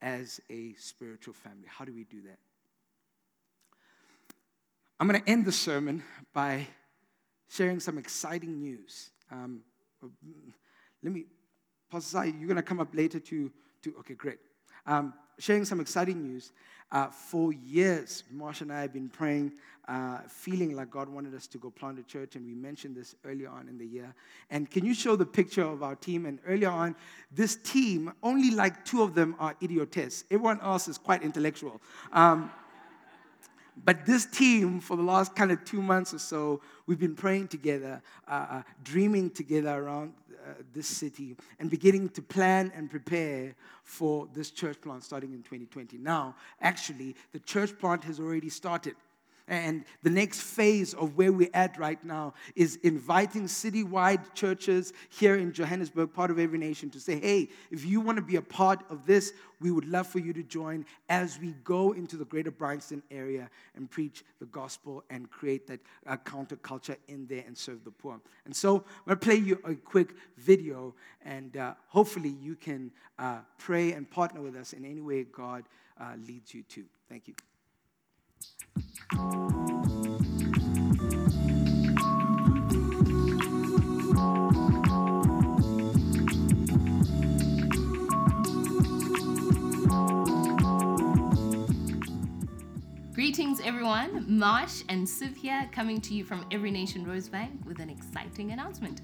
As 0.03 0.41
a 0.49 0.75
spiritual 0.77 1.33
family. 1.33 1.65
How 1.65 1.85
do 1.85 1.93
we 1.93 2.03
do 2.03 2.21
that? 2.23 2.37
I'm 4.99 5.07
going 5.07 5.21
to 5.21 5.29
end 5.29 5.45
the 5.45 5.51
sermon 5.51 6.03
by 6.33 6.67
sharing 7.49 7.79
some 7.79 7.97
exciting 7.97 8.59
news. 8.59 9.11
Um, 9.31 9.61
let 11.01 11.13
me, 11.13 11.25
Pastor 11.89 12.25
you're 12.25 12.47
going 12.47 12.57
to 12.57 12.61
come 12.61 12.81
up 12.81 12.93
later 12.93 13.19
to, 13.19 13.51
to 13.83 13.95
okay, 13.99 14.13
great. 14.13 14.39
Um, 14.85 15.13
sharing 15.39 15.65
some 15.65 15.79
exciting 15.79 16.21
news. 16.21 16.51
Uh, 16.91 17.07
for 17.07 17.51
years, 17.51 18.23
Marsha 18.33 18.61
and 18.61 18.71
I 18.71 18.81
have 18.81 18.93
been 18.93 19.09
praying, 19.09 19.51
uh, 19.87 20.19
feeling 20.27 20.75
like 20.75 20.91
God 20.91 21.09
wanted 21.09 21.33
us 21.33 21.47
to 21.47 21.57
go 21.57 21.71
plant 21.71 21.97
a 21.97 22.03
church, 22.03 22.35
and 22.35 22.45
we 22.45 22.53
mentioned 22.53 22.95
this 22.95 23.15
earlier 23.25 23.49
on 23.49 23.67
in 23.67 23.79
the 23.79 23.85
year. 23.85 24.13
And 24.51 24.69
can 24.69 24.85
you 24.85 24.93
show 24.93 25.15
the 25.15 25.25
picture 25.25 25.63
of 25.63 25.81
our 25.81 25.95
team? 25.95 26.27
And 26.27 26.37
earlier 26.45 26.69
on, 26.69 26.95
this 27.31 27.55
team, 27.55 28.13
only 28.21 28.51
like 28.51 28.85
two 28.85 29.01
of 29.01 29.15
them 29.15 29.35
are 29.39 29.55
idiotes. 29.59 30.23
Everyone 30.29 30.61
else 30.61 30.87
is 30.87 30.99
quite 30.99 31.23
intellectual. 31.23 31.81
Um, 32.11 32.51
but 33.83 34.05
this 34.05 34.27
team, 34.27 34.79
for 34.79 34.95
the 34.95 35.01
last 35.01 35.35
kind 35.35 35.51
of 35.51 35.65
two 35.65 35.81
months 35.81 36.13
or 36.13 36.19
so, 36.19 36.61
we've 36.85 36.99
been 36.99 37.15
praying 37.15 37.47
together, 37.47 38.03
uh, 38.27 38.45
uh 38.49 38.61
dreaming 38.83 39.31
together 39.31 39.71
around 39.71 40.13
Uh, 40.43 40.51
this 40.73 40.87
city 40.87 41.37
and 41.59 41.69
beginning 41.69 42.09
to 42.09 42.21
plan 42.21 42.69
and 42.75 42.91
prepare 42.91 43.55
for 43.83 44.27
this 44.33 44.51
church 44.51 44.81
plant 44.81 45.01
starting 45.01 45.31
in 45.31 45.37
2020. 45.37 45.97
Now, 45.97 46.35
actually, 46.59 47.15
the 47.31 47.39
church 47.39 47.79
plant 47.79 48.03
has 48.03 48.19
already 48.19 48.49
started. 48.49 48.95
And 49.47 49.83
the 50.03 50.09
next 50.09 50.41
phase 50.41 50.93
of 50.93 51.17
where 51.17 51.31
we're 51.31 51.49
at 51.53 51.77
right 51.77 52.01
now 52.03 52.33
is 52.55 52.77
inviting 52.77 53.43
citywide 53.43 54.33
churches 54.33 54.93
here 55.09 55.35
in 55.35 55.51
Johannesburg, 55.51 56.13
part 56.13 56.31
of 56.31 56.39
every 56.39 56.57
nation, 56.57 56.89
to 56.91 56.99
say, 56.99 57.19
hey, 57.19 57.49
if 57.69 57.85
you 57.85 57.99
want 57.99 58.17
to 58.17 58.21
be 58.21 58.37
a 58.37 58.41
part 58.41 58.83
of 58.89 59.05
this, 59.05 59.33
we 59.59 59.69
would 59.69 59.85
love 59.85 60.07
for 60.07 60.19
you 60.19 60.31
to 60.33 60.43
join 60.43 60.85
as 61.09 61.39
we 61.39 61.55
go 61.63 61.91
into 61.91 62.15
the 62.15 62.23
greater 62.25 62.51
Bryanston 62.51 63.03
area 63.11 63.49
and 63.75 63.91
preach 63.91 64.23
the 64.39 64.45
gospel 64.45 65.03
and 65.09 65.29
create 65.29 65.67
that 65.67 65.81
uh, 66.07 66.15
counterculture 66.17 66.97
in 67.09 67.27
there 67.27 67.43
and 67.45 67.57
serve 67.57 67.83
the 67.83 67.91
poor. 67.91 68.21
And 68.45 68.55
so 68.55 68.77
I'm 68.77 68.83
going 69.07 69.19
to 69.19 69.25
play 69.25 69.35
you 69.35 69.59
a 69.65 69.75
quick 69.75 70.15
video, 70.37 70.95
and 71.25 71.57
uh, 71.57 71.73
hopefully 71.87 72.35
you 72.41 72.55
can 72.55 72.91
uh, 73.19 73.39
pray 73.57 73.91
and 73.91 74.09
partner 74.09 74.41
with 74.41 74.55
us 74.55 74.71
in 74.71 74.85
any 74.85 75.01
way 75.01 75.23
God 75.23 75.65
uh, 75.99 76.13
leads 76.27 76.53
you 76.53 76.63
to. 76.63 76.85
Thank 77.09 77.27
you. 77.27 77.33
Greetings, 93.13 93.61
everyone. 93.63 94.25
Marsh 94.27 94.83
and 94.89 95.07
here, 95.37 95.69
coming 95.71 96.01
to 96.01 96.13
you 96.13 96.23
from 96.23 96.45
Every 96.51 96.71
Nation 96.71 97.05
Rosebank 97.05 97.65
with 97.65 97.79
an 97.79 97.89
exciting 97.89 98.51
announcement. 98.51 99.01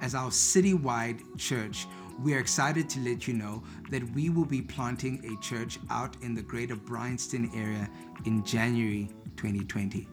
As 0.00 0.14
our 0.14 0.30
citywide 0.30 1.20
church, 1.38 1.86
we 2.22 2.34
are 2.34 2.38
excited 2.38 2.88
to 2.90 3.00
let 3.00 3.26
you 3.26 3.34
know 3.34 3.62
that 3.90 4.02
we 4.12 4.30
will 4.30 4.44
be 4.44 4.62
planting 4.62 5.24
a 5.24 5.42
church 5.42 5.78
out 5.90 6.16
in 6.22 6.34
the 6.34 6.42
greater 6.42 6.76
Bryanston 6.76 7.50
area 7.54 7.88
in 8.24 8.44
January 8.44 9.08
2020. 9.36 10.08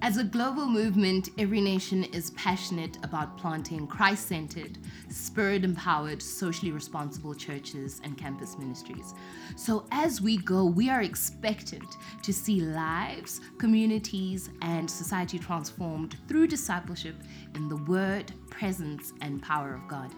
As 0.00 0.16
a 0.16 0.22
global 0.22 0.66
movement, 0.66 1.30
Every 1.38 1.60
Nation 1.60 2.04
is 2.04 2.30
passionate 2.30 2.98
about 3.02 3.36
planting 3.36 3.88
Christ 3.88 4.28
centered, 4.28 4.78
spirit 5.10 5.64
empowered, 5.64 6.22
socially 6.22 6.70
responsible 6.70 7.34
churches 7.34 8.00
and 8.04 8.16
campus 8.16 8.56
ministries. 8.56 9.12
So, 9.56 9.86
as 9.90 10.20
we 10.20 10.36
go, 10.38 10.64
we 10.64 10.88
are 10.88 11.02
expectant 11.02 11.96
to 12.22 12.32
see 12.32 12.60
lives, 12.60 13.40
communities, 13.58 14.50
and 14.62 14.88
society 14.88 15.36
transformed 15.36 16.16
through 16.28 16.46
discipleship 16.46 17.16
in 17.56 17.68
the 17.68 17.76
word, 17.76 18.30
presence, 18.50 19.12
and 19.20 19.42
power 19.42 19.74
of 19.74 19.88
God. 19.88 20.12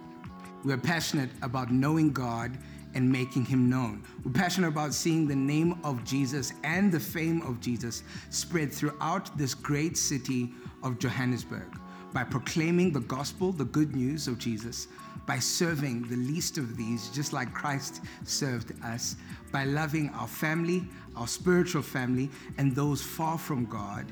We're 0.62 0.76
passionate 0.76 1.31
about 1.41 1.72
knowing 1.72 2.12
God 2.12 2.59
and 2.95 3.11
making 3.11 3.45
him 3.45 3.68
known. 3.68 4.03
We're 4.24 4.32
passionate 4.32 4.68
about 4.68 4.95
seeing 4.95 5.26
the 5.26 5.36
name 5.36 5.78
of 5.84 6.05
Jesus 6.05 6.53
and 6.64 6.91
the 6.91 7.01
fame 7.01 7.43
of 7.43 7.61
Jesus 7.61 8.03
spread 8.30 8.72
throughout 8.72 9.36
this 9.36 9.55
great 9.55 9.97
city 9.97 10.53
of 10.82 10.99
Johannesburg 10.99 11.78
by 12.12 12.24
proclaiming 12.24 12.93
the 12.93 13.01
gospel, 13.01 13.53
the 13.53 13.64
good 13.66 13.95
news 13.95 14.26
of 14.26 14.38
Jesus, 14.38 14.88
by 15.26 15.38
serving 15.38 16.03
the 16.09 16.16
least 16.16 16.59
of 16.59 16.76
these, 16.76 17.09
just 17.11 17.32
like 17.32 17.53
Christ 17.53 18.01
served 18.24 18.72
us, 18.84 19.16
by 19.53 19.64
loving 19.64 20.11
our 20.11 20.26
family, 20.26 20.88
our 21.16 21.28
spiritual 21.28 21.82
family, 21.82 22.28
and 22.59 22.74
those 22.74 23.03
far 23.03 23.38
from 23.38 23.64
God, 23.66 24.07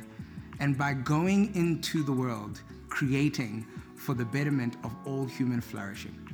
and 0.60 0.78
by 0.78 0.92
going 0.94 1.54
into 1.56 2.02
the 2.04 2.12
world, 2.12 2.60
creating 2.88 3.66
for 3.96 4.14
the 4.14 4.24
betterment 4.24 4.76
of 4.84 4.94
all 5.04 5.24
human 5.24 5.60
flourishing. 5.60 6.27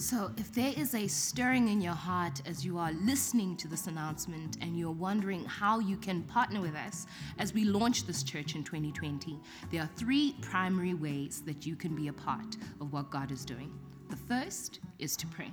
So, 0.00 0.30
if 0.36 0.52
there 0.52 0.72
is 0.76 0.94
a 0.94 1.08
stirring 1.08 1.66
in 1.66 1.80
your 1.80 1.92
heart 1.92 2.40
as 2.46 2.64
you 2.64 2.78
are 2.78 2.92
listening 2.92 3.56
to 3.56 3.66
this 3.66 3.88
announcement 3.88 4.56
and 4.60 4.78
you're 4.78 4.92
wondering 4.92 5.44
how 5.44 5.80
you 5.80 5.96
can 5.96 6.22
partner 6.22 6.60
with 6.60 6.76
us 6.76 7.06
as 7.40 7.52
we 7.52 7.64
launch 7.64 8.06
this 8.06 8.22
church 8.22 8.54
in 8.54 8.62
2020, 8.62 9.40
there 9.72 9.82
are 9.82 9.90
three 9.96 10.36
primary 10.40 10.94
ways 10.94 11.42
that 11.46 11.66
you 11.66 11.74
can 11.74 11.96
be 11.96 12.06
a 12.06 12.12
part 12.12 12.56
of 12.80 12.92
what 12.92 13.10
God 13.10 13.32
is 13.32 13.44
doing. 13.44 13.76
The 14.08 14.14
first 14.16 14.78
is 15.00 15.16
to 15.16 15.26
pray, 15.26 15.50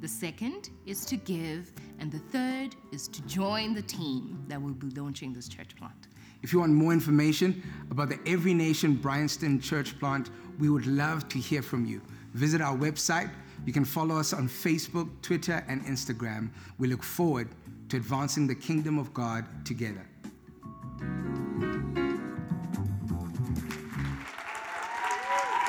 the 0.00 0.08
second 0.08 0.70
is 0.86 1.04
to 1.04 1.16
give, 1.16 1.72
and 2.00 2.10
the 2.10 2.18
third 2.18 2.74
is 2.90 3.06
to 3.06 3.22
join 3.26 3.74
the 3.74 3.82
team 3.82 4.44
that 4.48 4.60
will 4.60 4.74
be 4.74 4.90
launching 4.90 5.32
this 5.32 5.46
church 5.46 5.76
plant. 5.76 6.08
If 6.42 6.52
you 6.52 6.58
want 6.58 6.72
more 6.72 6.92
information 6.92 7.62
about 7.92 8.08
the 8.08 8.18
Every 8.26 8.54
Nation 8.54 8.96
Bryanston 8.96 9.60
Church 9.60 9.96
plant, 10.00 10.30
we 10.58 10.68
would 10.68 10.86
love 10.88 11.28
to 11.28 11.38
hear 11.38 11.62
from 11.62 11.86
you. 11.86 12.02
Visit 12.32 12.60
our 12.60 12.76
website. 12.76 13.30
You 13.64 13.72
can 13.72 13.84
follow 13.84 14.18
us 14.18 14.32
on 14.32 14.48
Facebook, 14.48 15.08
Twitter, 15.22 15.64
and 15.68 15.84
Instagram. 15.84 16.50
We 16.78 16.88
look 16.88 17.02
forward 17.02 17.48
to 17.88 17.96
advancing 17.96 18.46
the 18.46 18.54
kingdom 18.54 18.98
of 18.98 19.14
God 19.14 19.44
together. 19.64 20.06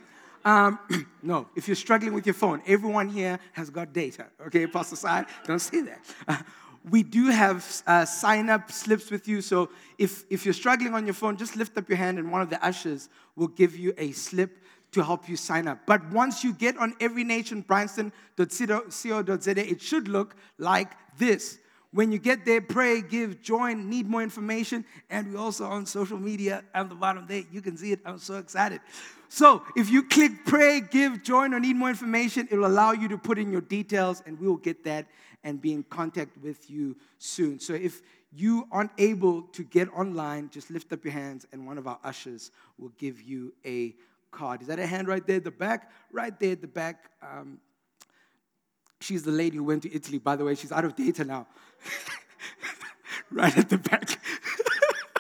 um, 0.45 0.79
no, 1.23 1.49
if 1.55 1.69
you're 1.69 1.75
struggling 1.75 2.15
with 2.15 2.27
your 2.27 2.35
phone, 2.35 2.63
everyone 2.67 3.09
here 3.09 3.39
has 3.53 3.71
got 3.71 3.93
data. 3.93 4.27
Okay, 4.47 4.67
Pastor 4.67 4.97
Sai, 4.97 5.25
don't 5.47 5.61
say 5.61 5.83
that. 5.83 6.45
We 6.91 7.05
do 7.05 7.29
have 7.29 7.65
uh, 7.87 8.05
sign 8.05 8.51
up 8.51 8.73
slips 8.73 9.09
with 9.09 9.29
you. 9.29 9.41
So 9.41 9.71
if, 9.99 10.25
if 10.31 10.45
you're 10.45 10.53
struggling 10.53 10.95
on 10.95 11.07
your 11.07 11.15
phone, 11.15 11.37
just 11.37 11.55
lift 11.55 11.79
up 11.79 11.89
your 11.89 11.97
hand 11.97 12.19
and 12.19 12.33
one 12.33 12.43
of 12.43 12.51
the 12.51 12.61
ushers 12.65 13.09
will 13.37 13.47
give 13.47 13.77
you 13.77 13.95
a 13.97 14.11
slip 14.11 14.59
to 14.91 15.05
help 15.05 15.29
you 15.29 15.37
sign 15.37 15.69
up. 15.69 15.79
But 15.87 16.11
once 16.11 16.43
you 16.43 16.53
get 16.53 16.77
on 16.77 16.95
everynationbryanston.co.za, 16.95 19.71
it 19.71 19.81
should 19.81 20.09
look 20.09 20.35
like 20.59 20.91
this. 21.17 21.61
When 21.93 22.11
you 22.11 22.19
get 22.19 22.47
there, 22.47 22.63
pray, 22.63 23.03
give, 23.03 23.43
join, 23.43 23.91
need 23.91 24.09
more 24.09 24.23
information. 24.23 24.85
And 25.11 25.33
we're 25.33 25.41
also 25.41 25.65
on 25.65 25.85
social 25.85 26.19
media 26.19 26.65
at 26.75 26.89
the 26.89 26.95
bottom 26.95 27.27
there. 27.27 27.43
You 27.53 27.61
can 27.61 27.77
see 27.77 27.93
it. 27.93 28.01
I'm 28.07 28.19
so 28.19 28.37
excited. 28.37 28.81
So 29.29 29.63
if 29.77 29.91
you 29.91 30.03
click 30.03 30.33
pray, 30.47 30.81
give, 30.81 31.23
join, 31.23 31.53
or 31.53 31.61
need 31.61 31.77
more 31.77 31.91
information, 31.91 32.49
it 32.51 32.57
will 32.57 32.67
allow 32.67 32.93
you 32.93 33.09
to 33.09 33.19
put 33.19 33.39
in 33.39 33.53
your 33.53 33.61
details 33.61 34.23
and 34.27 34.39
we 34.41 34.49
will 34.49 34.57
get 34.57 34.85
that 34.85 35.07
and 35.45 35.61
be 35.61 35.73
in 35.73 35.83
contact 35.83 36.39
with 36.39 36.71
you 36.71 36.97
soon. 37.19 37.61
So 37.61 37.75
if 37.75 38.01
you 38.35 38.67
aren't 38.73 38.93
able 38.97 39.43
to 39.43 39.63
get 39.63 39.93
online, 39.93 40.49
just 40.51 40.71
lift 40.71 40.93
up 40.93 41.05
your 41.05 41.13
hands 41.13 41.47
and 41.53 41.67
one 41.67 41.77
of 41.77 41.87
our 41.87 41.99
ushers 42.05 42.51
will 42.79 42.93
give 42.99 43.21
you 43.21 43.53
a 43.67 43.95
card. 44.31 44.63
Is 44.63 44.69
that 44.69 44.79
a 44.79 44.87
hand 44.87 45.09
right 45.09 45.27
there 45.27 45.37
at 45.37 45.45
the 45.45 45.51
back? 45.51 45.91
Right 46.11 46.39
there 46.41 46.53
at 46.53 46.63
the 46.63 46.69
back. 46.69 47.11
Um, 47.23 47.59
she's 49.01 49.23
the 49.23 49.33
lady 49.33 49.57
who 49.59 49.65
went 49.65 49.83
to 49.83 49.95
Italy, 49.95 50.19
by 50.19 50.37
the 50.37 50.45
way. 50.45 50.55
She's 50.55 50.73
out 50.73 50.85
of 50.85 50.97
data 50.97 51.25
now. 51.25 51.47
right 53.31 53.57
at 53.57 53.69
the 53.69 53.79
back. 53.79 54.19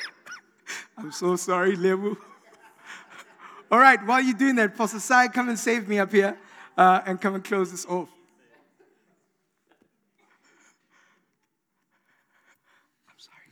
I'm 0.96 1.12
so 1.12 1.36
sorry, 1.36 1.76
Lebu. 1.76 2.16
All 3.70 3.78
right, 3.78 4.04
while 4.06 4.20
you're 4.20 4.36
doing 4.36 4.56
that, 4.56 4.76
Pastor 4.76 5.00
Sai, 5.00 5.28
come 5.28 5.48
and 5.48 5.58
save 5.58 5.88
me 5.88 5.98
up 5.98 6.12
here 6.12 6.36
uh, 6.76 7.00
and 7.06 7.20
come 7.20 7.34
and 7.34 7.42
close 7.42 7.70
this 7.70 7.86
off. 7.86 8.08
I'm 13.08 13.18
sorry. 13.18 13.44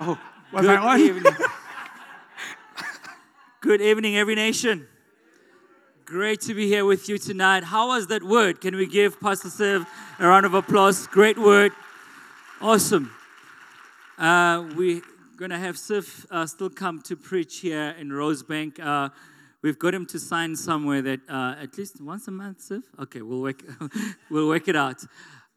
Oh, 0.00 0.18
was 0.52 0.62
Good 0.62 0.70
I 0.70 0.92
on? 0.94 1.00
Evening. 1.00 1.32
Good 3.60 3.80
evening, 3.80 4.16
every 4.16 4.34
nation. 4.34 4.86
Great 6.04 6.42
to 6.42 6.52
be 6.52 6.66
here 6.68 6.84
with 6.84 7.08
you 7.08 7.16
tonight. 7.16 7.64
How 7.64 7.88
was 7.88 8.08
that 8.08 8.22
word? 8.22 8.60
Can 8.60 8.76
we 8.76 8.84
give 8.84 9.18
Pastor 9.18 9.48
Siv 9.48 9.86
a 10.18 10.28
round 10.28 10.44
of 10.44 10.52
applause? 10.52 11.06
Great 11.06 11.38
word. 11.38 11.72
Awesome. 12.60 13.10
Uh, 14.18 14.68
we're 14.76 15.00
going 15.38 15.50
to 15.50 15.56
have 15.56 15.76
Siv 15.76 16.26
uh, 16.30 16.44
still 16.44 16.68
come 16.68 17.00
to 17.02 17.16
preach 17.16 17.60
here 17.60 17.94
in 17.98 18.10
Rosebank. 18.10 18.78
Uh, 18.78 19.08
we've 19.62 19.78
got 19.78 19.94
him 19.94 20.04
to 20.08 20.18
sign 20.18 20.54
somewhere 20.56 21.00
that 21.00 21.20
uh, 21.26 21.54
at 21.58 21.78
least 21.78 22.02
once 22.02 22.28
a 22.28 22.30
month, 22.30 22.58
Siv? 22.58 22.82
Okay, 23.00 23.22
we'll 23.22 23.40
work, 23.40 23.62
we'll 24.30 24.48
work 24.48 24.68
it 24.68 24.76
out. 24.76 25.02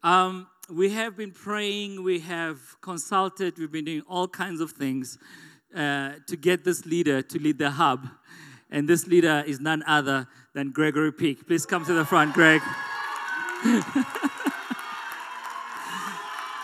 Um, 0.02 0.46
we 0.70 0.88
have 0.88 1.14
been 1.14 1.32
praying, 1.32 2.02
we 2.02 2.20
have 2.20 2.58
consulted, 2.80 3.58
we've 3.58 3.70
been 3.70 3.84
doing 3.84 4.02
all 4.08 4.26
kinds 4.26 4.62
of 4.62 4.72
things 4.72 5.18
uh, 5.76 6.12
to 6.26 6.36
get 6.36 6.64
this 6.64 6.86
leader 6.86 7.20
to 7.20 7.38
lead 7.38 7.58
the 7.58 7.72
hub. 7.72 8.08
And 8.70 8.88
this 8.88 9.06
leader 9.06 9.42
is 9.46 9.60
none 9.60 9.82
other 9.86 10.26
than 10.54 10.70
Gregory 10.70 11.12
Peak. 11.12 11.46
Please 11.46 11.64
come 11.64 11.84
to 11.84 11.94
the 11.94 12.04
front, 12.04 12.34
Greg. 12.34 12.60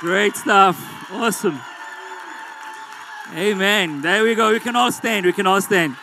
Great 0.00 0.36
stuff. 0.36 0.76
Awesome. 1.10 1.60
Amen. 3.34 4.02
There 4.02 4.22
we 4.22 4.34
go. 4.34 4.52
We 4.52 4.60
can 4.60 4.76
all 4.76 4.92
stand. 4.92 5.24
We 5.24 5.32
can 5.32 5.46
all 5.46 5.60
stand. 5.60 5.96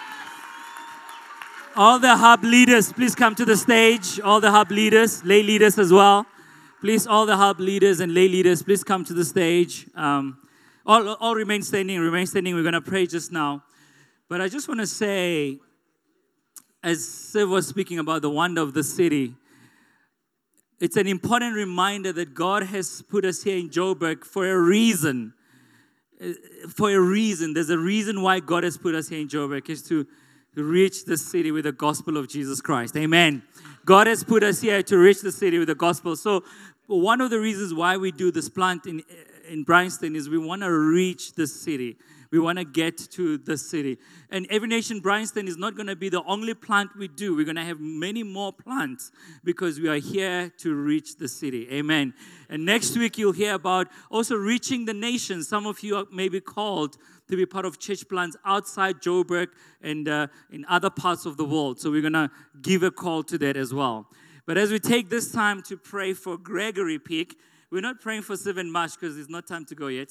All 1.76 2.00
the 2.00 2.18
hub 2.18 2.44
leaders, 2.44 2.92
please 2.92 3.16
come 3.16 3.34
to 3.36 3.46
the 3.46 3.56
stage. 3.56 4.20
All 4.20 4.42
the 4.42 4.52
hub 4.52 4.72
leaders, 4.72 5.24
lay 5.24 5.42
leaders 5.42 5.80
as 5.80 5.94
well. 5.94 6.26
Please, 6.82 7.08
all 7.08 7.26
the 7.26 7.38
hub 7.38 7.60
leaders 7.60 8.00
and 8.00 8.14
lay 8.14 8.28
leaders, 8.28 8.64
please 8.64 8.84
come 8.84 9.06
to 9.06 9.14
the 9.14 9.24
stage. 9.24 9.88
Um, 9.96 10.40
all, 10.86 11.16
all 11.16 11.36
remain 11.36 11.62
standing, 11.62 12.00
remain 12.00 12.26
standing. 12.26 12.56
We're 12.56 12.64
going 12.64 12.74
to 12.74 12.82
pray 12.82 13.06
just 13.06 13.32
now. 13.32 13.64
But 14.28 14.42
I 14.42 14.50
just 14.50 14.68
want 14.68 14.80
to 14.80 14.88
say, 14.88 15.60
as 16.84 17.00
Siv 17.00 17.50
was 17.50 17.68
speaking 17.68 18.00
about 18.00 18.22
the 18.22 18.30
wonder 18.30 18.62
of 18.62 18.74
the 18.74 18.84
city, 18.84 19.36
it's 20.80 20.98
an 20.98 21.08
important 21.08 21.56
reminder 21.56 22.12
that 22.14 22.34
God 22.34 22.64
has 22.64 23.04
put 23.04 23.24
us 23.24 23.44
here 23.44 23.58
in 23.58 23.70
Joburg 23.70 24.26
for 24.26 24.50
a 24.50 24.60
reason. 24.60 25.34
Uh, 26.20 26.34
for 26.70 26.92
a 26.92 27.00
reason. 27.00 27.54
There's 27.54 27.70
a 27.70 27.78
reason 27.78 28.22
why 28.22 28.40
God 28.40 28.64
has 28.64 28.78
put 28.78 28.96
us 28.96 29.10
here 29.10 29.20
in 29.20 29.28
Joburg 29.28 29.70
is 29.70 29.82
to 29.84 30.08
reach 30.56 31.06
the 31.06 31.18
city 31.18 31.52
with 31.52 31.64
the 31.64 31.72
gospel 31.72 32.18
of 32.18 32.28
Jesus 32.28 32.62
Christ. 32.62 32.96
Amen. 32.98 33.44
God 33.86 34.08
has 34.08 34.24
put 34.24 34.44
us 34.44 34.62
here 34.62 34.84
to 34.84 34.98
reach 34.98 35.22
the 35.22 35.32
city 35.32 35.58
with 35.58 35.68
the 35.68 35.76
gospel. 35.76 36.16
So 36.16 36.44
one 36.88 37.22
of 37.22 37.30
the 37.30 37.40
reasons 37.40 37.74
why 37.74 37.98
we 37.98 38.12
do 38.12 38.32
this 38.32 38.50
plant 38.50 38.86
in, 38.86 39.02
in 39.48 39.64
Bryanston 39.64 40.16
is 40.16 40.30
we 40.30 40.38
want 40.38 40.62
to 40.62 40.72
reach 40.72 41.34
the 41.34 41.48
city. 41.48 41.98
We 42.32 42.40
want 42.40 42.60
to 42.60 42.64
get 42.64 42.98
to 43.12 43.38
the 43.38 43.58
city. 43.58 43.98
And 44.30 44.48
Every 44.50 44.68
Nation 44.68 45.02
Bryanston 45.02 45.50
is 45.50 45.58
not 45.58 45.76
going 45.76 45.88
to 45.88 45.98
be 45.98 46.08
the 46.08 46.24
only 46.24 46.54
plant 46.54 46.92
we 46.98 47.10
do. 47.10 47.36
We're 47.36 47.46
going 47.46 47.58
to 47.58 47.64
have 47.64 47.82
many 47.82 48.24
more 48.24 48.54
plants 48.54 49.12
because 49.44 49.82
we 49.82 49.90
are 49.90 49.98
here 49.98 50.50
to 50.60 50.74
reach 50.74 51.18
the 51.18 51.28
city. 51.28 51.68
Amen. 51.72 52.14
And 52.50 52.66
next 52.66 52.98
week, 52.98 53.18
you'll 53.18 53.34
hear 53.34 53.54
about 53.54 53.90
also 54.10 54.36
reaching 54.36 54.86
the 54.86 54.94
nations. 54.94 55.50
Some 55.50 55.66
of 55.66 55.84
you 55.84 56.08
may 56.12 56.30
be 56.30 56.40
called 56.40 56.98
to 57.30 57.36
be 57.36 57.46
part 57.46 57.66
of 57.66 57.80
church 57.80 58.08
plants 58.08 58.38
outside 58.46 59.02
Joburg 59.02 59.48
and 59.82 60.08
uh, 60.08 60.28
in 60.52 60.66
other 60.70 60.90
parts 60.90 61.26
of 61.26 61.36
the 61.36 61.46
world. 61.46 61.82
So 61.82 61.92
we're 61.92 62.02
going 62.02 62.14
to 62.14 62.32
give 62.62 62.84
a 62.84 62.92
call 62.92 63.24
to 63.24 63.38
that 63.40 63.58
as 63.58 63.74
well. 63.74 64.08
But 64.46 64.58
as 64.58 64.72
we 64.72 64.80
take 64.80 65.10
this 65.10 65.32
time 65.32 65.62
to 65.64 65.78
pray 65.78 66.14
for 66.14 66.38
Gregory 66.38 66.98
Peak, 66.98 67.38
we're 67.72 67.82
not 67.82 68.02
praying 68.02 68.24
for 68.24 68.36
Seven 68.36 68.72
Marsh 68.72 68.96
because 68.96 69.18
it's 69.18 69.30
not 69.30 69.48
time 69.48 69.66
to 69.66 69.76
go 69.76 69.88
yet. 69.88 70.10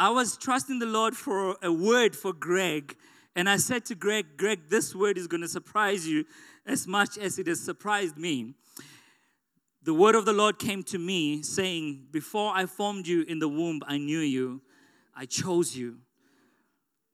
I 0.00 0.10
was 0.10 0.36
trusting 0.36 0.78
the 0.78 0.86
Lord 0.86 1.16
for 1.16 1.56
a 1.60 1.72
word 1.72 2.14
for 2.14 2.32
Greg 2.32 2.96
And 3.34 3.48
I 3.48 3.56
said 3.56 3.84
to 3.86 3.96
Greg, 3.96 4.36
Greg, 4.36 4.68
this 4.68 4.94
word 4.94 5.18
is 5.18 5.26
going 5.26 5.40
to 5.40 5.48
surprise 5.48 6.06
you 6.06 6.24
as 6.64 6.86
much 6.86 7.18
as 7.18 7.38
it 7.38 7.48
has 7.48 7.60
surprised 7.60 8.16
me. 8.16 8.54
The 9.82 9.92
word 9.92 10.14
of 10.14 10.24
the 10.24 10.32
Lord 10.32 10.60
came 10.60 10.84
to 10.84 10.98
me 10.98 11.42
saying, 11.42 12.06
Before 12.12 12.52
I 12.54 12.66
formed 12.66 13.08
you 13.08 13.22
in 13.22 13.40
the 13.40 13.48
womb, 13.48 13.80
I 13.86 13.98
knew 13.98 14.20
you, 14.20 14.60
I 15.16 15.24
chose 15.24 15.76
you. 15.76 15.98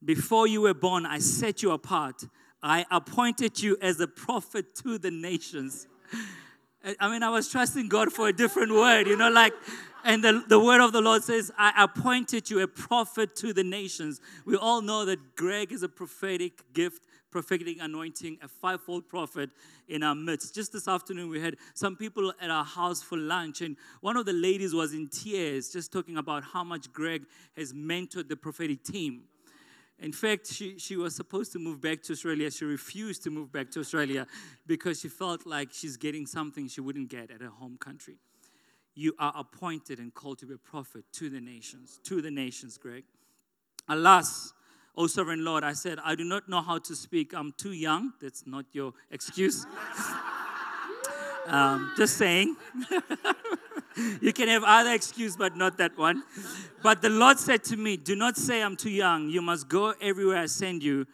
Before 0.04 0.46
you 0.46 0.60
were 0.60 0.74
born, 0.74 1.06
I 1.06 1.20
set 1.20 1.62
you 1.62 1.70
apart. 1.70 2.24
I 2.62 2.84
appointed 2.90 3.62
you 3.62 3.78
as 3.80 3.98
a 4.00 4.06
prophet 4.06 4.74
to 4.82 4.98
the 4.98 5.10
nations. 5.10 5.86
I 7.00 7.10
mean, 7.10 7.22
I 7.22 7.30
was 7.30 7.48
trusting 7.48 7.88
God 7.88 8.12
for 8.12 8.28
a 8.28 8.32
different 8.32 8.72
word, 8.72 9.06
you 9.06 9.16
know, 9.16 9.30
like, 9.30 9.54
and 10.04 10.22
the, 10.22 10.44
the 10.48 10.60
word 10.60 10.80
of 10.80 10.92
the 10.92 11.00
Lord 11.00 11.22
says, 11.24 11.50
I 11.56 11.84
appointed 11.84 12.50
you 12.50 12.60
a 12.60 12.68
prophet 12.68 13.34
to 13.36 13.52
the 13.52 13.64
nations. 13.64 14.20
We 14.44 14.56
all 14.56 14.82
know 14.82 15.04
that 15.06 15.34
Greg 15.34 15.72
is 15.72 15.82
a 15.82 15.88
prophetic 15.88 16.72
gift, 16.74 17.04
prophetic 17.30 17.78
anointing, 17.80 18.38
a 18.42 18.48
fivefold 18.48 19.08
prophet 19.08 19.50
in 19.88 20.02
our 20.02 20.14
midst. 20.14 20.54
Just 20.54 20.72
this 20.72 20.86
afternoon, 20.86 21.30
we 21.30 21.40
had 21.40 21.56
some 21.72 21.96
people 21.96 22.32
at 22.40 22.50
our 22.50 22.64
house 22.64 23.02
for 23.02 23.16
lunch, 23.16 23.62
and 23.62 23.76
one 24.02 24.16
of 24.16 24.26
the 24.26 24.32
ladies 24.32 24.74
was 24.74 24.92
in 24.92 25.08
tears, 25.08 25.70
just 25.70 25.90
talking 25.90 26.18
about 26.18 26.44
how 26.44 26.62
much 26.62 26.92
Greg 26.92 27.24
has 27.56 27.72
mentored 27.72 28.28
the 28.28 28.36
prophetic 28.36 28.84
team. 28.84 29.22
In 29.98 30.12
fact, 30.12 30.52
she, 30.52 30.78
she 30.78 30.96
was 30.96 31.16
supposed 31.16 31.52
to 31.52 31.58
move 31.58 31.80
back 31.80 32.02
to 32.02 32.12
Australia. 32.12 32.50
She 32.50 32.64
refused 32.64 33.22
to 33.24 33.30
move 33.30 33.52
back 33.52 33.70
to 33.70 33.80
Australia 33.80 34.26
because 34.66 35.00
she 35.00 35.08
felt 35.08 35.46
like 35.46 35.72
she's 35.72 35.96
getting 35.96 36.26
something 36.26 36.68
she 36.68 36.80
wouldn't 36.80 37.08
get 37.08 37.30
at 37.30 37.40
her 37.40 37.48
home 37.48 37.78
country. 37.78 38.16
You 38.94 39.14
are 39.18 39.32
appointed 39.36 39.98
and 39.98 40.14
called 40.14 40.38
to 40.38 40.46
be 40.46 40.54
a 40.54 40.58
prophet 40.58 41.04
to 41.14 41.28
the 41.28 41.40
nations, 41.40 41.98
to 42.04 42.22
the 42.22 42.30
nations, 42.30 42.78
Greg. 42.78 43.04
Alas, 43.88 44.52
O 44.96 45.08
sovereign 45.08 45.44
Lord, 45.44 45.64
I 45.64 45.72
said, 45.72 45.98
I 46.04 46.14
do 46.14 46.22
not 46.22 46.48
know 46.48 46.62
how 46.62 46.78
to 46.78 46.94
speak. 46.94 47.34
I'm 47.34 47.52
too 47.56 47.72
young. 47.72 48.12
That's 48.22 48.46
not 48.46 48.66
your 48.72 48.92
excuse. 49.10 49.66
um, 51.46 51.92
just 51.96 52.16
saying. 52.16 52.54
you 54.20 54.32
can 54.32 54.48
have 54.48 54.62
other 54.64 54.92
excuse, 54.92 55.36
but 55.36 55.56
not 55.56 55.76
that 55.78 55.98
one. 55.98 56.22
But 56.82 57.02
the 57.02 57.10
Lord 57.10 57.40
said 57.40 57.64
to 57.64 57.76
me, 57.76 57.96
Do 57.96 58.14
not 58.14 58.36
say 58.36 58.62
I'm 58.62 58.76
too 58.76 58.90
young. 58.90 59.28
You 59.28 59.42
must 59.42 59.68
go 59.68 59.94
everywhere 60.00 60.38
I 60.38 60.46
send 60.46 60.84
you 60.84 61.06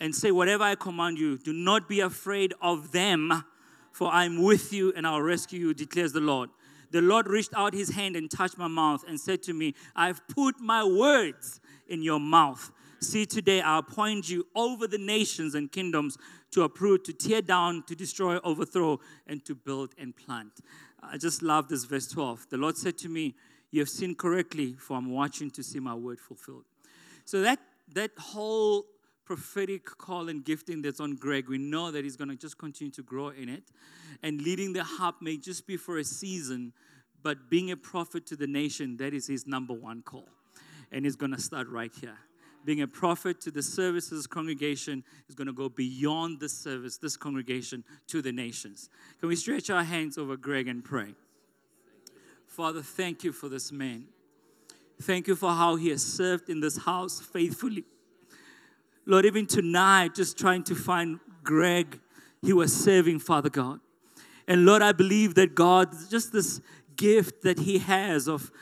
and 0.00 0.14
say 0.14 0.30
whatever 0.30 0.64
I 0.64 0.74
command 0.74 1.18
you. 1.18 1.36
Do 1.36 1.52
not 1.52 1.88
be 1.88 2.00
afraid 2.00 2.54
of 2.62 2.92
them, 2.92 3.44
for 3.92 4.10
I'm 4.10 4.42
with 4.42 4.72
you 4.72 4.92
and 4.96 5.06
I'll 5.06 5.20
rescue 5.20 5.60
you, 5.60 5.74
declares 5.74 6.12
the 6.12 6.20
Lord. 6.20 6.48
The 6.90 7.02
Lord 7.02 7.28
reached 7.28 7.54
out 7.54 7.74
his 7.74 7.90
hand 7.90 8.16
and 8.16 8.30
touched 8.30 8.58
my 8.58 8.68
mouth 8.68 9.04
and 9.06 9.20
said 9.20 9.42
to 9.44 9.52
me, 9.52 9.74
I've 9.94 10.26
put 10.28 10.60
my 10.60 10.84
words 10.84 11.60
in 11.86 12.02
your 12.02 12.20
mouth. 12.20 12.70
See, 13.00 13.26
today 13.26 13.60
I 13.60 13.78
appoint 13.78 14.28
you 14.28 14.46
over 14.54 14.86
the 14.86 14.98
nations 14.98 15.54
and 15.54 15.70
kingdoms 15.70 16.18
to 16.50 16.62
uproot, 16.62 17.04
to 17.04 17.12
tear 17.12 17.42
down, 17.42 17.84
to 17.86 17.94
destroy, 17.94 18.38
overthrow, 18.42 19.00
and 19.26 19.44
to 19.44 19.54
build 19.54 19.94
and 19.98 20.16
plant. 20.16 20.52
I 21.02 21.16
just 21.16 21.42
love 21.42 21.68
this 21.68 21.84
verse 21.84 22.08
12. 22.08 22.46
The 22.50 22.56
Lord 22.56 22.76
said 22.76 22.98
to 22.98 23.08
me, 23.08 23.36
You 23.70 23.80
have 23.80 23.88
seen 23.88 24.14
correctly, 24.14 24.74
for 24.78 24.96
I'm 24.96 25.10
watching 25.10 25.50
to 25.52 25.62
see 25.62 25.78
my 25.78 25.94
word 25.94 26.18
fulfilled. 26.18 26.64
So 27.24 27.40
that 27.42 27.60
that 27.94 28.10
whole 28.18 28.86
prophetic 29.28 29.84
call 29.84 30.30
and 30.30 30.42
gifting 30.42 30.80
that's 30.80 31.00
on 31.00 31.14
Greg, 31.14 31.50
we 31.50 31.58
know 31.58 31.90
that 31.90 32.02
he's 32.02 32.16
going 32.16 32.30
to 32.30 32.36
just 32.36 32.56
continue 32.56 32.90
to 32.92 33.02
grow 33.02 33.28
in 33.28 33.50
it. 33.50 33.62
And 34.22 34.40
leading 34.40 34.72
the 34.72 34.82
hub 34.82 35.16
may 35.20 35.36
just 35.36 35.66
be 35.66 35.76
for 35.76 35.98
a 35.98 36.04
season, 36.04 36.72
but 37.22 37.50
being 37.50 37.70
a 37.70 37.76
prophet 37.76 38.24
to 38.28 38.36
the 38.36 38.46
nation, 38.46 38.96
that 38.96 39.12
is 39.12 39.26
his 39.26 39.46
number 39.46 39.74
one 39.74 40.00
call. 40.00 40.30
And 40.90 41.04
he's 41.04 41.14
going 41.14 41.32
to 41.32 41.40
start 41.40 41.68
right 41.68 41.92
here 42.00 42.16
being 42.64 42.82
a 42.82 42.88
prophet 42.88 43.40
to 43.40 43.50
the 43.50 43.62
services 43.62 44.26
congregation 44.26 45.02
is 45.28 45.34
going 45.34 45.46
to 45.46 45.54
go 45.54 45.70
beyond 45.70 46.38
the 46.38 46.48
service, 46.48 46.98
this 46.98 47.16
congregation, 47.16 47.82
to 48.06 48.20
the 48.20 48.32
nations. 48.32 48.90
Can 49.20 49.30
we 49.30 49.36
stretch 49.36 49.70
our 49.70 49.84
hands 49.84 50.18
over 50.18 50.36
Greg 50.36 50.68
and 50.68 50.84
pray? 50.84 51.14
Father, 52.46 52.82
thank 52.82 53.24
you 53.24 53.32
for 53.32 53.48
this 53.48 53.72
man. 53.72 54.08
Thank 55.00 55.28
you 55.28 55.36
for 55.36 55.50
how 55.50 55.76
he 55.76 55.88
has 55.90 56.02
served 56.04 56.50
in 56.50 56.60
this 56.60 56.76
house 56.76 57.20
faithfully. 57.20 57.84
Lord, 59.08 59.24
even 59.24 59.46
tonight, 59.46 60.14
just 60.14 60.36
trying 60.36 60.62
to 60.64 60.74
find 60.74 61.18
Greg, 61.42 61.98
he 62.42 62.52
was 62.52 62.76
serving, 62.76 63.20
Father 63.20 63.48
God. 63.48 63.80
And 64.46 64.66
Lord, 64.66 64.82
I 64.82 64.92
believe 64.92 65.34
that 65.36 65.54
God, 65.54 65.94
just 66.10 66.30
this 66.30 66.60
gift 66.94 67.40
that 67.40 67.60
he 67.60 67.78
has 67.78 68.28
of 68.28 68.52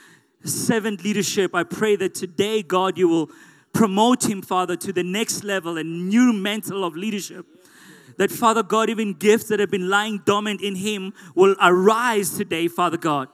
servant 0.45 1.03
leadership, 1.03 1.53
I 1.53 1.65
pray 1.65 1.97
that 1.97 2.15
today, 2.15 2.63
God, 2.63 2.97
you 2.97 3.09
will 3.09 3.29
promote 3.73 4.31
him, 4.31 4.41
Father, 4.41 4.77
to 4.77 4.93
the 4.93 5.03
next 5.03 5.43
level, 5.43 5.79
and 5.79 6.09
new 6.09 6.33
mantle 6.33 6.85
of 6.85 6.95
leadership. 6.95 7.45
That, 8.17 8.31
Father 8.31 8.63
God, 8.63 8.89
even 8.89 9.15
gifts 9.15 9.49
that 9.49 9.59
have 9.59 9.73
been 9.73 9.89
lying 9.89 10.23
dormant 10.25 10.61
in 10.63 10.77
him 10.77 11.13
will 11.35 11.57
arise 11.61 12.31
today, 12.31 12.69
Father 12.69 12.97
God. 12.97 13.27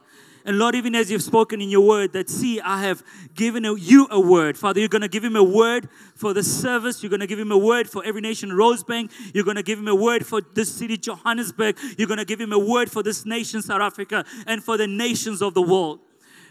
And 0.45 0.59
Lord, 0.59 0.75
even 0.75 0.93
as 0.93 1.09
you've 1.09 1.23
spoken 1.23 1.61
in 1.61 1.69
your 1.69 1.87
word, 1.87 2.11
that 2.13 2.29
see, 2.29 2.59
I 2.59 2.81
have 2.81 3.01
given 3.33 3.63
you 3.63 4.07
a 4.11 4.19
word. 4.19 4.57
Father, 4.57 4.81
you're 4.81 4.89
going 4.89 5.01
to 5.01 5.07
give 5.07 5.23
him 5.23 5.37
a 5.37 5.43
word 5.43 5.87
for 6.15 6.33
the 6.33 6.43
service. 6.43 7.01
You're 7.01 7.09
going 7.09 7.21
to 7.21 7.27
give 7.27 7.39
him 7.39 7.51
a 7.51 7.57
word 7.57 7.89
for 7.89 8.03
every 8.03 8.19
nation, 8.19 8.49
Rosebank. 8.49 9.11
You're 9.33 9.45
going 9.45 9.55
to 9.55 9.63
give 9.63 9.79
him 9.79 9.87
a 9.87 9.95
word 9.95 10.25
for 10.25 10.41
this 10.41 10.73
city, 10.73 10.97
Johannesburg. 10.97 11.77
You're 11.97 12.07
going 12.09 12.17
to 12.17 12.25
give 12.25 12.41
him 12.41 12.51
a 12.51 12.59
word 12.59 12.91
for 12.91 13.01
this 13.01 13.25
nation, 13.25 13.61
South 13.61 13.81
Africa, 13.81 14.25
and 14.45 14.61
for 14.61 14.77
the 14.77 14.87
nations 14.87 15.41
of 15.41 15.53
the 15.53 15.61
world. 15.61 15.99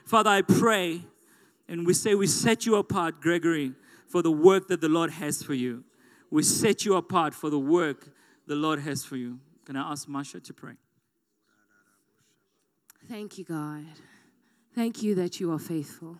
Father, 0.06 0.30
I 0.30 0.42
pray, 0.42 1.02
and 1.68 1.86
we 1.86 1.92
say 1.92 2.14
we 2.14 2.26
set 2.26 2.64
you 2.64 2.76
apart, 2.76 3.20
Gregory, 3.20 3.72
for 4.08 4.22
the 4.22 4.32
work 4.32 4.68
that 4.68 4.80
the 4.80 4.88
Lord 4.88 5.10
has 5.10 5.42
for 5.42 5.54
you. 5.54 5.84
We 6.30 6.42
set 6.42 6.86
you 6.86 6.94
apart 6.94 7.34
for 7.34 7.50
the 7.50 7.58
work 7.58 8.08
the 8.46 8.54
Lord 8.56 8.80
has 8.80 9.04
for 9.04 9.16
you. 9.16 9.38
Can 9.66 9.76
I 9.76 9.92
ask 9.92 10.08
Masha 10.08 10.40
to 10.40 10.54
pray? 10.54 10.72
Thank 13.12 13.36
you, 13.36 13.44
God. 13.44 13.84
Thank 14.74 15.02
you 15.02 15.14
that 15.16 15.38
you 15.38 15.52
are 15.52 15.58
faithful, 15.58 16.16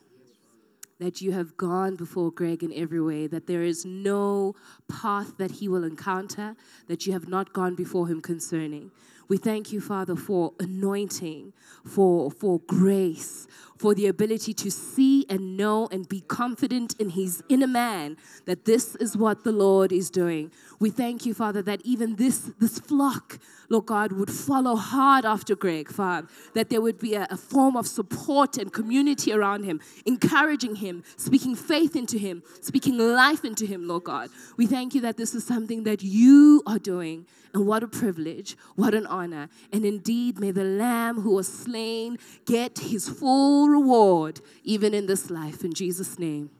that 1.00 1.22
you 1.22 1.32
have 1.32 1.56
gone 1.56 1.96
before 1.96 2.30
Greg 2.30 2.62
in 2.62 2.70
every 2.70 3.00
way, 3.00 3.26
that 3.28 3.46
there 3.46 3.62
is 3.62 3.86
no 3.86 4.54
path 4.90 5.38
that 5.38 5.52
he 5.52 5.68
will 5.68 5.84
encounter 5.84 6.54
that 6.88 7.06
you 7.06 7.14
have 7.14 7.26
not 7.26 7.54
gone 7.54 7.74
before 7.74 8.08
him 8.08 8.20
concerning. 8.20 8.90
We 9.26 9.38
thank 9.38 9.72
you, 9.72 9.80
Father, 9.80 10.14
for 10.14 10.52
anointing, 10.60 11.54
for, 11.86 12.30
for 12.30 12.60
grace, 12.66 13.46
for 13.78 13.94
the 13.94 14.06
ability 14.06 14.54
to 14.54 14.70
see 14.70 15.26
and 15.28 15.56
know 15.56 15.88
and 15.90 16.08
be 16.08 16.20
confident 16.20 16.94
in 16.98 17.10
his 17.10 17.42
inner 17.48 17.66
man 17.66 18.16
that 18.46 18.64
this 18.64 18.94
is 18.96 19.16
what 19.16 19.44
the 19.44 19.52
Lord 19.52 19.92
is 19.92 20.10
doing. 20.10 20.50
We 20.78 20.90
thank 20.90 21.26
you, 21.26 21.34
Father, 21.34 21.62
that 21.62 21.80
even 21.84 22.16
this, 22.16 22.50
this 22.60 22.78
flock, 22.78 23.38
Lord 23.68 23.86
God, 23.86 24.12
would 24.12 24.30
follow 24.30 24.76
hard 24.76 25.24
after 25.24 25.54
Greg, 25.54 25.88
Father, 25.88 26.28
that 26.54 26.70
there 26.70 26.80
would 26.80 26.98
be 26.98 27.14
a, 27.14 27.26
a 27.30 27.36
form 27.36 27.76
of 27.76 27.86
support 27.86 28.58
and 28.58 28.72
community 28.72 29.32
around 29.32 29.64
him, 29.64 29.80
encouraging 30.06 30.76
him, 30.76 31.04
speaking 31.16 31.54
faith 31.54 31.96
into 31.96 32.18
him, 32.18 32.42
speaking 32.60 32.98
life 32.98 33.44
into 33.44 33.66
him, 33.66 33.86
Lord 33.86 34.04
God. 34.04 34.30
We 34.56 34.66
thank 34.66 34.94
you 34.94 35.00
that 35.02 35.16
this 35.16 35.34
is 35.34 35.44
something 35.44 35.84
that 35.84 36.02
you 36.02 36.62
are 36.66 36.78
doing. 36.78 37.26
And 37.54 37.66
what 37.66 37.82
a 37.82 37.86
privilege, 37.86 38.56
what 38.76 38.94
an 38.94 39.06
honor. 39.06 39.50
And 39.72 39.84
indeed, 39.84 40.40
may 40.40 40.52
the 40.52 40.64
Lamb 40.64 41.20
who 41.20 41.34
was 41.34 41.46
slain 41.46 42.18
get 42.46 42.78
his 42.78 43.08
full 43.08 43.68
reward 43.72 44.40
even 44.62 44.94
in 44.94 45.06
this 45.06 45.30
life. 45.30 45.64
In 45.64 45.72
Jesus' 45.72 46.18
name, 46.18 46.50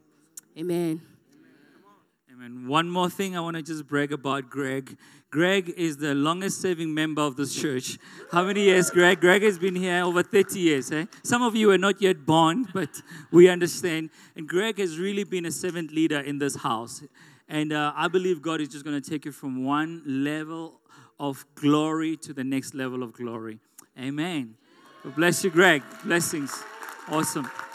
amen. 0.59 1.03
Amen. 2.33 2.67
One 2.67 2.91
more 2.91 3.09
thing 3.09 3.37
I 3.37 3.41
want 3.41 3.57
to 3.57 3.63
just 3.63 3.87
brag 3.87 4.13
about 4.13 4.51
Greg. 4.51 4.97
Greg 5.31 5.73
is 5.77 5.97
the 5.97 6.15
longest 6.15 6.61
serving 6.61 6.93
member 6.93 7.23
of 7.23 7.37
this 7.37 7.55
church. 7.55 7.99
How 8.31 8.45
many 8.45 8.63
years, 8.63 8.91
Greg? 8.91 9.21
Greg 9.21 9.43
has 9.43 9.59
been 9.59 9.77
here 9.77 10.03
over 10.03 10.23
30 10.23 10.59
years. 10.59 10.91
Eh? 10.91 11.07
Some 11.23 11.43
of 11.43 11.55
you 11.55 11.71
are 11.71 11.79
not 11.79 12.03
yet 12.03 12.27
born, 12.27 12.67
but 12.75 13.01
we 13.31 13.49
understand. 13.49 14.11
And 14.35 14.49
Greg 14.49 14.79
has 14.79 14.99
really 14.99 15.25
been 15.25 15.47
a 15.47 15.53
servant 15.53 15.93
leader 15.93 16.21
in 16.21 16.39
this 16.39 16.57
house. 16.57 17.03
And 17.49 17.73
uh, 17.73 17.93
I 17.95 18.09
believe 18.09 18.43
God 18.43 18.61
is 18.61 18.69
just 18.69 18.85
going 18.85 19.01
to 19.01 19.11
take 19.11 19.25
you 19.25 19.33
from 19.33 19.65
one 19.65 20.03
level 20.05 20.81
of 21.21 21.45
glory 21.55 22.17
to 22.17 22.33
the 22.33 22.45
next 22.45 22.75
level 22.75 23.03
of 23.03 23.13
glory. 23.13 23.61
Amen. 23.99 24.57
bless 25.17 25.45
you, 25.45 25.51
Greg. 25.51 25.83
Blessings. 26.05 26.65
Awesome. 27.13 27.72